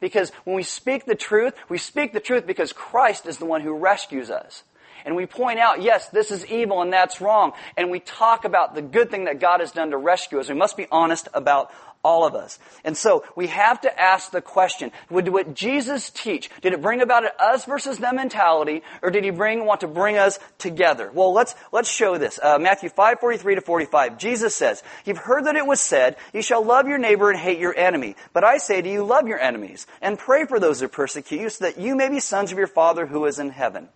Because 0.00 0.30
when 0.44 0.56
we 0.56 0.64
speak 0.64 1.04
the 1.04 1.14
truth, 1.14 1.54
we 1.68 1.78
speak 1.78 2.12
the 2.12 2.20
truth 2.20 2.46
because 2.46 2.72
Christ 2.72 3.26
is 3.26 3.38
the 3.38 3.46
one 3.46 3.60
who 3.60 3.76
rescues 3.76 4.30
us. 4.30 4.64
And 5.04 5.16
we 5.16 5.26
point 5.26 5.58
out, 5.58 5.82
yes, 5.82 6.08
this 6.08 6.30
is 6.30 6.46
evil 6.46 6.82
and 6.82 6.92
that's 6.92 7.20
wrong. 7.20 7.52
And 7.76 7.90
we 7.90 8.00
talk 8.00 8.44
about 8.44 8.74
the 8.74 8.82
good 8.82 9.10
thing 9.10 9.24
that 9.24 9.40
God 9.40 9.60
has 9.60 9.72
done 9.72 9.90
to 9.90 9.96
rescue 9.96 10.40
us. 10.40 10.48
We 10.48 10.54
must 10.54 10.76
be 10.76 10.86
honest 10.90 11.28
about 11.34 11.70
all 12.04 12.26
of 12.26 12.34
us. 12.34 12.58
And 12.84 12.96
so 12.96 13.24
we 13.36 13.46
have 13.48 13.80
to 13.82 14.00
ask 14.00 14.30
the 14.30 14.42
question, 14.42 14.90
would 15.10 15.28
what 15.28 15.54
Jesus 15.54 16.10
teach, 16.10 16.50
did 16.60 16.72
it 16.72 16.82
bring 16.82 17.00
about 17.00 17.24
an 17.24 17.30
us 17.38 17.64
versus 17.64 17.98
them 17.98 18.16
mentality, 18.16 18.82
or 19.02 19.10
did 19.10 19.24
he 19.24 19.30
bring, 19.30 19.64
want 19.64 19.80
to 19.80 19.88
bring 19.88 20.16
us 20.16 20.38
together? 20.58 21.10
Well, 21.12 21.32
let's, 21.32 21.54
let's 21.70 21.90
show 21.90 22.18
this. 22.18 22.40
Uh, 22.42 22.58
Matthew 22.58 22.88
5, 22.88 23.20
43 23.20 23.54
to 23.56 23.60
45. 23.60 24.18
Jesus 24.18 24.54
says, 24.54 24.82
You've 25.04 25.18
heard 25.18 25.46
that 25.46 25.56
it 25.56 25.66
was 25.66 25.80
said, 25.80 26.16
you 26.32 26.42
shall 26.42 26.64
love 26.64 26.88
your 26.88 26.98
neighbor 26.98 27.30
and 27.30 27.38
hate 27.38 27.58
your 27.58 27.76
enemy. 27.76 28.16
But 28.32 28.44
I 28.44 28.58
say 28.58 28.82
to 28.82 28.88
you, 28.90 29.04
love 29.04 29.28
your 29.28 29.38
enemies, 29.38 29.86
and 30.00 30.18
pray 30.18 30.44
for 30.46 30.58
those 30.58 30.80
who 30.80 30.88
persecute 30.88 31.40
you, 31.40 31.48
so 31.48 31.64
that 31.64 31.78
you 31.78 31.94
may 31.94 32.08
be 32.08 32.20
sons 32.20 32.52
of 32.52 32.58
your 32.58 32.66
Father 32.66 33.06
who 33.06 33.24
is 33.26 33.38
in 33.38 33.50
heaven. 33.50 33.88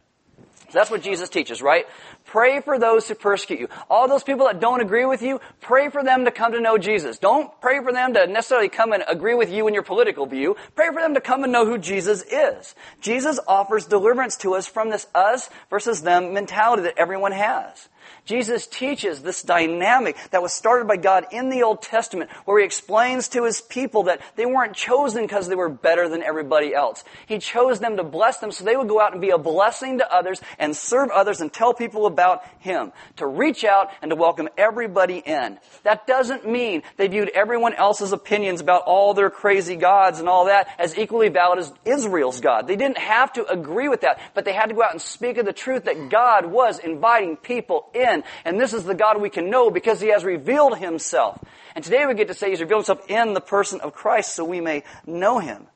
That's 0.72 0.90
what 0.90 1.02
Jesus 1.02 1.28
teaches, 1.28 1.62
right? 1.62 1.86
Pray 2.24 2.60
for 2.60 2.78
those 2.78 3.08
who 3.08 3.14
persecute 3.14 3.60
you. 3.60 3.68
All 3.88 4.08
those 4.08 4.22
people 4.22 4.46
that 4.46 4.60
don't 4.60 4.80
agree 4.80 5.04
with 5.04 5.22
you, 5.22 5.40
pray 5.60 5.88
for 5.90 6.02
them 6.02 6.24
to 6.24 6.30
come 6.30 6.52
to 6.52 6.60
know 6.60 6.78
Jesus. 6.78 7.18
Don't 7.18 7.50
pray 7.60 7.80
for 7.82 7.92
them 7.92 8.14
to 8.14 8.26
necessarily 8.26 8.68
come 8.68 8.92
and 8.92 9.04
agree 9.08 9.34
with 9.34 9.50
you 9.50 9.68
in 9.68 9.74
your 9.74 9.82
political 9.82 10.26
view. 10.26 10.56
Pray 10.74 10.88
for 10.88 11.00
them 11.00 11.14
to 11.14 11.20
come 11.20 11.44
and 11.44 11.52
know 11.52 11.64
who 11.66 11.78
Jesus 11.78 12.22
is. 12.22 12.74
Jesus 13.00 13.38
offers 13.46 13.86
deliverance 13.86 14.36
to 14.38 14.54
us 14.54 14.66
from 14.66 14.90
this 14.90 15.06
us 15.14 15.48
versus 15.70 16.02
them 16.02 16.34
mentality 16.34 16.82
that 16.82 16.98
everyone 16.98 17.32
has. 17.32 17.88
Jesus 18.26 18.66
teaches 18.66 19.22
this 19.22 19.42
dynamic 19.42 20.16
that 20.32 20.42
was 20.42 20.52
started 20.52 20.88
by 20.88 20.96
God 20.96 21.26
in 21.30 21.48
the 21.48 21.62
Old 21.62 21.80
Testament 21.80 22.28
where 22.44 22.58
he 22.58 22.64
explains 22.64 23.28
to 23.28 23.44
his 23.44 23.60
people 23.60 24.04
that 24.04 24.20
they 24.34 24.44
weren't 24.44 24.74
chosen 24.74 25.22
because 25.22 25.48
they 25.48 25.54
were 25.54 25.68
better 25.68 26.08
than 26.08 26.24
everybody 26.24 26.74
else. 26.74 27.04
He 27.26 27.38
chose 27.38 27.78
them 27.78 27.96
to 27.96 28.02
bless 28.02 28.38
them 28.38 28.50
so 28.50 28.64
they 28.64 28.76
would 28.76 28.88
go 28.88 29.00
out 29.00 29.12
and 29.12 29.20
be 29.20 29.30
a 29.30 29.38
blessing 29.38 29.98
to 29.98 30.12
others 30.12 30.40
and 30.58 30.76
serve 30.76 31.10
others 31.10 31.40
and 31.40 31.52
tell 31.52 31.72
people 31.72 32.06
about 32.06 32.42
him. 32.58 32.92
To 33.16 33.26
reach 33.26 33.64
out 33.64 33.90
and 34.02 34.10
to 34.10 34.16
welcome 34.16 34.48
everybody 34.58 35.18
in. 35.18 35.58
That 35.84 36.08
doesn't 36.08 36.48
mean 36.48 36.82
they 36.96 37.06
viewed 37.06 37.28
everyone 37.28 37.74
else's 37.74 38.12
opinions 38.12 38.60
about 38.60 38.82
all 38.82 39.14
their 39.14 39.30
crazy 39.30 39.76
gods 39.76 40.18
and 40.18 40.28
all 40.28 40.46
that 40.46 40.68
as 40.78 40.98
equally 40.98 41.28
valid 41.28 41.60
as 41.60 41.72
Israel's 41.84 42.40
God. 42.40 42.66
They 42.66 42.76
didn't 42.76 42.98
have 42.98 43.32
to 43.34 43.46
agree 43.46 43.88
with 43.88 44.00
that, 44.00 44.18
but 44.34 44.44
they 44.44 44.52
had 44.52 44.70
to 44.70 44.74
go 44.74 44.82
out 44.82 44.90
and 44.90 45.00
speak 45.00 45.38
of 45.38 45.46
the 45.46 45.52
truth 45.52 45.84
that 45.84 46.08
God 46.10 46.46
was 46.46 46.80
inviting 46.80 47.36
people 47.36 47.88
in 47.94 48.15
in. 48.16 48.24
And 48.44 48.60
this 48.60 48.72
is 48.72 48.84
the 48.84 48.94
God 48.94 49.20
we 49.20 49.30
can 49.30 49.50
know 49.50 49.70
because 49.70 50.00
He 50.00 50.08
has 50.08 50.24
revealed 50.24 50.78
Himself. 50.78 51.38
And 51.74 51.84
today 51.84 52.06
we 52.06 52.14
get 52.14 52.28
to 52.28 52.34
say 52.34 52.50
He's 52.50 52.60
revealed 52.60 52.86
Himself 52.86 53.08
in 53.10 53.34
the 53.34 53.40
person 53.40 53.80
of 53.80 53.94
Christ 53.94 54.34
so 54.34 54.44
we 54.44 54.60
may 54.60 54.82
know 55.06 55.38
Him. 55.38 55.66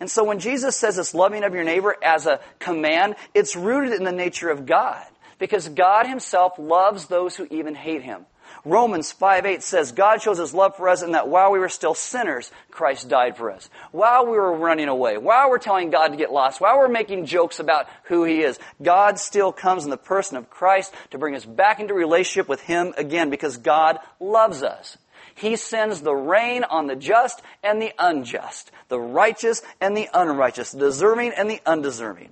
And 0.00 0.10
so 0.10 0.24
when 0.24 0.38
Jesus 0.38 0.76
says 0.76 0.96
this 0.96 1.14
loving 1.14 1.44
of 1.44 1.54
your 1.54 1.64
neighbor 1.64 1.94
as 2.02 2.26
a 2.26 2.40
command, 2.58 3.16
it's 3.34 3.54
rooted 3.54 3.92
in 3.92 4.04
the 4.04 4.12
nature 4.12 4.48
of 4.48 4.66
God. 4.66 5.04
Because 5.38 5.68
God 5.68 6.06
Himself 6.06 6.58
loves 6.58 7.06
those 7.06 7.36
who 7.36 7.46
even 7.50 7.74
hate 7.74 8.02
Him. 8.02 8.26
Romans 8.64 9.10
5 9.12 9.46
8 9.46 9.62
says, 9.62 9.92
God 9.92 10.20
shows 10.20 10.38
his 10.38 10.52
love 10.52 10.76
for 10.76 10.88
us 10.88 11.02
in 11.02 11.12
that 11.12 11.28
while 11.28 11.50
we 11.50 11.58
were 11.58 11.68
still 11.68 11.94
sinners, 11.94 12.50
Christ 12.70 13.08
died 13.08 13.36
for 13.36 13.50
us. 13.50 13.70
While 13.90 14.26
we 14.26 14.32
were 14.32 14.56
running 14.56 14.88
away, 14.88 15.16
while 15.16 15.48
we're 15.48 15.58
telling 15.58 15.90
God 15.90 16.08
to 16.08 16.16
get 16.16 16.32
lost, 16.32 16.60
while 16.60 16.78
we're 16.78 16.88
making 16.88 17.26
jokes 17.26 17.58
about 17.58 17.88
who 18.04 18.24
he 18.24 18.42
is, 18.42 18.58
God 18.82 19.18
still 19.18 19.52
comes 19.52 19.84
in 19.84 19.90
the 19.90 19.96
person 19.96 20.36
of 20.36 20.50
Christ 20.50 20.92
to 21.10 21.18
bring 21.18 21.34
us 21.34 21.44
back 21.44 21.80
into 21.80 21.94
relationship 21.94 22.48
with 22.48 22.60
him 22.60 22.92
again 22.98 23.30
because 23.30 23.56
God 23.56 23.98
loves 24.18 24.62
us. 24.62 24.98
He 25.34 25.56
sends 25.56 26.02
the 26.02 26.14
rain 26.14 26.64
on 26.64 26.86
the 26.86 26.96
just 26.96 27.40
and 27.62 27.80
the 27.80 27.92
unjust, 27.98 28.70
the 28.88 29.00
righteous 29.00 29.62
and 29.80 29.96
the 29.96 30.08
unrighteous, 30.12 30.72
the 30.72 30.80
deserving 30.80 31.32
and 31.32 31.50
the 31.50 31.62
undeserving. 31.64 32.30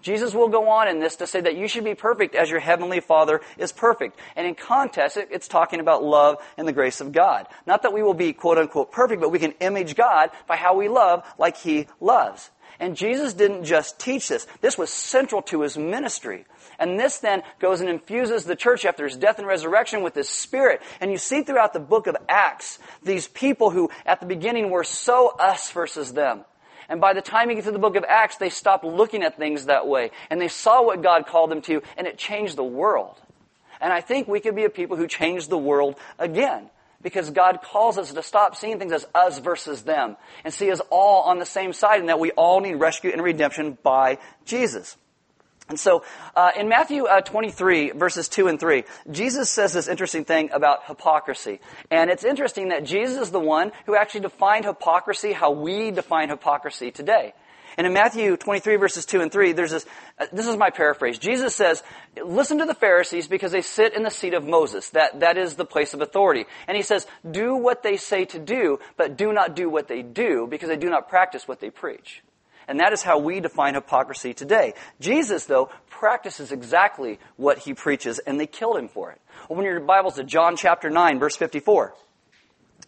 Jesus 0.00 0.34
will 0.34 0.48
go 0.48 0.68
on 0.68 0.88
in 0.88 1.00
this 1.00 1.16
to 1.16 1.26
say 1.26 1.40
that 1.40 1.56
you 1.56 1.68
should 1.68 1.84
be 1.84 1.94
perfect 1.94 2.34
as 2.34 2.50
your 2.50 2.60
heavenly 2.60 3.00
Father 3.00 3.40
is 3.58 3.72
perfect. 3.72 4.18
And 4.36 4.46
in 4.46 4.54
context, 4.54 5.16
it's 5.16 5.48
talking 5.48 5.80
about 5.80 6.02
love 6.02 6.36
and 6.56 6.66
the 6.66 6.72
grace 6.72 7.00
of 7.00 7.12
God. 7.12 7.46
Not 7.66 7.82
that 7.82 7.92
we 7.92 8.02
will 8.02 8.14
be 8.14 8.32
quote 8.32 8.58
unquote 8.58 8.92
perfect, 8.92 9.20
but 9.20 9.30
we 9.30 9.38
can 9.38 9.52
image 9.60 9.94
God 9.96 10.30
by 10.46 10.56
how 10.56 10.76
we 10.76 10.88
love 10.88 11.24
like 11.38 11.56
He 11.56 11.86
loves. 12.00 12.50
And 12.78 12.96
Jesus 12.96 13.34
didn't 13.34 13.64
just 13.64 14.00
teach 14.00 14.28
this. 14.28 14.46
This 14.62 14.78
was 14.78 14.90
central 14.90 15.42
to 15.42 15.60
His 15.60 15.76
ministry. 15.76 16.46
And 16.78 16.98
this 16.98 17.18
then 17.18 17.42
goes 17.58 17.80
and 17.80 17.90
infuses 17.90 18.44
the 18.44 18.56
church 18.56 18.86
after 18.86 19.04
His 19.04 19.16
death 19.16 19.38
and 19.38 19.46
resurrection 19.46 20.02
with 20.02 20.14
His 20.14 20.30
Spirit. 20.30 20.80
And 20.98 21.10
you 21.10 21.18
see 21.18 21.42
throughout 21.42 21.74
the 21.74 21.80
book 21.80 22.06
of 22.06 22.16
Acts, 22.28 22.78
these 23.02 23.28
people 23.28 23.70
who 23.70 23.90
at 24.06 24.20
the 24.20 24.26
beginning 24.26 24.70
were 24.70 24.84
so 24.84 25.28
us 25.28 25.70
versus 25.70 26.14
them. 26.14 26.44
And 26.90 27.00
by 27.00 27.12
the 27.12 27.22
time 27.22 27.48
you 27.48 27.54
get 27.54 27.64
to 27.64 27.70
the 27.70 27.78
book 27.78 27.94
of 27.94 28.04
Acts, 28.06 28.36
they 28.36 28.50
stopped 28.50 28.84
looking 28.84 29.22
at 29.22 29.36
things 29.36 29.66
that 29.66 29.86
way. 29.86 30.10
And 30.28 30.40
they 30.40 30.48
saw 30.48 30.82
what 30.82 31.02
God 31.02 31.24
called 31.24 31.50
them 31.50 31.62
to, 31.62 31.82
and 31.96 32.08
it 32.08 32.18
changed 32.18 32.56
the 32.56 32.64
world. 32.64 33.16
And 33.80 33.92
I 33.92 34.00
think 34.00 34.26
we 34.26 34.40
could 34.40 34.56
be 34.56 34.64
a 34.64 34.70
people 34.70 34.96
who 34.96 35.06
change 35.06 35.46
the 35.46 35.56
world 35.56 35.94
again. 36.18 36.68
Because 37.00 37.30
God 37.30 37.60
calls 37.62 37.96
us 37.96 38.12
to 38.12 38.22
stop 38.22 38.56
seeing 38.56 38.78
things 38.78 38.92
as 38.92 39.06
us 39.14 39.38
versus 39.38 39.82
them 39.82 40.16
and 40.44 40.52
see 40.52 40.70
us 40.70 40.82
all 40.90 41.22
on 41.22 41.38
the 41.38 41.46
same 41.46 41.72
side 41.72 42.00
and 42.00 42.10
that 42.10 42.20
we 42.20 42.32
all 42.32 42.60
need 42.60 42.74
rescue 42.74 43.10
and 43.10 43.22
redemption 43.22 43.78
by 43.82 44.18
Jesus. 44.44 44.98
And 45.70 45.78
so, 45.78 46.02
uh, 46.34 46.50
in 46.56 46.68
Matthew 46.68 47.04
uh, 47.04 47.20
23, 47.20 47.92
verses 47.92 48.28
2 48.28 48.48
and 48.48 48.58
3, 48.58 48.82
Jesus 49.10 49.48
says 49.48 49.72
this 49.72 49.86
interesting 49.86 50.24
thing 50.24 50.50
about 50.52 50.86
hypocrisy. 50.86 51.60
And 51.92 52.10
it's 52.10 52.24
interesting 52.24 52.70
that 52.70 52.84
Jesus 52.84 53.18
is 53.18 53.30
the 53.30 53.40
one 53.40 53.70
who 53.86 53.94
actually 53.94 54.22
defined 54.22 54.64
hypocrisy 54.64 55.32
how 55.32 55.52
we 55.52 55.92
define 55.92 56.28
hypocrisy 56.28 56.90
today. 56.90 57.34
And 57.78 57.86
in 57.86 57.92
Matthew 57.92 58.36
23 58.36 58.76
verses 58.76 59.06
2 59.06 59.20
and 59.20 59.30
3, 59.30 59.52
there's 59.52 59.70
this, 59.70 59.86
uh, 60.18 60.26
this 60.32 60.48
is 60.48 60.56
my 60.56 60.70
paraphrase. 60.70 61.18
Jesus 61.18 61.54
says, 61.54 61.84
listen 62.20 62.58
to 62.58 62.64
the 62.64 62.74
Pharisees 62.74 63.28
because 63.28 63.52
they 63.52 63.62
sit 63.62 63.94
in 63.94 64.02
the 64.02 64.10
seat 64.10 64.34
of 64.34 64.44
Moses. 64.44 64.90
That, 64.90 65.20
that 65.20 65.38
is 65.38 65.54
the 65.54 65.64
place 65.64 65.94
of 65.94 66.00
authority. 66.00 66.46
And 66.66 66.76
he 66.76 66.82
says, 66.82 67.06
do 67.30 67.54
what 67.54 67.84
they 67.84 67.96
say 67.96 68.24
to 68.24 68.40
do, 68.40 68.80
but 68.96 69.16
do 69.16 69.32
not 69.32 69.54
do 69.54 69.70
what 69.70 69.86
they 69.86 70.02
do 70.02 70.48
because 70.50 70.68
they 70.68 70.76
do 70.76 70.90
not 70.90 71.08
practice 71.08 71.46
what 71.46 71.60
they 71.60 71.70
preach. 71.70 72.22
And 72.68 72.80
that 72.80 72.92
is 72.92 73.02
how 73.02 73.18
we 73.18 73.40
define 73.40 73.74
hypocrisy 73.74 74.34
today. 74.34 74.74
Jesus, 75.00 75.46
though, 75.46 75.70
practices 75.88 76.52
exactly 76.52 77.18
what 77.36 77.58
he 77.58 77.74
preaches, 77.74 78.18
and 78.18 78.38
they 78.38 78.46
killed 78.46 78.76
him 78.76 78.88
for 78.88 79.10
it. 79.10 79.20
Open 79.48 79.64
your 79.64 79.80
Bibles 79.80 80.14
to 80.14 80.24
John 80.24 80.56
chapter 80.56 80.90
9, 80.90 81.18
verse 81.18 81.36
54. 81.36 81.94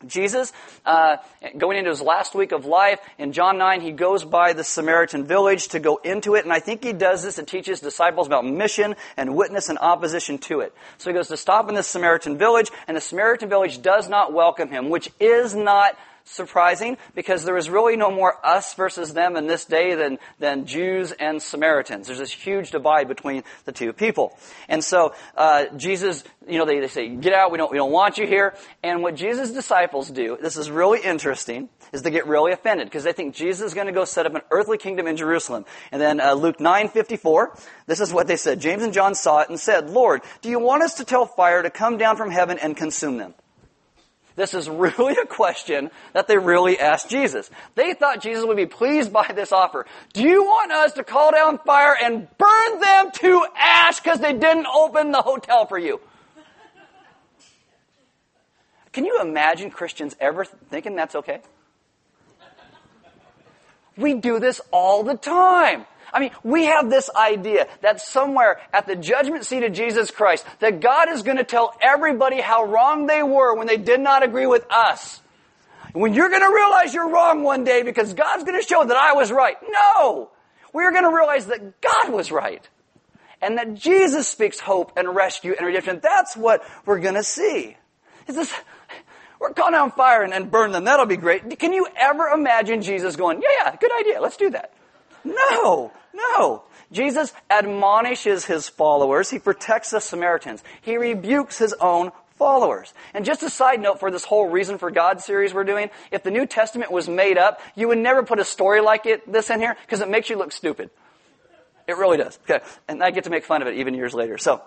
Jesus, 0.07 0.53
uh, 0.85 1.17
going 1.57 1.79
into 1.79 1.91
his 1.91 2.01
last 2.01 2.35
week 2.35 2.53
of 2.53 2.65
life, 2.65 2.99
in 3.19 3.33
John 3.33 3.59
9, 3.59 3.81
he 3.81 3.93
goes 3.93 4.25
by 4.25 4.53
the 4.53 4.65
Samaritan 4.65 5.25
village 5.25 5.69
to 5.69 5.81
go 5.81 5.97
into 5.97 6.35
it, 6.35 6.45
and 6.45 6.53
I 6.53 6.61
think 6.61 6.83
he 6.83 6.93
does 6.93 7.23
this 7.23 7.37
to 7.37 7.45
teach 7.45 7.67
his 7.67 7.81
disciples 7.81 8.27
about 8.27 8.45
mission 8.45 8.97
and 9.17 9.37
witness 9.37 9.69
and 9.69 9.79
opposition 9.79 10.39
to 10.39 10.61
it. 10.61 10.75
So 10.99 11.11
he 11.11 11.15
goes 11.15 11.29
to 11.29 11.37
stop 11.37 11.69
in 11.69 11.75
the 11.75 11.83
Samaritan 11.83 12.39
village, 12.39 12.71
and 12.89 12.97
the 12.97 13.01
Samaritan 13.01 13.49
village 13.49 13.83
does 13.83 14.09
not 14.09 14.33
welcome 14.33 14.71
him, 14.71 14.91
which 14.91 15.11
is 15.21 15.55
not 15.55 15.97
surprising 16.25 16.97
because 17.15 17.45
there 17.45 17.57
is 17.57 17.69
really 17.69 17.97
no 17.97 18.11
more 18.11 18.45
us 18.45 18.75
versus 18.75 19.13
them 19.15 19.37
in 19.37 19.47
this 19.47 19.65
day 19.65 19.95
than, 19.95 20.19
than 20.39 20.67
Jews 20.67 21.13
and 21.13 21.43
Samaritans. 21.43 22.07
There's 22.07 22.19
this 22.19 22.33
huge 22.33 22.71
divide 22.71 23.09
between 23.09 23.43
the 23.65 23.73
two 23.73 23.93
people. 23.93 24.37
And 24.69 24.85
so, 24.85 25.15
uh, 25.37 25.67
Jesus, 25.77 26.25
you 26.49 26.59
know, 26.59 26.65
they, 26.65 26.81
they 26.81 26.89
say, 26.89 27.09
get 27.09 27.33
out, 27.33 27.51
we 27.51 27.59
don't, 27.59 27.71
we 27.71 27.79
don't 27.79 27.93
want 27.93 28.19
you 28.19 28.27
here. 28.27 28.55
And 28.83 29.03
what 29.03 29.15
Jesus' 29.15 29.51
disciples 29.51 30.11
do, 30.11 30.39
this 30.41 30.57
is 30.57 30.71
really 30.71 31.01
interesting, 31.03 31.69
is 31.93 32.03
they 32.03 32.11
get 32.11 32.27
really 32.27 32.53
offended 32.53 32.87
because 32.87 33.05
they 33.05 33.13
think 33.13 33.35
Jesus 33.35 33.69
is 33.69 33.75
going 33.75 33.87
to 33.87 33.93
go 33.93 34.05
set 34.05 34.27
up 34.27 34.35
an 34.35 34.43
earthly 34.51 34.79
kingdom 34.79 35.07
in 35.07 35.17
Jerusalem. 35.17 35.65
And 35.91 36.01
then 36.01 36.21
uh, 36.21 36.35
Luke 36.35 36.59
9:54, 36.59 37.61
this 37.87 38.01
is 38.01 38.13
what 38.13 38.27
they 38.27 38.37
said. 38.37 38.61
James 38.61 38.83
and 38.83 38.93
John 38.93 39.15
saw 39.15 39.41
it 39.41 39.49
and 39.49 39.61
said, 39.61 39.91
"Lord, 39.91 40.23
do 40.41 40.49
you 40.49 40.59
want 40.59 40.83
us 40.83 40.95
to 40.95 41.05
tell 41.05 41.27
fire 41.27 41.63
to 41.63 41.71
come 41.71 41.99
down 41.99 42.17
from 42.17 42.31
heaven 42.31 42.59
and 42.59 42.77
consume 42.77 43.19
them?" 43.19 43.35
This 44.35 44.55
is 44.55 44.68
really 44.68 45.14
a 45.14 45.27
question 45.27 45.90
that 46.14 46.27
they 46.27 46.38
really 46.38 46.79
asked 46.79 47.11
Jesus. 47.11 47.51
They 47.75 47.95
thought 47.95 48.23
Jesus 48.23 48.45
would 48.45 48.57
be 48.57 48.66
pleased 48.66 49.12
by 49.12 49.31
this 49.35 49.53
offer. 49.53 49.87
Do 50.12 50.23
you 50.23 50.42
want 50.42 50.73
us 50.73 50.95
to 50.95 51.05
call 51.05 51.33
down 51.33 51.59
fire 51.59 51.97
and 52.03 52.27
burn 52.38 52.81
them 52.81 53.11
to 53.12 53.47
ash 53.57 54.01
because 54.01 54.21
they 54.21 54.33
didn't 54.33 54.66
open 54.66 55.12
the 55.12 55.23
hotel 55.23 55.66
for 55.66 55.79
you? 55.79 56.01
Can 58.92 59.05
you 59.05 59.21
imagine 59.21 59.71
Christians 59.71 60.14
ever 60.21 60.45
thinking 60.45 60.97
that's 60.97 61.14
okay? 61.14 61.40
We 63.97 64.14
do 64.14 64.38
this 64.38 64.61
all 64.71 65.03
the 65.03 65.14
time. 65.14 65.87
I 66.12 66.20
mean, 66.20 66.31
we 66.42 66.66
have 66.66 66.90
this 66.90 67.09
idea 67.16 67.66
that 67.81 68.01
somewhere 68.01 68.61
at 68.72 68.87
the 68.87 68.96
judgment 68.96 69.46
seat 69.46 69.62
of 69.62 69.72
Jesus 69.72 70.11
Christ, 70.11 70.44
that 70.61 70.81
God 70.81 71.11
is 71.11 71.22
going 71.22 71.38
to 71.38 71.44
tell 71.44 71.75
everybody 71.81 72.40
how 72.40 72.64
wrong 72.64 73.07
they 73.07 73.22
were 73.22 73.57
when 73.57 73.66
they 73.66 73.79
did 73.79 74.01
not 74.01 74.22
agree 74.22 74.46
with 74.46 74.66
us. 74.70 75.20
When 75.92 76.14
you're 76.14 76.29
going 76.29 76.42
to 76.42 76.55
realize 76.55 76.94
you're 76.94 77.11
wrong 77.11 77.42
one 77.42 77.64
day 77.64 77.83
because 77.83 78.14
God's 78.14 78.44
going 78.44 78.61
to 78.61 78.66
show 78.66 78.85
that 78.85 78.96
I 78.96 79.12
was 79.12 79.31
right. 79.31 79.57
No! 79.68 80.31
We're 80.72 80.90
going 80.90 81.05
to 81.05 81.14
realize 81.14 81.46
that 81.46 81.81
God 81.81 82.12
was 82.12 82.33
right. 82.33 82.66
And 83.40 83.59
that 83.59 83.75
Jesus 83.75 84.29
speaks 84.29 84.61
hope 84.61 84.92
and 84.96 85.14
rescue 85.14 85.55
and 85.59 85.66
redemption. 85.66 86.01
That's 86.03 86.37
what 86.37 86.62
we're 86.87 87.01
going 87.01 87.14
to 87.14 87.25
see. 87.25 87.77
Is 88.29 88.37
this, 88.37 88.55
we're 89.40 89.53
calling 89.53 89.72
down 89.72 89.90
fire 89.90 90.22
and, 90.22 90.33
and 90.33 90.51
burn 90.51 90.72
them. 90.72 90.85
That'll 90.85 91.07
be 91.07 91.16
great. 91.16 91.59
Can 91.59 91.72
you 91.72 91.87
ever 91.96 92.29
imagine 92.29 92.83
Jesus 92.83 93.16
going, 93.16 93.42
yeah, 93.42 93.48
yeah, 93.64 93.77
good 93.77 93.90
idea. 94.01 94.20
Let's 94.20 94.37
do 94.37 94.51
that. 94.51 94.72
No. 95.25 95.92
No. 96.14 96.64
Jesus 96.90 97.33
admonishes 97.48 98.44
his 98.44 98.68
followers. 98.68 99.31
He 99.31 99.38
protects 99.38 99.90
the 99.90 100.01
Samaritans. 100.01 100.62
He 100.83 100.96
rebukes 100.96 101.59
his 101.59 101.72
own 101.75 102.12
followers. 102.37 102.92
And 103.14 103.25
just 103.25 103.42
a 103.42 103.51
side 103.51 103.81
note 103.81 104.01
for 104.01 104.11
this 104.11 104.25
whole 104.25 104.48
Reason 104.51 104.77
for 104.77 104.90
God 104.90 105.20
series 105.20 105.55
we're 105.55 105.64
doing, 105.64 105.90
if 106.11 106.22
the 106.22 106.31
New 106.31 106.46
Testament 106.46 106.90
was 106.90 107.09
made 107.09 107.38
up, 107.38 107.61
you 107.75 107.88
would 107.88 107.98
never 107.98 108.22
put 108.22 108.38
a 108.40 108.44
story 108.44 108.81
like 108.81 109.07
it, 109.07 109.31
this 109.31 109.48
in 109.48 109.61
here, 109.61 109.77
because 109.87 110.01
it 110.01 110.09
makes 110.09 110.29
you 110.29 110.37
look 110.37 110.53
stupid. 110.53 110.90
It 111.87 111.96
really 111.96 112.18
does. 112.18 112.38
Okay. 112.44 112.64
And 112.88 113.03
I 113.03 113.11
get 113.11 113.25
to 113.25 113.31
make 113.31 113.44
fun 113.44 113.62
of 113.62 113.68
it 113.68 113.77
even 113.77 113.94
years 113.94 114.14
later. 114.14 114.38
So, 114.38 114.62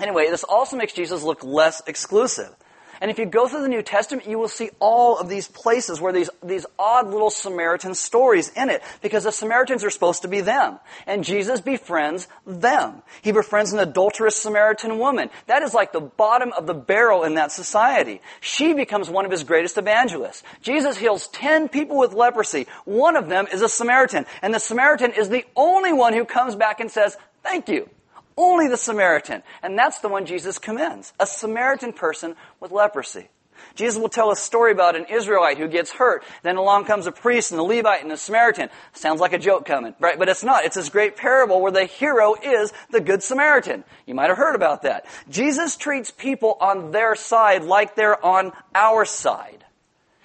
anyway, 0.00 0.30
this 0.30 0.44
also 0.44 0.76
makes 0.76 0.92
Jesus 0.92 1.22
look 1.22 1.42
less 1.44 1.82
exclusive. 1.86 2.54
And 3.00 3.10
if 3.10 3.18
you 3.18 3.26
go 3.26 3.48
through 3.48 3.62
the 3.62 3.68
New 3.68 3.82
Testament, 3.82 4.28
you 4.28 4.38
will 4.38 4.48
see 4.48 4.70
all 4.80 5.18
of 5.18 5.28
these 5.28 5.48
places 5.48 6.00
where 6.00 6.12
these, 6.12 6.30
these 6.42 6.66
odd 6.78 7.08
little 7.08 7.30
Samaritan 7.30 7.94
stories 7.94 8.50
in 8.50 8.70
it, 8.70 8.82
because 9.02 9.24
the 9.24 9.32
Samaritans 9.32 9.84
are 9.84 9.90
supposed 9.90 10.22
to 10.22 10.28
be 10.28 10.40
them. 10.40 10.78
And 11.06 11.24
Jesus 11.24 11.60
befriends 11.60 12.28
them. 12.46 13.02
He 13.22 13.32
befriends 13.32 13.72
an 13.72 13.78
adulterous 13.78 14.36
Samaritan 14.36 14.98
woman. 14.98 15.30
That 15.46 15.62
is 15.62 15.74
like 15.74 15.92
the 15.92 16.00
bottom 16.00 16.52
of 16.52 16.66
the 16.66 16.74
barrel 16.74 17.24
in 17.24 17.34
that 17.34 17.52
society. 17.52 18.20
She 18.40 18.74
becomes 18.74 19.10
one 19.10 19.24
of 19.24 19.30
his 19.30 19.44
greatest 19.44 19.78
evangelists. 19.78 20.42
Jesus 20.62 20.96
heals 20.96 21.28
ten 21.28 21.68
people 21.68 21.98
with 21.98 22.12
leprosy. 22.12 22.66
One 22.84 23.16
of 23.16 23.28
them 23.28 23.46
is 23.52 23.62
a 23.62 23.68
Samaritan. 23.68 24.26
And 24.42 24.54
the 24.54 24.60
Samaritan 24.60 25.12
is 25.12 25.28
the 25.28 25.44
only 25.54 25.92
one 25.92 26.12
who 26.12 26.24
comes 26.24 26.54
back 26.54 26.80
and 26.80 26.90
says, 26.90 27.16
thank 27.42 27.68
you. 27.68 27.88
Only 28.36 28.68
the 28.68 28.76
Samaritan. 28.76 29.42
And 29.62 29.78
that's 29.78 30.00
the 30.00 30.08
one 30.08 30.26
Jesus 30.26 30.58
commends. 30.58 31.12
A 31.18 31.26
Samaritan 31.26 31.92
person 31.92 32.36
with 32.60 32.70
leprosy. 32.70 33.28
Jesus 33.74 33.98
will 33.98 34.08
tell 34.08 34.30
a 34.30 34.36
story 34.36 34.72
about 34.72 34.96
an 34.96 35.06
Israelite 35.10 35.58
who 35.58 35.68
gets 35.68 35.90
hurt. 35.90 36.24
Then 36.42 36.56
along 36.56 36.84
comes 36.84 37.06
a 37.06 37.12
priest 37.12 37.50
and 37.50 37.60
a 37.60 37.62
Levite 37.62 38.02
and 38.02 38.12
a 38.12 38.16
Samaritan. 38.16 38.68
Sounds 38.92 39.20
like 39.20 39.32
a 39.32 39.38
joke 39.38 39.64
coming, 39.64 39.94
right? 39.98 40.18
But 40.18 40.28
it's 40.28 40.44
not. 40.44 40.64
It's 40.64 40.76
this 40.76 40.88
great 40.88 41.16
parable 41.16 41.60
where 41.60 41.72
the 41.72 41.84
hero 41.84 42.34
is 42.34 42.72
the 42.90 43.00
Good 43.00 43.22
Samaritan. 43.22 43.84
You 44.06 44.14
might 44.14 44.28
have 44.28 44.38
heard 44.38 44.54
about 44.54 44.82
that. 44.82 45.06
Jesus 45.28 45.76
treats 45.76 46.10
people 46.10 46.56
on 46.60 46.90
their 46.90 47.14
side 47.14 47.64
like 47.64 47.94
they're 47.94 48.24
on 48.24 48.52
our 48.74 49.04
side. 49.04 49.64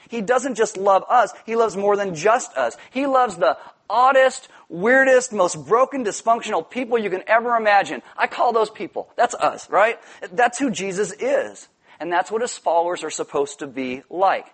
He 0.10 0.21
doesn't 0.21 0.56
just 0.56 0.76
love 0.76 1.06
us, 1.10 1.32
He 1.45 1.56
loves 1.56 1.78
more 1.78 1.95
than 1.95 2.15
just 2.15 2.56
us. 2.58 2.76
He 2.91 3.08
loves 3.08 3.38
the 3.38 3.58
oddest, 3.89 4.50
weirdest, 4.71 5.34
most 5.34 5.65
broken, 5.67 6.03
dysfunctional 6.03 6.67
people 6.67 6.97
you 6.97 7.10
can 7.10 7.23
ever 7.27 7.55
imagine. 7.55 8.01
I 8.17 8.27
call 8.27 8.53
those 8.53 8.69
people. 8.69 9.10
That's 9.15 9.36
us, 9.36 9.69
right? 9.69 9.99
That's 10.31 10.57
who 10.57 10.71
Jesus 10.71 11.12
is. 11.13 11.67
And 11.99 12.12
that's 12.12 12.31
what 12.31 12.41
his 12.41 12.57
followers 12.57 13.03
are 13.03 13.12
supposed 13.12 13.60
to 13.60 13.67
be 13.67 14.01
like. 14.10 14.47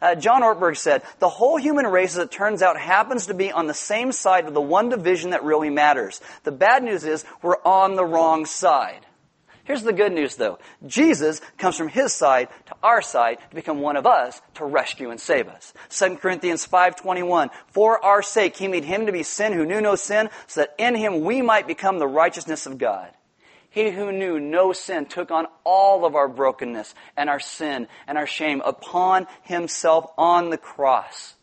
Uh, 0.00 0.14
John 0.14 0.42
Ortberg 0.42 0.76
said, 0.76 1.02
the 1.18 1.28
whole 1.28 1.56
human 1.56 1.86
race, 1.86 2.12
as 2.12 2.24
it 2.24 2.30
turns 2.30 2.62
out, 2.62 2.78
happens 2.78 3.26
to 3.26 3.34
be 3.34 3.52
on 3.52 3.66
the 3.66 3.74
same 3.74 4.12
side 4.12 4.46
of 4.46 4.54
the 4.54 4.60
one 4.60 4.88
division 4.88 5.30
that 5.30 5.44
really 5.44 5.70
matters. 5.70 6.20
The 6.44 6.52
bad 6.52 6.82
news 6.82 7.04
is 7.04 7.24
we're 7.42 7.60
on 7.64 7.96
the 7.96 8.04
wrong 8.04 8.46
side. 8.46 9.04
Here's 9.64 9.82
the 9.82 9.92
good 9.94 10.12
news 10.12 10.36
though. 10.36 10.58
Jesus 10.86 11.40
comes 11.56 11.76
from 11.76 11.88
his 11.88 12.12
side 12.12 12.48
to 12.66 12.74
our 12.82 13.00
side 13.00 13.38
to 13.48 13.54
become 13.54 13.80
one 13.80 13.96
of 13.96 14.06
us 14.06 14.40
to 14.54 14.64
rescue 14.64 15.10
and 15.10 15.18
save 15.18 15.48
us. 15.48 15.72
2 15.88 16.16
Corinthians 16.16 16.66
5:21 16.66 17.50
For 17.68 18.02
our 18.04 18.22
sake 18.22 18.56
he 18.56 18.68
made 18.68 18.84
him 18.84 19.06
to 19.06 19.12
be 19.12 19.22
sin 19.22 19.54
who 19.54 19.64
knew 19.64 19.80
no 19.80 19.94
sin 19.94 20.28
so 20.46 20.60
that 20.60 20.74
in 20.78 20.94
him 20.94 21.22
we 21.22 21.40
might 21.40 21.66
become 21.66 21.98
the 21.98 22.06
righteousness 22.06 22.66
of 22.66 22.78
God. 22.78 23.10
He 23.70 23.90
who 23.90 24.12
knew 24.12 24.38
no 24.38 24.72
sin 24.72 25.06
took 25.06 25.30
on 25.30 25.46
all 25.64 26.04
of 26.04 26.14
our 26.14 26.28
brokenness 26.28 26.94
and 27.16 27.28
our 27.28 27.40
sin 27.40 27.88
and 28.06 28.16
our 28.16 28.26
shame 28.26 28.62
upon 28.64 29.26
himself 29.42 30.12
on 30.16 30.50
the 30.50 30.58
cross 30.58 31.33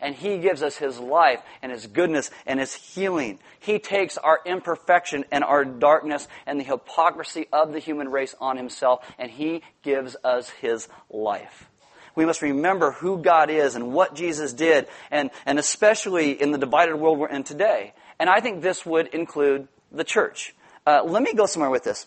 and 0.00 0.14
He 0.14 0.38
gives 0.38 0.62
us 0.62 0.76
His 0.76 0.98
life 0.98 1.40
and 1.62 1.72
His 1.72 1.86
goodness 1.86 2.30
and 2.46 2.60
His 2.60 2.74
healing. 2.74 3.38
He 3.60 3.78
takes 3.78 4.18
our 4.18 4.40
imperfection 4.44 5.24
and 5.30 5.44
our 5.44 5.64
darkness 5.64 6.28
and 6.46 6.58
the 6.58 6.64
hypocrisy 6.64 7.46
of 7.52 7.72
the 7.72 7.78
human 7.78 8.10
race 8.10 8.34
on 8.40 8.56
Himself 8.56 9.04
and 9.18 9.30
He 9.30 9.62
gives 9.82 10.16
us 10.24 10.50
His 10.50 10.88
life. 11.10 11.68
We 12.14 12.24
must 12.24 12.42
remember 12.42 12.92
who 12.92 13.22
God 13.22 13.48
is 13.48 13.76
and 13.76 13.92
what 13.92 14.14
Jesus 14.14 14.52
did 14.52 14.88
and, 15.10 15.30
and 15.46 15.58
especially 15.58 16.32
in 16.32 16.50
the 16.50 16.58
divided 16.58 16.96
world 16.96 17.18
we're 17.18 17.28
in 17.28 17.44
today. 17.44 17.94
And 18.18 18.28
I 18.28 18.40
think 18.40 18.62
this 18.62 18.84
would 18.84 19.08
include 19.08 19.68
the 19.92 20.04
church. 20.04 20.54
Uh, 20.86 21.02
let 21.04 21.22
me 21.22 21.32
go 21.34 21.46
somewhere 21.46 21.70
with 21.70 21.84
this. 21.84 22.06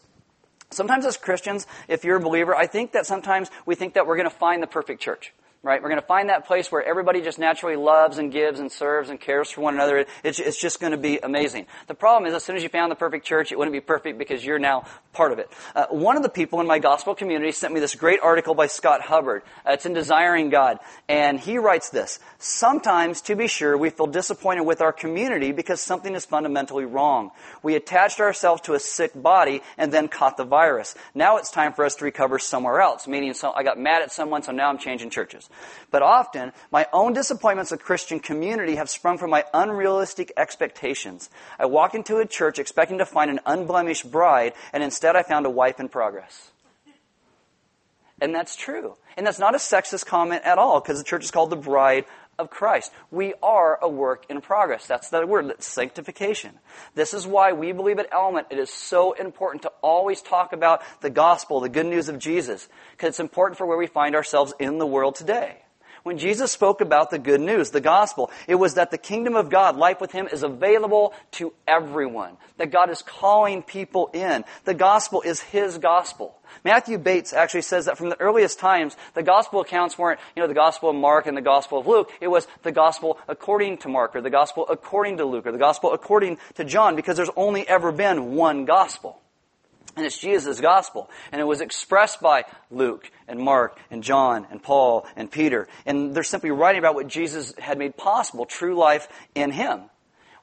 Sometimes 0.69 1.05
as 1.05 1.17
Christians, 1.17 1.67
if 1.87 2.03
you're 2.03 2.17
a 2.17 2.21
believer, 2.21 2.55
I 2.55 2.67
think 2.67 2.93
that 2.93 3.05
sometimes 3.05 3.49
we 3.65 3.75
think 3.75 3.93
that 3.93 4.07
we're 4.07 4.15
going 4.15 4.29
to 4.29 4.35
find 4.35 4.63
the 4.63 4.67
perfect 4.67 5.01
church 5.01 5.33
right? 5.63 5.79
We're 5.81 5.89
going 5.89 6.01
to 6.01 6.07
find 6.07 6.29
that 6.29 6.47
place 6.47 6.71
where 6.71 6.83
everybody 6.83 7.21
just 7.21 7.37
naturally 7.37 7.75
loves 7.75 8.17
and 8.17 8.31
gives 8.31 8.59
and 8.59 8.71
serves 8.71 9.11
and 9.11 9.19
cares 9.19 9.51
for 9.51 9.61
one 9.61 9.75
another. 9.75 10.07
It's, 10.23 10.39
it's 10.39 10.59
just 10.59 10.79
going 10.79 10.91
to 10.91 10.97
be 10.97 11.19
amazing. 11.19 11.67
The 11.87 11.93
problem 11.93 12.27
is, 12.27 12.33
as 12.33 12.43
soon 12.43 12.55
as 12.55 12.63
you 12.63 12.69
found 12.69 12.91
the 12.91 12.95
perfect 12.95 13.27
church, 13.27 13.51
it 13.51 13.59
wouldn't 13.59 13.73
be 13.73 13.79
perfect 13.79 14.17
because 14.17 14.43
you're 14.43 14.57
now 14.57 14.85
part 15.13 15.31
of 15.31 15.37
it. 15.37 15.51
Uh, 15.75 15.85
one 15.89 16.17
of 16.17 16.23
the 16.23 16.29
people 16.29 16.61
in 16.61 16.67
my 16.67 16.79
gospel 16.79 17.13
community 17.13 17.51
sent 17.51 17.75
me 17.75 17.79
this 17.79 17.93
great 17.93 18.19
article 18.21 18.55
by 18.55 18.65
Scott 18.65 19.01
Hubbard. 19.01 19.43
Uh, 19.63 19.73
it's 19.73 19.85
in 19.85 19.93
Desiring 19.93 20.49
God, 20.49 20.79
and 21.07 21.39
he 21.39 21.59
writes 21.59 21.91
this: 21.91 22.19
Sometimes, 22.39 23.21
to 23.21 23.35
be 23.35 23.47
sure, 23.47 23.77
we 23.77 23.91
feel 23.91 24.07
disappointed 24.07 24.63
with 24.63 24.81
our 24.81 24.93
community 24.93 25.51
because 25.51 25.79
something 25.79 26.15
is 26.15 26.25
fundamentally 26.25 26.85
wrong. 26.85 27.29
We 27.61 27.75
attached 27.75 28.19
ourselves 28.19 28.63
to 28.63 28.73
a 28.73 28.79
sick 28.79 29.11
body 29.13 29.61
and 29.77 29.91
then 29.91 30.07
caught 30.07 30.37
the 30.37 30.43
virus. 30.43 30.95
Now 31.13 31.37
it's 31.37 31.51
time 31.51 31.73
for 31.73 31.85
us 31.85 31.95
to 31.95 32.05
recover 32.05 32.39
somewhere 32.39 32.81
else. 32.81 33.07
Meaning, 33.07 33.35
so 33.35 33.51
I 33.51 33.61
got 33.61 33.77
mad 33.77 34.01
at 34.01 34.11
someone, 34.11 34.41
so 34.41 34.51
now 34.51 34.69
I'm 34.69 34.79
changing 34.79 35.11
churches. 35.11 35.49
But 35.89 36.01
often, 36.01 36.53
my 36.71 36.87
own 36.93 37.13
disappointments 37.13 37.71
with 37.71 37.83
Christian 37.83 38.19
community 38.19 38.75
have 38.75 38.89
sprung 38.89 39.17
from 39.17 39.29
my 39.29 39.45
unrealistic 39.53 40.31
expectations. 40.37 41.29
I 41.59 41.65
walk 41.65 41.95
into 41.95 42.17
a 42.17 42.25
church 42.25 42.59
expecting 42.59 42.97
to 42.99 43.05
find 43.05 43.29
an 43.29 43.39
unblemished 43.45 44.11
bride, 44.11 44.53
and 44.73 44.83
instead 44.83 45.15
I 45.15 45.23
found 45.23 45.45
a 45.45 45.49
wife 45.49 45.79
in 45.79 45.89
progress. 45.89 46.51
And 48.21 48.35
that's 48.35 48.55
true. 48.55 48.97
And 49.17 49.25
that's 49.25 49.39
not 49.39 49.55
a 49.55 49.57
sexist 49.57 50.05
comment 50.05 50.43
at 50.45 50.57
all, 50.57 50.79
because 50.79 50.99
the 50.99 51.03
church 51.03 51.23
is 51.23 51.31
called 51.31 51.49
the 51.49 51.55
bride 51.55 52.05
of 52.41 52.49
Christ. 52.49 52.91
We 53.09 53.33
are 53.41 53.79
a 53.81 53.87
work 53.87 54.25
in 54.29 54.41
progress. 54.41 54.85
That's 54.85 55.09
the 55.09 55.25
word, 55.25 55.47
that's 55.47 55.67
sanctification. 55.67 56.59
This 56.95 57.13
is 57.13 57.25
why 57.25 57.53
we 57.53 57.71
believe 57.71 57.99
at 57.99 58.09
Element 58.11 58.47
it 58.49 58.57
is 58.57 58.69
so 58.69 59.13
important 59.13 59.61
to 59.61 59.71
always 59.81 60.21
talk 60.21 60.51
about 60.51 60.81
the 61.01 61.09
gospel, 61.09 61.61
the 61.61 61.69
good 61.69 61.85
news 61.85 62.09
of 62.09 62.19
Jesus, 62.19 62.67
because 62.91 63.09
it's 63.09 63.19
important 63.19 63.57
for 63.57 63.65
where 63.65 63.77
we 63.77 63.87
find 63.87 64.15
ourselves 64.15 64.53
in 64.59 64.77
the 64.77 64.87
world 64.87 65.15
today. 65.15 65.59
When 66.03 66.17
Jesus 66.17 66.51
spoke 66.51 66.81
about 66.81 67.11
the 67.11 67.19
good 67.19 67.41
news, 67.41 67.69
the 67.69 67.81
gospel, 67.81 68.31
it 68.47 68.55
was 68.55 68.73
that 68.73 68.89
the 68.89 68.97
kingdom 68.97 69.35
of 69.35 69.49
God, 69.49 69.77
life 69.77 70.01
with 70.01 70.11
Him, 70.11 70.27
is 70.27 70.41
available 70.41 71.13
to 71.33 71.53
everyone. 71.67 72.37
That 72.57 72.71
God 72.71 72.89
is 72.89 73.03
calling 73.03 73.61
people 73.61 74.09
in. 74.13 74.43
The 74.65 74.73
gospel 74.73 75.21
is 75.21 75.41
His 75.41 75.77
gospel. 75.77 76.35
Matthew 76.63 76.97
Bates 76.97 77.33
actually 77.33 77.61
says 77.61 77.85
that 77.85 77.97
from 77.97 78.09
the 78.09 78.19
earliest 78.19 78.59
times, 78.59 78.97
the 79.13 79.23
gospel 79.23 79.61
accounts 79.61 79.97
weren't, 79.97 80.19
you 80.35 80.41
know, 80.41 80.47
the 80.47 80.55
gospel 80.55 80.89
of 80.89 80.95
Mark 80.95 81.27
and 81.27 81.37
the 81.37 81.41
gospel 81.41 81.79
of 81.79 81.87
Luke. 81.87 82.11
It 82.19 82.27
was 82.27 82.47
the 82.63 82.71
gospel 82.71 83.19
according 83.27 83.77
to 83.79 83.89
Mark 83.89 84.15
or 84.15 84.21
the 84.21 84.29
gospel 84.31 84.65
according 84.69 85.17
to 85.17 85.25
Luke 85.25 85.45
or 85.45 85.51
the 85.51 85.57
gospel 85.59 85.93
according 85.93 86.39
to 86.55 86.63
John 86.63 86.95
because 86.95 87.15
there's 87.15 87.29
only 87.35 87.67
ever 87.67 87.91
been 87.91 88.35
one 88.35 88.65
gospel. 88.65 89.20
And 89.95 90.05
it's 90.05 90.17
Jesus' 90.17 90.61
gospel. 90.61 91.09
And 91.31 91.41
it 91.41 91.43
was 91.43 91.61
expressed 91.61 92.21
by 92.21 92.45
Luke 92.69 93.11
and 93.27 93.39
Mark 93.39 93.77
and 93.89 94.03
John 94.03 94.47
and 94.49 94.63
Paul 94.63 95.05
and 95.15 95.29
Peter. 95.29 95.67
And 95.85 96.15
they're 96.15 96.23
simply 96.23 96.51
writing 96.51 96.79
about 96.79 96.95
what 96.95 97.07
Jesus 97.07 97.53
had 97.57 97.77
made 97.77 97.97
possible, 97.97 98.45
true 98.45 98.75
life 98.75 99.07
in 99.35 99.51
Him. 99.51 99.81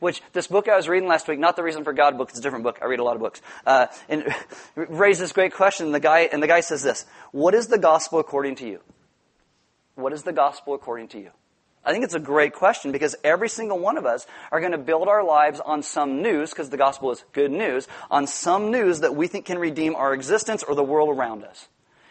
Which 0.00 0.22
this 0.32 0.46
book 0.46 0.68
I 0.68 0.76
was 0.76 0.88
reading 0.88 1.08
last 1.08 1.26
week, 1.26 1.40
not 1.40 1.56
the 1.56 1.62
Reason 1.62 1.82
for 1.82 1.92
God 1.92 2.16
book, 2.18 2.28
it's 2.28 2.38
a 2.38 2.42
different 2.42 2.62
book. 2.62 2.78
I 2.80 2.84
read 2.84 3.00
a 3.00 3.04
lot 3.04 3.16
of 3.16 3.20
books. 3.20 3.40
Uh, 3.66 3.86
and 4.08 4.32
raised 4.76 5.20
this 5.20 5.32
great 5.32 5.54
question. 5.54 5.90
The 5.90 5.98
guy 5.98 6.20
and 6.20 6.42
the 6.42 6.46
guy 6.46 6.60
says 6.60 6.82
this: 6.82 7.04
What 7.32 7.54
is 7.54 7.66
the 7.66 7.78
gospel 7.78 8.20
according 8.20 8.56
to 8.56 8.68
you? 8.68 8.80
What 9.96 10.12
is 10.12 10.22
the 10.22 10.32
gospel 10.32 10.74
according 10.74 11.08
to 11.08 11.18
you? 11.18 11.30
I 11.88 11.92
think 11.92 12.04
it's 12.04 12.12
a 12.12 12.20
great 12.20 12.52
question 12.52 12.92
because 12.92 13.16
every 13.24 13.48
single 13.48 13.78
one 13.78 13.96
of 13.96 14.04
us 14.04 14.26
are 14.52 14.60
going 14.60 14.72
to 14.72 14.78
build 14.78 15.08
our 15.08 15.24
lives 15.24 15.58
on 15.58 15.82
some 15.82 16.20
news, 16.20 16.50
because 16.50 16.68
the 16.68 16.76
gospel 16.76 17.10
is 17.12 17.24
good 17.32 17.50
news, 17.50 17.88
on 18.10 18.26
some 18.26 18.70
news 18.70 19.00
that 19.00 19.16
we 19.16 19.26
think 19.26 19.46
can 19.46 19.58
redeem 19.58 19.96
our 19.96 20.12
existence 20.12 20.62
or 20.62 20.74
the 20.74 20.82
world 20.82 21.08
around 21.08 21.44
us. 21.44 21.66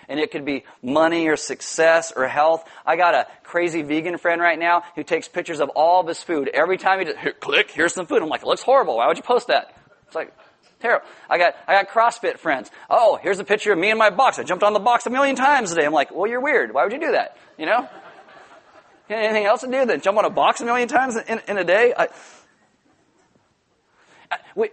And 0.09 0.19
it 0.19 0.31
could 0.31 0.45
be 0.45 0.63
money 0.81 1.27
or 1.27 1.35
success 1.35 2.11
or 2.11 2.27
health. 2.27 2.67
I 2.87 2.95
got 2.95 3.13
a 3.13 3.27
crazy 3.43 3.83
vegan 3.83 4.17
friend 4.17 4.41
right 4.41 4.57
now 4.57 4.81
who 4.95 5.03
takes 5.03 5.27
pictures 5.27 5.59
of 5.59 5.69
all 5.69 6.01
of 6.01 6.07
his 6.07 6.23
food. 6.23 6.49
Every 6.51 6.79
time 6.79 6.97
he 6.97 7.05
just, 7.05 7.19
here, 7.19 7.33
click, 7.33 7.69
here's 7.69 7.93
some 7.93 8.07
food. 8.07 8.23
I'm 8.23 8.29
like, 8.29 8.41
it 8.41 8.47
looks 8.47 8.63
horrible. 8.63 8.97
Why 8.97 9.05
would 9.07 9.17
you 9.17 9.23
post 9.23 9.49
that? 9.49 9.77
It's 10.07 10.15
like, 10.15 10.33
terrible. 10.79 11.05
I 11.29 11.37
got, 11.37 11.55
I 11.67 11.83
got 11.83 11.89
CrossFit 11.89 12.39
friends. 12.39 12.71
Oh, 12.89 13.19
here's 13.21 13.37
a 13.37 13.43
picture 13.43 13.73
of 13.73 13.77
me 13.77 13.91
and 13.91 13.99
my 13.99 14.09
box. 14.09 14.39
I 14.39 14.43
jumped 14.43 14.63
on 14.63 14.73
the 14.73 14.79
box 14.79 15.05
a 15.05 15.11
million 15.11 15.35
times 15.35 15.69
today. 15.69 15.85
I'm 15.85 15.93
like, 15.93 16.11
well, 16.11 16.25
you're 16.25 16.41
weird. 16.41 16.73
Why 16.73 16.83
would 16.83 16.93
you 16.93 16.99
do 16.99 17.11
that? 17.11 17.37
You 17.59 17.67
know? 17.67 17.87
Anything 19.09 19.45
else 19.45 19.61
to 19.61 19.71
do 19.71 19.85
than 19.85 20.01
jump 20.01 20.17
on 20.17 20.25
a 20.25 20.29
box 20.29 20.61
a 20.61 20.65
million 20.65 20.87
times 20.87 21.15
in, 21.15 21.41
in 21.47 21.57
a 21.57 21.63
day? 21.63 21.93
I, 21.97 22.07
we, 24.55 24.69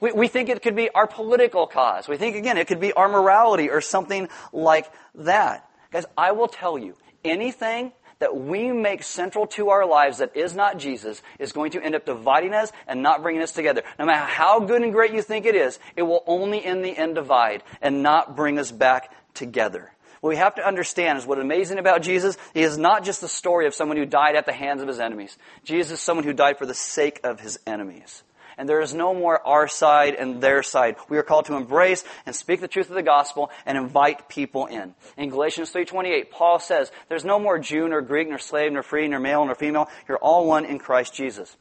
we, 0.00 0.12
we 0.12 0.28
think 0.28 0.48
it 0.48 0.62
could 0.62 0.76
be 0.76 0.90
our 0.90 1.06
political 1.06 1.66
cause. 1.66 2.08
We 2.08 2.16
think, 2.16 2.36
again, 2.36 2.58
it 2.58 2.66
could 2.66 2.80
be 2.80 2.92
our 2.92 3.08
morality 3.08 3.70
or 3.70 3.80
something 3.80 4.28
like 4.52 4.90
that. 5.14 5.68
Guys, 5.90 6.04
I 6.18 6.32
will 6.32 6.48
tell 6.48 6.78
you, 6.78 6.96
anything 7.24 7.92
that 8.18 8.36
we 8.36 8.72
make 8.72 9.02
central 9.02 9.46
to 9.48 9.70
our 9.70 9.86
lives 9.86 10.18
that 10.18 10.36
is 10.36 10.54
not 10.54 10.78
Jesus 10.78 11.22
is 11.38 11.52
going 11.52 11.72
to 11.72 11.82
end 11.82 11.94
up 11.94 12.04
dividing 12.04 12.52
us 12.52 12.70
and 12.86 13.02
not 13.02 13.22
bringing 13.22 13.42
us 13.42 13.52
together. 13.52 13.82
No 13.98 14.06
matter 14.06 14.24
how 14.24 14.60
good 14.60 14.82
and 14.82 14.92
great 14.92 15.12
you 15.12 15.22
think 15.22 15.46
it 15.46 15.54
is, 15.54 15.78
it 15.96 16.02
will 16.02 16.22
only 16.26 16.64
in 16.64 16.82
the 16.82 16.96
end 16.96 17.14
divide 17.14 17.62
and 17.80 18.02
not 18.02 18.36
bring 18.36 18.58
us 18.58 18.70
back 18.70 19.12
together. 19.34 19.91
What 20.22 20.28
we 20.28 20.36
have 20.36 20.54
to 20.54 20.64
understand 20.64 21.18
is 21.18 21.26
what 21.26 21.40
amazing 21.40 21.78
about 21.78 22.00
Jesus, 22.02 22.38
he 22.54 22.62
is 22.62 22.78
not 22.78 23.02
just 23.02 23.20
the 23.20 23.28
story 23.28 23.66
of 23.66 23.74
someone 23.74 23.96
who 23.96 24.06
died 24.06 24.36
at 24.36 24.46
the 24.46 24.52
hands 24.52 24.80
of 24.80 24.86
his 24.86 25.00
enemies. 25.00 25.36
Jesus 25.64 25.94
is 25.94 26.00
someone 26.00 26.24
who 26.24 26.32
died 26.32 26.58
for 26.58 26.64
the 26.64 26.74
sake 26.74 27.18
of 27.24 27.40
his 27.40 27.58
enemies. 27.66 28.22
And 28.56 28.68
there 28.68 28.80
is 28.80 28.94
no 28.94 29.14
more 29.14 29.44
our 29.44 29.66
side 29.66 30.14
and 30.14 30.40
their 30.40 30.62
side. 30.62 30.94
We 31.08 31.18
are 31.18 31.24
called 31.24 31.46
to 31.46 31.56
embrace 31.56 32.04
and 32.24 32.36
speak 32.36 32.60
the 32.60 32.68
truth 32.68 32.88
of 32.88 32.94
the 32.94 33.02
gospel 33.02 33.50
and 33.66 33.76
invite 33.76 34.28
people 34.28 34.66
in. 34.66 34.94
In 35.16 35.28
Galatians 35.28 35.72
3.28, 35.72 36.30
Paul 36.30 36.60
says, 36.60 36.92
there's 37.08 37.24
no 37.24 37.40
more 37.40 37.58
Jew 37.58 37.88
nor 37.88 38.00
Greek 38.00 38.28
nor 38.28 38.38
slave 38.38 38.70
nor 38.70 38.84
free 38.84 39.08
nor 39.08 39.18
male 39.18 39.44
nor 39.44 39.56
female. 39.56 39.88
You're 40.06 40.18
all 40.18 40.46
one 40.46 40.66
in 40.66 40.78
Christ 40.78 41.14
Jesus. 41.14 41.56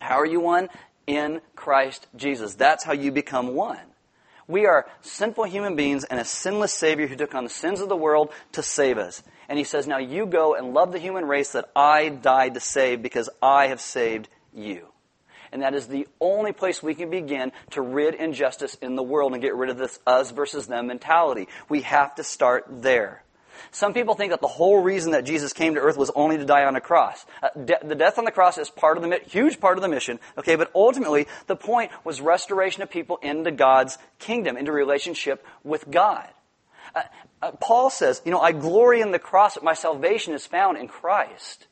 How 0.00 0.18
are 0.18 0.26
you 0.26 0.40
one? 0.40 0.70
In 1.06 1.40
Christ 1.54 2.08
Jesus. 2.16 2.56
That's 2.56 2.82
how 2.82 2.94
you 2.94 3.12
become 3.12 3.54
one. 3.54 3.91
We 4.48 4.66
are 4.66 4.86
sinful 5.00 5.44
human 5.44 5.76
beings 5.76 6.04
and 6.04 6.18
a 6.18 6.24
sinless 6.24 6.74
Savior 6.74 7.06
who 7.06 7.16
took 7.16 7.34
on 7.34 7.44
the 7.44 7.50
sins 7.50 7.80
of 7.80 7.88
the 7.88 7.96
world 7.96 8.30
to 8.52 8.62
save 8.62 8.98
us. 8.98 9.22
And 9.48 9.58
He 9.58 9.64
says, 9.64 9.86
Now 9.86 9.98
you 9.98 10.26
go 10.26 10.54
and 10.54 10.74
love 10.74 10.92
the 10.92 10.98
human 10.98 11.26
race 11.26 11.52
that 11.52 11.70
I 11.76 12.08
died 12.08 12.54
to 12.54 12.60
save 12.60 13.02
because 13.02 13.28
I 13.40 13.68
have 13.68 13.80
saved 13.80 14.28
you. 14.54 14.88
And 15.52 15.62
that 15.62 15.74
is 15.74 15.86
the 15.86 16.08
only 16.18 16.52
place 16.52 16.82
we 16.82 16.94
can 16.94 17.10
begin 17.10 17.52
to 17.72 17.82
rid 17.82 18.14
injustice 18.14 18.74
in 18.80 18.96
the 18.96 19.02
world 19.02 19.34
and 19.34 19.42
get 19.42 19.54
rid 19.54 19.68
of 19.68 19.76
this 19.76 19.98
us 20.06 20.30
versus 20.30 20.66
them 20.66 20.86
mentality. 20.86 21.46
We 21.68 21.82
have 21.82 22.14
to 22.14 22.24
start 22.24 22.64
there. 22.82 23.22
Some 23.70 23.94
people 23.94 24.14
think 24.14 24.30
that 24.32 24.40
the 24.40 24.48
whole 24.48 24.82
reason 24.82 25.12
that 25.12 25.24
Jesus 25.24 25.52
came 25.52 25.74
to 25.74 25.80
earth 25.80 25.96
was 25.96 26.10
only 26.14 26.38
to 26.38 26.44
die 26.44 26.64
on 26.64 26.76
a 26.76 26.80
cross. 26.80 27.24
Uh, 27.42 27.48
de- 27.50 27.78
the 27.82 27.94
death 27.94 28.18
on 28.18 28.24
the 28.24 28.30
cross 28.30 28.58
is 28.58 28.70
part 28.70 28.96
of 28.96 29.02
the 29.02 29.20
huge 29.26 29.60
part 29.60 29.78
of 29.78 29.82
the 29.82 29.88
mission. 29.88 30.18
Okay, 30.36 30.56
but 30.56 30.70
ultimately 30.74 31.26
the 31.46 31.56
point 31.56 31.90
was 32.04 32.20
restoration 32.20 32.82
of 32.82 32.90
people 32.90 33.18
into 33.22 33.50
God's 33.50 33.98
kingdom, 34.18 34.56
into 34.56 34.72
relationship 34.72 35.46
with 35.64 35.90
God. 35.90 36.28
Uh, 36.94 37.02
uh, 37.40 37.52
Paul 37.52 37.90
says, 37.90 38.22
you 38.24 38.30
know, 38.30 38.40
I 38.40 38.52
glory 38.52 39.00
in 39.00 39.10
the 39.10 39.18
cross, 39.18 39.54
but 39.54 39.64
my 39.64 39.74
salvation 39.74 40.34
is 40.34 40.46
found 40.46 40.78
in 40.78 40.88
Christ. 40.88 41.66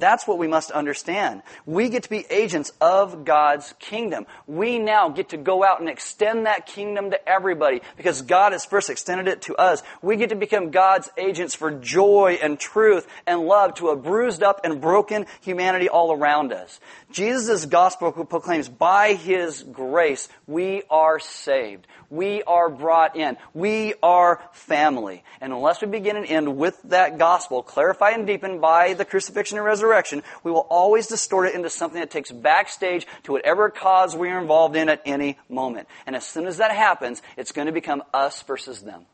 That's 0.00 0.26
what 0.26 0.38
we 0.38 0.48
must 0.48 0.70
understand. 0.70 1.42
We 1.66 1.90
get 1.90 2.04
to 2.04 2.10
be 2.10 2.24
agents 2.30 2.72
of 2.80 3.24
God's 3.26 3.74
kingdom. 3.78 4.26
We 4.46 4.78
now 4.78 5.10
get 5.10 5.28
to 5.28 5.36
go 5.36 5.62
out 5.62 5.80
and 5.80 5.88
extend 5.88 6.46
that 6.46 6.66
kingdom 6.66 7.10
to 7.10 7.28
everybody 7.28 7.82
because 7.98 8.22
God 8.22 8.52
has 8.52 8.64
first 8.64 8.88
extended 8.88 9.28
it 9.28 9.42
to 9.42 9.56
us. 9.56 9.82
We 10.00 10.16
get 10.16 10.30
to 10.30 10.36
become 10.36 10.70
God's 10.70 11.10
agents 11.18 11.54
for 11.54 11.70
joy 11.70 12.38
and 12.42 12.58
truth 12.58 13.06
and 13.26 13.42
love 13.42 13.74
to 13.74 13.88
a 13.88 13.96
bruised 13.96 14.42
up 14.42 14.62
and 14.64 14.80
broken 14.80 15.26
humanity 15.42 15.90
all 15.90 16.12
around 16.12 16.52
us. 16.52 16.80
Jesus' 17.12 17.66
gospel 17.66 18.10
proclaims 18.12 18.68
by 18.70 19.14
His 19.14 19.62
grace 19.62 20.28
we 20.46 20.82
are 20.88 21.18
saved. 21.18 21.86
We 22.08 22.42
are 22.42 22.70
brought 22.70 23.16
in. 23.16 23.36
We 23.54 23.94
are 24.02 24.42
family. 24.52 25.22
And 25.40 25.52
unless 25.52 25.80
we 25.80 25.88
begin 25.88 26.16
and 26.16 26.26
end 26.26 26.56
with 26.56 26.80
that 26.84 27.18
gospel, 27.18 27.62
clarified 27.62 28.14
and 28.14 28.26
deepened 28.26 28.60
by 28.60 28.94
the 28.94 29.04
crucifixion 29.04 29.58
and 29.58 29.64
resurrection, 29.64 29.89
resurrection, 29.90 30.22
we 30.44 30.50
will 30.50 30.66
always 30.70 31.06
distort 31.06 31.48
it 31.48 31.54
into 31.54 31.68
something 31.68 32.00
that 32.00 32.10
takes 32.10 32.30
backstage 32.30 33.06
to 33.24 33.32
whatever 33.32 33.68
cause 33.70 34.16
we 34.16 34.30
are 34.30 34.40
involved 34.40 34.76
in 34.76 34.88
at 34.88 35.02
any 35.04 35.38
moment. 35.48 35.88
And 36.06 36.16
as 36.16 36.26
soon 36.26 36.46
as 36.46 36.58
that 36.58 36.70
happens, 36.70 37.20
it's 37.36 37.52
going 37.52 37.66
to 37.66 37.72
become 37.72 38.02
us 38.14 38.42
versus 38.42 38.80
them. 38.80 39.06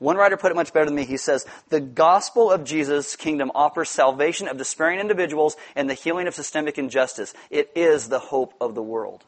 One 0.00 0.16
writer 0.16 0.36
put 0.36 0.50
it 0.50 0.56
much 0.56 0.72
better 0.72 0.86
than 0.86 0.96
me. 0.96 1.04
He 1.04 1.16
says, 1.16 1.46
The 1.68 1.80
gospel 1.80 2.50
of 2.50 2.64
Jesus' 2.64 3.14
kingdom 3.14 3.52
offers 3.54 3.88
salvation 3.88 4.48
of 4.48 4.58
despairing 4.58 4.98
individuals 4.98 5.56
and 5.76 5.88
the 5.88 5.94
healing 5.94 6.26
of 6.26 6.34
systemic 6.34 6.78
injustice. 6.78 7.32
It 7.48 7.70
is 7.76 8.08
the 8.08 8.18
hope 8.18 8.54
of 8.60 8.74
the 8.74 8.82
world. 8.82 9.24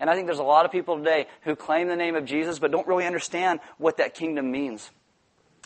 And 0.00 0.08
I 0.08 0.14
think 0.14 0.26
there's 0.26 0.38
a 0.38 0.42
lot 0.42 0.64
of 0.64 0.72
people 0.72 0.96
today 0.96 1.26
who 1.42 1.54
claim 1.54 1.88
the 1.88 1.96
name 1.96 2.16
of 2.16 2.24
Jesus 2.24 2.58
but 2.58 2.72
don't 2.72 2.86
really 2.88 3.06
understand 3.06 3.60
what 3.78 3.98
that 3.98 4.14
kingdom 4.14 4.50
means 4.50 4.90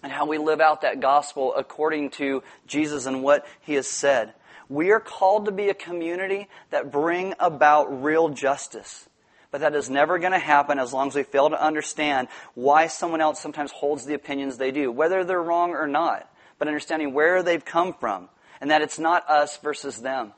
and 0.03 0.13
how 0.13 0.27
we 0.27 0.39
live 0.39 0.61
out 0.61 0.83
that 0.83 1.01
gospel 1.01 1.55
according 1.55 2.11
to 2.11 2.43
Jesus 2.67 3.07
and 3.07 3.23
what 3.23 3.47
he 3.61 3.75
has 3.75 3.87
said. 3.87 4.33
We 4.69 4.91
are 4.91 5.01
called 5.01 5.47
to 5.47 5.53
be 5.53 5.71
a 5.71 5.75
community 5.75 6.49
that 6.71 6.93
bring 6.93 7.35
about 7.39 8.03
real 8.03 8.29
justice. 8.29 9.09
But 9.51 9.63
that 9.63 9.75
is 9.75 9.89
never 9.89 10.19
going 10.19 10.33
to 10.33 10.39
happen 10.39 10.79
as 10.79 10.93
long 10.93 11.09
as 11.09 11.15
we 11.15 11.23
fail 11.23 11.49
to 11.49 11.63
understand 11.63 12.29
why 12.55 12.87
someone 12.87 13.23
else 13.23 13.41
sometimes 13.41 13.73
holds 13.73 14.05
the 14.05 14.15
opinions 14.15 14.59
they 14.59 14.71
do, 14.71 14.93
whether 14.93 15.25
they're 15.25 15.43
wrong 15.43 15.71
or 15.71 15.87
not, 15.87 16.31
but 16.59 16.69
understanding 16.69 17.15
where 17.15 17.43
they've 17.43 17.65
come 17.65 17.95
from 17.95 18.29
and 18.61 18.71
that 18.71 18.83
it's 18.83 18.99
not 18.99 19.29
us 19.29 19.57
versus 19.59 20.03
them. 20.03 20.35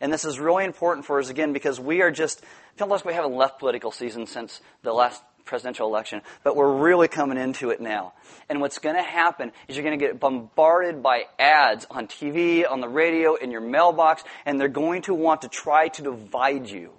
And 0.00 0.12
this 0.12 0.24
is 0.24 0.38
really 0.38 0.64
important 0.64 1.06
for 1.06 1.18
us 1.18 1.28
again 1.28 1.52
because 1.52 1.80
we 1.80 2.02
are 2.02 2.10
just, 2.10 2.42
I 2.42 2.78
feel 2.78 2.88
like 2.88 3.04
we 3.04 3.14
haven't 3.14 3.34
left 3.34 3.58
political 3.58 3.90
season 3.90 4.26
since 4.26 4.60
the 4.82 4.92
last 4.92 5.22
presidential 5.44 5.86
election, 5.88 6.22
but 6.44 6.56
we're 6.56 6.76
really 6.76 7.08
coming 7.08 7.38
into 7.38 7.70
it 7.70 7.80
now. 7.80 8.12
And 8.48 8.60
what's 8.60 8.78
going 8.78 8.96
to 8.96 9.02
happen 9.02 9.52
is 9.68 9.76
you're 9.76 9.84
going 9.84 9.98
to 9.98 10.04
get 10.04 10.20
bombarded 10.20 11.02
by 11.02 11.24
ads 11.38 11.86
on 11.90 12.06
TV, 12.06 12.70
on 12.70 12.80
the 12.80 12.88
radio, 12.88 13.34
in 13.34 13.50
your 13.50 13.60
mailbox, 13.60 14.22
and 14.46 14.60
they're 14.60 14.68
going 14.68 15.02
to 15.02 15.14
want 15.14 15.42
to 15.42 15.48
try 15.48 15.88
to 15.88 16.02
divide 16.02 16.68
you. 16.68 16.90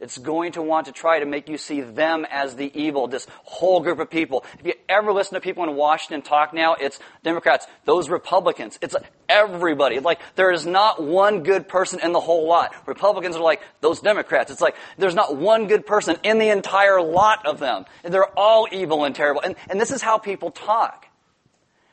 It's 0.00 0.18
going 0.18 0.52
to 0.52 0.62
want 0.62 0.86
to 0.86 0.92
try 0.92 1.20
to 1.20 1.26
make 1.26 1.48
you 1.48 1.56
see 1.56 1.80
them 1.80 2.26
as 2.30 2.56
the 2.56 2.70
evil, 2.78 3.08
this 3.08 3.26
whole 3.44 3.80
group 3.80 3.98
of 3.98 4.10
people. 4.10 4.44
If 4.58 4.66
you 4.66 4.74
ever 4.88 5.12
listen 5.12 5.34
to 5.34 5.40
people 5.40 5.64
in 5.64 5.74
Washington 5.74 6.22
talk 6.22 6.52
now, 6.52 6.74
it's 6.74 6.98
Democrats, 7.22 7.66
those 7.84 8.10
Republicans. 8.10 8.78
It's 8.82 8.94
everybody. 9.28 10.00
Like, 10.00 10.20
there 10.34 10.52
is 10.52 10.66
not 10.66 11.02
one 11.02 11.42
good 11.42 11.66
person 11.66 12.00
in 12.00 12.12
the 12.12 12.20
whole 12.20 12.46
lot. 12.46 12.74
Republicans 12.86 13.36
are 13.36 13.42
like, 13.42 13.62
those 13.80 14.00
Democrats. 14.00 14.50
It's 14.50 14.60
like, 14.60 14.76
there's 14.98 15.14
not 15.14 15.36
one 15.36 15.66
good 15.66 15.86
person 15.86 16.16
in 16.22 16.38
the 16.38 16.50
entire 16.50 17.00
lot 17.00 17.46
of 17.46 17.58
them. 17.58 17.86
They're 18.02 18.38
all 18.38 18.68
evil 18.70 19.04
and 19.04 19.14
terrible. 19.14 19.40
And, 19.40 19.56
and 19.70 19.80
this 19.80 19.90
is 19.90 20.02
how 20.02 20.18
people 20.18 20.50
talk. 20.50 21.06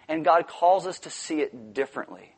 And 0.09 0.25
God 0.25 0.47
calls 0.47 0.85
us 0.85 0.99
to 0.99 1.09
see 1.09 1.39
it 1.39 1.73
differently. 1.73 2.35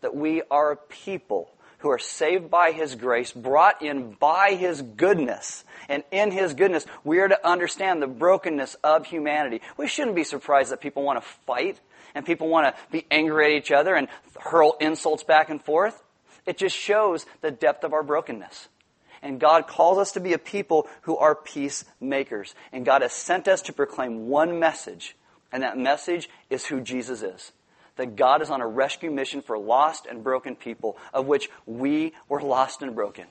That 0.00 0.14
we 0.14 0.42
are 0.50 0.72
a 0.72 0.76
people 0.76 1.50
who 1.82 1.90
are 1.90 1.98
saved 1.98 2.48
by 2.48 2.70
His 2.70 2.94
grace, 2.94 3.32
brought 3.32 3.82
in 3.82 4.12
by 4.12 4.54
His 4.54 4.80
goodness. 4.80 5.64
And 5.88 6.04
in 6.12 6.30
His 6.30 6.54
goodness, 6.54 6.86
we 7.02 7.18
are 7.18 7.28
to 7.28 7.46
understand 7.46 8.00
the 8.00 8.06
brokenness 8.06 8.76
of 8.84 9.04
humanity. 9.04 9.60
We 9.76 9.88
shouldn't 9.88 10.14
be 10.14 10.24
surprised 10.24 10.70
that 10.70 10.80
people 10.80 11.02
want 11.02 11.20
to 11.20 11.28
fight 11.44 11.80
and 12.14 12.24
people 12.24 12.48
want 12.48 12.74
to 12.74 12.82
be 12.92 13.04
angry 13.10 13.46
at 13.46 13.58
each 13.58 13.72
other 13.72 13.96
and 13.96 14.06
hurl 14.38 14.76
insults 14.80 15.24
back 15.24 15.50
and 15.50 15.60
forth. 15.60 16.00
It 16.46 16.56
just 16.56 16.76
shows 16.76 17.26
the 17.40 17.50
depth 17.50 17.82
of 17.82 17.92
our 17.92 18.02
brokenness. 18.02 18.68
And 19.20 19.40
God 19.40 19.66
calls 19.66 19.98
us 19.98 20.12
to 20.12 20.20
be 20.20 20.32
a 20.34 20.38
people 20.38 20.88
who 21.02 21.16
are 21.16 21.34
peacemakers. 21.34 22.54
And 22.72 22.84
God 22.84 23.02
has 23.02 23.12
sent 23.12 23.48
us 23.48 23.62
to 23.62 23.72
proclaim 23.72 24.28
one 24.28 24.58
message, 24.58 25.16
and 25.52 25.62
that 25.62 25.78
message 25.78 26.28
is 26.48 26.66
who 26.66 26.80
Jesus 26.80 27.22
is 27.22 27.52
that 28.02 28.16
God 28.16 28.42
is 28.42 28.50
on 28.50 28.60
a 28.60 28.66
rescue 28.66 29.12
mission 29.12 29.42
for 29.42 29.56
lost 29.56 30.06
and 30.06 30.24
broken 30.24 30.56
people, 30.56 30.98
of 31.14 31.26
which 31.26 31.48
we 31.66 32.12
were 32.28 32.42
lost 32.42 32.82
and 32.82 32.96
broken. 32.96 33.26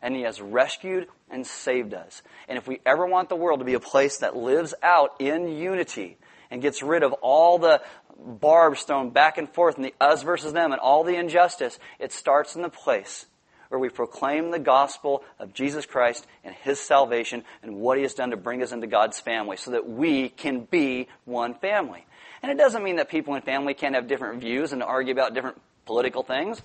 And 0.00 0.16
He 0.16 0.22
has 0.22 0.40
rescued 0.40 1.08
and 1.28 1.46
saved 1.46 1.92
us. 1.92 2.22
And 2.48 2.56
if 2.56 2.66
we 2.66 2.80
ever 2.86 3.04
want 3.04 3.28
the 3.28 3.36
world 3.36 3.58
to 3.58 3.66
be 3.66 3.74
a 3.74 3.80
place 3.80 4.18
that 4.18 4.34
lives 4.34 4.72
out 4.82 5.20
in 5.20 5.46
unity 5.48 6.16
and 6.50 6.62
gets 6.62 6.82
rid 6.82 7.02
of 7.02 7.12
all 7.20 7.58
the 7.58 7.82
barbs 8.18 8.84
thrown 8.84 9.10
back 9.10 9.36
and 9.36 9.46
forth 9.52 9.76
and 9.76 9.84
the 9.84 9.94
us 10.00 10.22
versus 10.22 10.54
them 10.54 10.72
and 10.72 10.80
all 10.80 11.04
the 11.04 11.16
injustice, 11.16 11.78
it 11.98 12.10
starts 12.10 12.56
in 12.56 12.62
the 12.62 12.70
place 12.70 13.26
where 13.68 13.78
we 13.78 13.90
proclaim 13.90 14.52
the 14.52 14.58
gospel 14.58 15.22
of 15.38 15.52
Jesus 15.52 15.84
Christ 15.84 16.26
and 16.44 16.54
His 16.54 16.80
salvation 16.80 17.44
and 17.62 17.76
what 17.76 17.98
He 17.98 18.04
has 18.04 18.14
done 18.14 18.30
to 18.30 18.38
bring 18.38 18.62
us 18.62 18.72
into 18.72 18.86
God's 18.86 19.20
family 19.20 19.58
so 19.58 19.72
that 19.72 19.86
we 19.86 20.30
can 20.30 20.60
be 20.60 21.08
one 21.26 21.52
family. 21.52 22.06
And 22.44 22.52
it 22.52 22.58
doesn't 22.62 22.84
mean 22.84 22.96
that 22.96 23.08
people 23.08 23.34
in 23.36 23.40
family 23.40 23.72
can't 23.72 23.94
have 23.94 24.06
different 24.06 24.42
views 24.42 24.74
and 24.74 24.82
argue 24.82 25.14
about 25.14 25.32
different 25.32 25.58
political 25.86 26.22
things. 26.22 26.60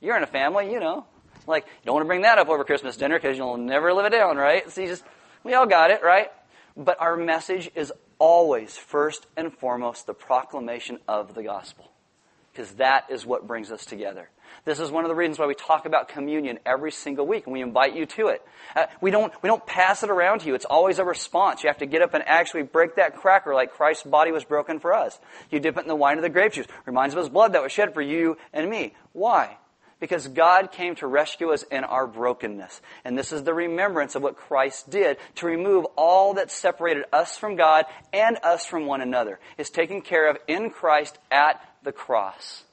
You're 0.00 0.16
in 0.16 0.22
a 0.22 0.28
family, 0.28 0.70
you 0.70 0.78
know. 0.78 1.04
Like, 1.48 1.64
you 1.66 1.86
don't 1.86 1.96
want 1.96 2.04
to 2.04 2.06
bring 2.06 2.22
that 2.22 2.38
up 2.38 2.48
over 2.48 2.62
Christmas 2.62 2.96
dinner 2.96 3.18
because 3.18 3.36
you'll 3.36 3.56
never 3.56 3.92
live 3.92 4.06
it 4.06 4.10
down, 4.10 4.36
right? 4.36 4.70
So 4.70 4.82
you 4.82 4.86
just, 4.86 5.02
we 5.42 5.52
all 5.54 5.66
got 5.66 5.90
it, 5.90 6.04
right? 6.04 6.30
But 6.76 7.00
our 7.00 7.16
message 7.16 7.72
is 7.74 7.92
always, 8.20 8.76
first 8.76 9.26
and 9.36 9.52
foremost, 9.52 10.06
the 10.06 10.14
proclamation 10.14 11.00
of 11.08 11.34
the 11.34 11.42
gospel. 11.42 11.90
Because 12.52 12.70
that 12.74 13.06
is 13.10 13.26
what 13.26 13.48
brings 13.48 13.72
us 13.72 13.84
together. 13.84 14.30
This 14.64 14.80
is 14.80 14.90
one 14.90 15.04
of 15.04 15.08
the 15.08 15.14
reasons 15.14 15.38
why 15.38 15.46
we 15.46 15.54
talk 15.54 15.86
about 15.86 16.08
communion 16.08 16.58
every 16.66 16.90
single 16.90 17.26
week, 17.26 17.46
and 17.46 17.52
we 17.52 17.62
invite 17.62 17.94
you 17.94 18.06
to 18.06 18.28
it. 18.28 18.42
Uh, 18.74 18.86
we 19.00 19.10
don't 19.10 19.32
we 19.42 19.48
don't 19.48 19.64
pass 19.64 20.02
it 20.02 20.10
around 20.10 20.40
to 20.40 20.46
you. 20.46 20.54
It's 20.54 20.64
always 20.64 20.98
a 20.98 21.04
response. 21.04 21.62
You 21.62 21.68
have 21.68 21.78
to 21.78 21.86
get 21.86 22.02
up 22.02 22.14
and 22.14 22.24
actually 22.26 22.62
break 22.62 22.96
that 22.96 23.16
cracker 23.16 23.54
like 23.54 23.72
Christ's 23.72 24.04
body 24.04 24.32
was 24.32 24.44
broken 24.44 24.80
for 24.80 24.94
us. 24.94 25.18
You 25.50 25.60
dip 25.60 25.76
it 25.76 25.82
in 25.82 25.88
the 25.88 25.96
wine 25.96 26.18
of 26.18 26.22
the 26.22 26.28
grape 26.28 26.52
juice. 26.52 26.66
Reminds 26.84 27.14
of 27.14 27.20
His 27.20 27.28
blood 27.28 27.52
that 27.52 27.62
was 27.62 27.72
shed 27.72 27.94
for 27.94 28.02
you 28.02 28.36
and 28.52 28.68
me. 28.68 28.94
Why? 29.12 29.56
Because 29.98 30.28
God 30.28 30.72
came 30.72 30.94
to 30.96 31.06
rescue 31.06 31.52
us 31.52 31.62
in 31.62 31.82
our 31.82 32.06
brokenness. 32.06 32.82
And 33.04 33.16
this 33.16 33.32
is 33.32 33.44
the 33.44 33.54
remembrance 33.54 34.14
of 34.14 34.22
what 34.22 34.36
Christ 34.36 34.90
did 34.90 35.16
to 35.36 35.46
remove 35.46 35.86
all 35.96 36.34
that 36.34 36.50
separated 36.50 37.04
us 37.14 37.38
from 37.38 37.56
God 37.56 37.86
and 38.12 38.36
us 38.42 38.66
from 38.66 38.84
one 38.84 39.00
another. 39.00 39.38
Is 39.56 39.70
taken 39.70 40.02
care 40.02 40.28
of 40.28 40.36
in 40.46 40.68
Christ 40.68 41.18
at 41.30 41.66
the 41.82 41.92
cross. 41.92 42.65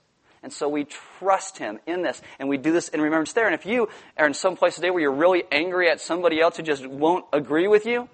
And 0.43 0.51
so 0.51 0.67
we 0.67 0.83
trust 0.83 1.57
Him 1.57 1.79
in 1.87 2.01
this. 2.03 2.21
And 2.37 2.49
we 2.49 2.57
do 2.57 2.71
this 2.71 2.89
in 2.89 3.01
remembrance 3.01 3.33
there. 3.33 3.45
And 3.45 3.55
if 3.55 3.65
you 3.65 3.89
are 4.17 4.27
in 4.27 4.33
some 4.33 4.55
place 4.55 4.75
today 4.75 4.91
where 4.91 5.01
you're 5.01 5.11
really 5.11 5.43
angry 5.51 5.89
at 5.89 6.01
somebody 6.01 6.41
else 6.41 6.57
who 6.57 6.63
just 6.63 6.85
won't 6.85 7.25
agree 7.33 7.67
with 7.67 7.85
you, 7.85 8.09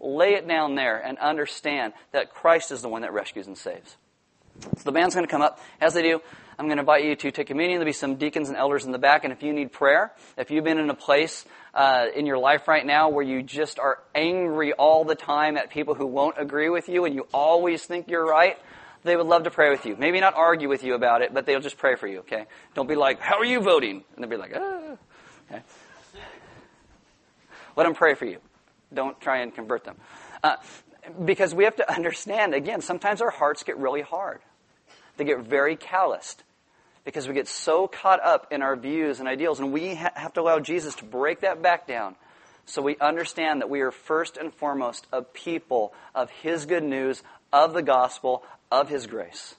lay 0.00 0.34
it 0.34 0.48
down 0.48 0.74
there 0.74 0.98
and 0.98 1.18
understand 1.18 1.92
that 2.12 2.32
Christ 2.32 2.72
is 2.72 2.82
the 2.82 2.88
one 2.88 3.02
that 3.02 3.12
rescues 3.12 3.46
and 3.46 3.56
saves. 3.56 3.96
So 4.60 4.84
the 4.84 4.92
band's 4.92 5.14
going 5.14 5.26
to 5.26 5.30
come 5.30 5.42
up. 5.42 5.60
As 5.80 5.94
they 5.94 6.02
do, 6.02 6.20
I'm 6.58 6.66
going 6.66 6.78
to 6.78 6.82
invite 6.82 7.04
you 7.04 7.14
to 7.14 7.30
take 7.30 7.46
communion. 7.46 7.78
There'll 7.78 7.90
be 7.90 7.92
some 7.92 8.16
deacons 8.16 8.48
and 8.48 8.56
elders 8.56 8.86
in 8.86 8.92
the 8.92 8.98
back. 8.98 9.24
And 9.24 9.32
if 9.32 9.42
you 9.42 9.52
need 9.52 9.72
prayer, 9.72 10.12
if 10.38 10.50
you've 10.50 10.64
been 10.64 10.78
in 10.78 10.88
a 10.88 10.94
place 10.94 11.44
uh, 11.74 12.06
in 12.14 12.24
your 12.24 12.38
life 12.38 12.66
right 12.66 12.84
now 12.84 13.10
where 13.10 13.24
you 13.24 13.42
just 13.42 13.78
are 13.78 13.98
angry 14.14 14.72
all 14.72 15.04
the 15.04 15.14
time 15.14 15.58
at 15.58 15.70
people 15.70 15.94
who 15.94 16.06
won't 16.06 16.36
agree 16.38 16.70
with 16.70 16.88
you 16.88 17.04
and 17.04 17.14
you 17.14 17.26
always 17.34 17.84
think 17.84 18.08
you're 18.08 18.26
right, 18.26 18.58
they 19.06 19.16
would 19.16 19.26
love 19.26 19.44
to 19.44 19.50
pray 19.50 19.70
with 19.70 19.86
you. 19.86 19.96
Maybe 19.96 20.20
not 20.20 20.34
argue 20.34 20.68
with 20.68 20.84
you 20.84 20.94
about 20.94 21.22
it, 21.22 21.32
but 21.32 21.46
they'll 21.46 21.60
just 21.60 21.78
pray 21.78 21.94
for 21.96 22.06
you, 22.06 22.20
okay? 22.20 22.46
Don't 22.74 22.88
be 22.88 22.94
like, 22.94 23.20
how 23.20 23.38
are 23.38 23.44
you 23.44 23.60
voting? 23.60 24.04
And 24.14 24.22
they'll 24.22 24.30
be 24.30 24.36
like, 24.36 24.52
ah. 24.54 24.96
Okay? 25.50 25.62
Let 27.76 27.84
them 27.84 27.94
pray 27.94 28.14
for 28.14 28.24
you. 28.24 28.38
Don't 28.92 29.20
try 29.20 29.40
and 29.40 29.54
convert 29.54 29.84
them. 29.84 29.96
Uh, 30.42 30.56
because 31.24 31.54
we 31.54 31.64
have 31.64 31.76
to 31.76 31.90
understand, 31.90 32.54
again, 32.54 32.80
sometimes 32.80 33.20
our 33.20 33.30
hearts 33.30 33.62
get 33.62 33.78
really 33.78 34.02
hard. 34.02 34.40
They 35.16 35.24
get 35.24 35.40
very 35.40 35.76
calloused 35.76 36.42
because 37.04 37.28
we 37.28 37.34
get 37.34 37.48
so 37.48 37.86
caught 37.86 38.22
up 38.22 38.52
in 38.52 38.62
our 38.62 38.76
views 38.76 39.20
and 39.20 39.28
ideals, 39.28 39.60
and 39.60 39.72
we 39.72 39.94
ha- 39.94 40.12
have 40.14 40.32
to 40.34 40.40
allow 40.40 40.58
Jesus 40.58 40.94
to 40.96 41.04
break 41.04 41.40
that 41.40 41.62
back 41.62 41.86
down 41.86 42.16
so 42.66 42.82
we 42.82 42.96
understand 42.98 43.60
that 43.60 43.70
we 43.70 43.80
are 43.80 43.92
first 43.92 44.36
and 44.36 44.52
foremost 44.52 45.06
a 45.12 45.22
people 45.22 45.94
of 46.14 46.30
His 46.30 46.66
good 46.66 46.82
news, 46.82 47.22
of 47.52 47.72
the 47.72 47.82
gospel, 47.82 48.42
of 48.70 48.88
His 48.88 49.06
grace. 49.06 49.54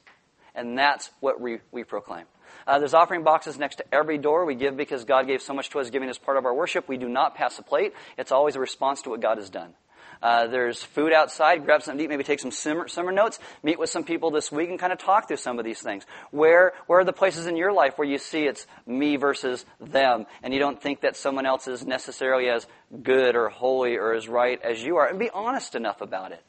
And 0.55 0.77
that's 0.77 1.11
what 1.19 1.39
we, 1.39 1.59
we 1.71 1.83
proclaim. 1.83 2.25
Uh, 2.65 2.79
there's 2.79 2.93
offering 2.93 3.23
boxes 3.23 3.57
next 3.57 3.77
to 3.77 3.85
every 3.93 4.17
door. 4.17 4.45
We 4.45 4.55
give 4.55 4.75
because 4.75 5.05
God 5.05 5.27
gave 5.27 5.41
so 5.41 5.53
much 5.53 5.69
to 5.69 5.79
us, 5.79 5.89
giving 5.89 6.09
as 6.09 6.17
part 6.17 6.37
of 6.37 6.45
our 6.45 6.53
worship. 6.53 6.87
We 6.89 6.97
do 6.97 7.07
not 7.07 7.35
pass 7.35 7.57
a 7.59 7.63
plate. 7.63 7.93
It's 8.17 8.31
always 8.31 8.55
a 8.55 8.59
response 8.59 9.03
to 9.03 9.09
what 9.09 9.21
God 9.21 9.37
has 9.37 9.49
done. 9.49 9.73
Uh, 10.21 10.47
there's 10.47 10.81
food 10.81 11.13
outside. 11.13 11.63
Grab 11.63 11.83
something 11.83 11.99
to 11.99 12.03
eat. 12.05 12.09
Maybe 12.09 12.23
take 12.23 12.39
some 12.39 12.51
summer, 12.51 12.87
summer 12.87 13.11
notes. 13.11 13.39
Meet 13.63 13.79
with 13.79 13.89
some 13.89 14.03
people 14.03 14.31
this 14.31 14.51
week 14.51 14.69
and 14.69 14.79
kind 14.79 14.91
of 14.91 14.99
talk 14.99 15.27
through 15.27 15.37
some 15.37 15.59
of 15.59 15.65
these 15.65 15.79
things. 15.79 16.05
Where 16.31 16.73
where 16.87 16.99
are 16.99 17.05
the 17.05 17.13
places 17.13 17.45
in 17.45 17.55
your 17.55 17.71
life 17.71 17.97
where 17.97 18.07
you 18.07 18.17
see 18.17 18.45
it's 18.45 18.65
me 18.85 19.17
versus 19.17 19.63
them, 19.79 20.25
and 20.41 20.53
you 20.53 20.59
don't 20.59 20.81
think 20.81 21.01
that 21.01 21.15
someone 21.15 21.45
else 21.45 21.67
is 21.67 21.85
necessarily 21.85 22.49
as 22.49 22.65
good 23.03 23.35
or 23.35 23.49
holy 23.49 23.95
or 23.97 24.13
as 24.13 24.27
right 24.27 24.59
as 24.61 24.81
you 24.81 24.97
are? 24.97 25.07
And 25.07 25.19
be 25.19 25.29
honest 25.29 25.75
enough 25.75 26.01
about 26.01 26.31
it. 26.31 26.43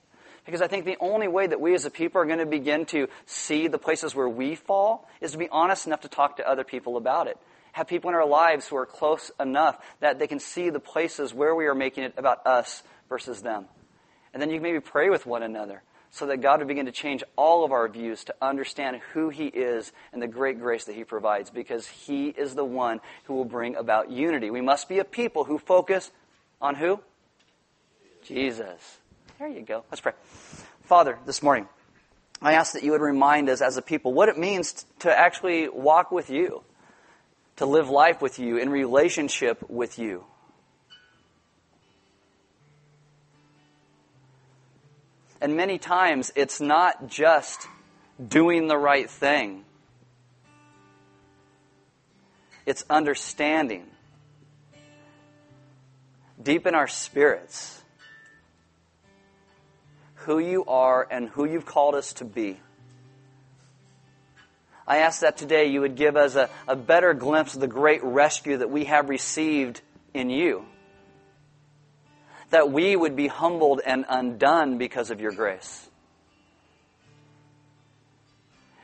Because 0.49 0.63
I 0.63 0.67
think 0.67 0.87
the 0.87 0.97
only 0.99 1.29
way 1.29 1.47
that 1.47 1.61
we 1.61 1.75
as 1.75 1.85
a 1.85 1.91
people 1.91 2.23
are 2.23 2.25
going 2.25 2.39
to 2.39 2.47
begin 2.47 2.87
to 2.87 3.09
see 3.27 3.69
the 3.69 3.77
places 3.77 4.15
where 4.15 4.31
we 4.31 4.55
fall 4.55 5.07
is 5.21 5.33
to 5.33 5.39
be 5.39 5.47
honest 5.51 5.87
enough 5.87 6.01
to 6.01 6.09
talk 6.09 6.39
to 6.39 6.49
other 6.49 6.65
people 6.65 6.97
about 6.97 7.27
it. 7.27 7.37
Have 7.73 7.87
people 7.87 8.09
in 8.09 8.17
our 8.17 8.27
lives 8.27 8.67
who 8.67 8.79
are 8.79 8.87
close 8.87 9.31
enough 9.39 9.77
that 10.01 10.19
they 10.19 10.27
can 10.27 10.41
see 10.41 10.71
the 10.71 10.81
places 10.81 11.35
where 11.35 11.55
we 11.55 11.67
are 11.67 11.75
making 11.75 12.05
it 12.05 12.15
about 12.17 12.47
us 12.47 12.83
versus 13.11 13.43
them. 13.43 13.67
And 14.33 14.41
then 14.41 14.49
you 14.49 14.57
can 14.57 14.63
maybe 14.63 14.81
pray 14.81 15.11
with 15.11 15.27
one 15.27 15.43
another 15.43 15.83
so 16.13 16.25
that 16.29 16.39
God 16.39 16.61
would 16.61 16.69
begin 16.69 16.87
to 16.87 16.93
change 16.93 17.23
all 17.37 17.63
of 17.63 17.71
our 17.71 17.87
views 17.87 18.25
to 18.25 18.35
understand 18.41 19.03
who 19.13 19.29
He 19.29 19.49
is 19.49 19.93
and 20.15 20.23
the 20.23 20.29
great 20.29 20.59
grace 20.59 20.87
that 20.87 20.95
He 20.95 21.05
provides 21.05 21.51
because 21.51 21.87
He 21.87 22.29
is 22.29 22.55
the 22.55 22.65
one 22.65 23.03
who 23.25 23.35
will 23.35 23.45
bring 23.45 23.77
about 23.77 24.11
unity. 24.11 24.51
We 24.51 24.63
must 24.63 24.89
be 24.89 24.99
a 24.99 25.05
people 25.05 25.45
who 25.45 25.59
focus 25.59 26.11
on 26.59 26.75
who? 26.75 27.01
Jesus. 28.25 28.99
There 29.39 29.49
you 29.49 29.63
go. 29.63 29.85
Let's 29.89 30.01
pray. 30.01 30.15
Father, 30.87 31.17
this 31.25 31.45
morning, 31.45 31.69
I 32.43 32.55
ask 32.55 32.73
that 32.73 32.83
you 32.83 32.91
would 32.91 33.01
remind 33.01 33.49
us 33.49 33.61
as 33.61 33.77
a 33.77 33.83
people 33.83 34.13
what 34.13 34.29
it 34.29 34.37
means 34.37 34.85
to 35.01 35.17
actually 35.17 35.69
walk 35.69 36.11
with 36.11 36.29
you, 36.29 36.63
to 37.57 37.67
live 37.67 37.89
life 37.89 38.21
with 38.21 38.41
you, 38.41 38.57
in 38.57 38.69
relationship 38.69 39.71
with 39.71 39.97
you. 39.97 40.25
And 45.41 45.57
many 45.57 45.79
times 45.79 46.33
it's 46.35 46.61
not 46.61 47.07
just 47.07 47.69
doing 48.27 48.67
the 48.67 48.77
right 48.77 49.09
thing. 49.09 49.65
It's 52.67 52.85
understanding 52.91 53.87
deep 56.43 56.67
in 56.67 56.75
our 56.75 56.89
spirits 56.89 57.79
who 60.29 60.39
you 60.39 60.63
are 60.67 61.09
and 61.11 61.31
who 61.31 61.47
you've 61.47 61.65
called 61.65 61.95
us 61.95 62.13
to 62.13 62.25
be. 62.27 62.61
I 64.87 64.99
ask 64.99 65.23
that 65.23 65.39
today 65.39 65.69
you 65.69 65.81
would 65.81 65.97
give 65.97 66.19
us 66.19 66.35
a, 66.35 66.51
a 66.67 66.77
better 66.77 67.15
glimpse 67.15 67.55
of 67.55 67.63
the 67.63 67.67
great 67.67 68.05
rescue 68.05 68.59
that 68.59 68.69
we 68.69 68.85
have 68.85 69.09
received 69.09 69.81
in 70.13 70.29
you. 70.29 70.67
That 72.51 72.71
we 72.71 72.95
would 72.95 73.17
be 73.17 73.27
humbled 73.27 73.81
and 73.87 74.05
undone 74.07 74.77
because 74.77 75.11
of 75.11 75.19
your 75.19 75.33
grace. 75.33 75.89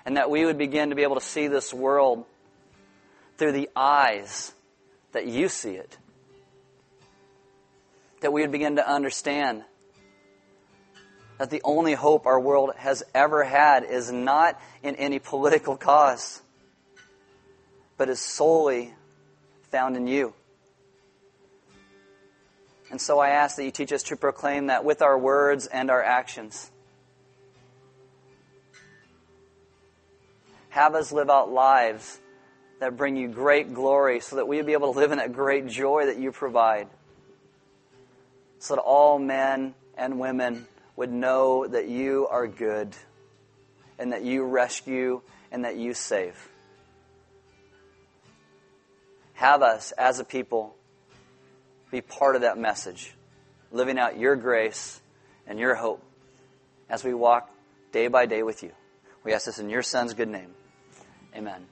And 0.06 0.16
that 0.16 0.30
we 0.30 0.46
would 0.46 0.56
begin 0.56 0.88
to 0.88 0.96
be 0.96 1.02
able 1.02 1.16
to 1.16 1.26
see 1.26 1.48
this 1.48 1.74
world 1.74 2.24
through 3.36 3.52
the 3.52 3.68
eyes 3.76 4.54
that 5.12 5.26
you 5.26 5.50
see 5.50 5.74
it. 5.74 5.98
that 8.24 8.32
we 8.32 8.40
would 8.40 8.52
begin 8.52 8.76
to 8.76 8.90
understand 8.90 9.64
that 11.38 11.50
the 11.50 11.60
only 11.64 11.94
hope 11.94 12.26
our 12.26 12.38
world 12.38 12.70
has 12.76 13.02
ever 13.14 13.44
had 13.44 13.84
is 13.84 14.12
not 14.12 14.60
in 14.82 14.94
any 14.96 15.18
political 15.18 15.76
cause, 15.76 16.40
but 17.96 18.08
is 18.08 18.20
solely 18.20 18.94
found 19.70 19.96
in 19.96 20.06
you. 20.06 20.32
And 22.90 23.00
so 23.00 23.18
I 23.18 23.30
ask 23.30 23.56
that 23.56 23.64
you 23.64 23.72
teach 23.72 23.92
us 23.92 24.04
to 24.04 24.16
proclaim 24.16 24.68
that 24.68 24.84
with 24.84 25.02
our 25.02 25.18
words 25.18 25.66
and 25.66 25.90
our 25.90 26.02
actions. 26.02 26.70
Have 30.68 30.94
us 30.94 31.10
live 31.10 31.30
out 31.30 31.50
lives 31.50 32.20
that 32.80 32.96
bring 32.96 33.16
you 33.16 33.28
great 33.28 33.74
glory 33.74 34.20
so 34.20 34.36
that 34.36 34.46
we 34.46 34.60
be 34.62 34.72
able 34.72 34.92
to 34.92 34.98
live 34.98 35.10
in 35.12 35.18
that 35.18 35.32
great 35.32 35.66
joy 35.66 36.06
that 36.06 36.18
you 36.18 36.30
provide. 36.30 36.88
So 38.58 38.76
that 38.76 38.80
all 38.80 39.18
men 39.18 39.74
and 39.96 40.18
women 40.18 40.66
would 40.96 41.12
know 41.12 41.66
that 41.66 41.88
you 41.88 42.26
are 42.30 42.46
good 42.46 42.94
and 43.98 44.12
that 44.12 44.22
you 44.22 44.44
rescue 44.44 45.20
and 45.50 45.64
that 45.64 45.76
you 45.76 45.94
save. 45.94 46.48
Have 49.34 49.62
us 49.62 49.92
as 49.92 50.20
a 50.20 50.24
people 50.24 50.76
be 51.90 52.00
part 52.00 52.34
of 52.34 52.42
that 52.42 52.58
message, 52.58 53.14
living 53.70 53.98
out 53.98 54.18
your 54.18 54.36
grace 54.36 55.00
and 55.46 55.58
your 55.58 55.74
hope 55.74 56.02
as 56.88 57.04
we 57.04 57.14
walk 57.14 57.50
day 57.92 58.08
by 58.08 58.26
day 58.26 58.42
with 58.42 58.62
you. 58.62 58.72
We 59.22 59.32
ask 59.32 59.46
this 59.46 59.58
in 59.58 59.70
your 59.70 59.82
Son's 59.82 60.14
good 60.14 60.28
name. 60.28 60.54
Amen. 61.34 61.66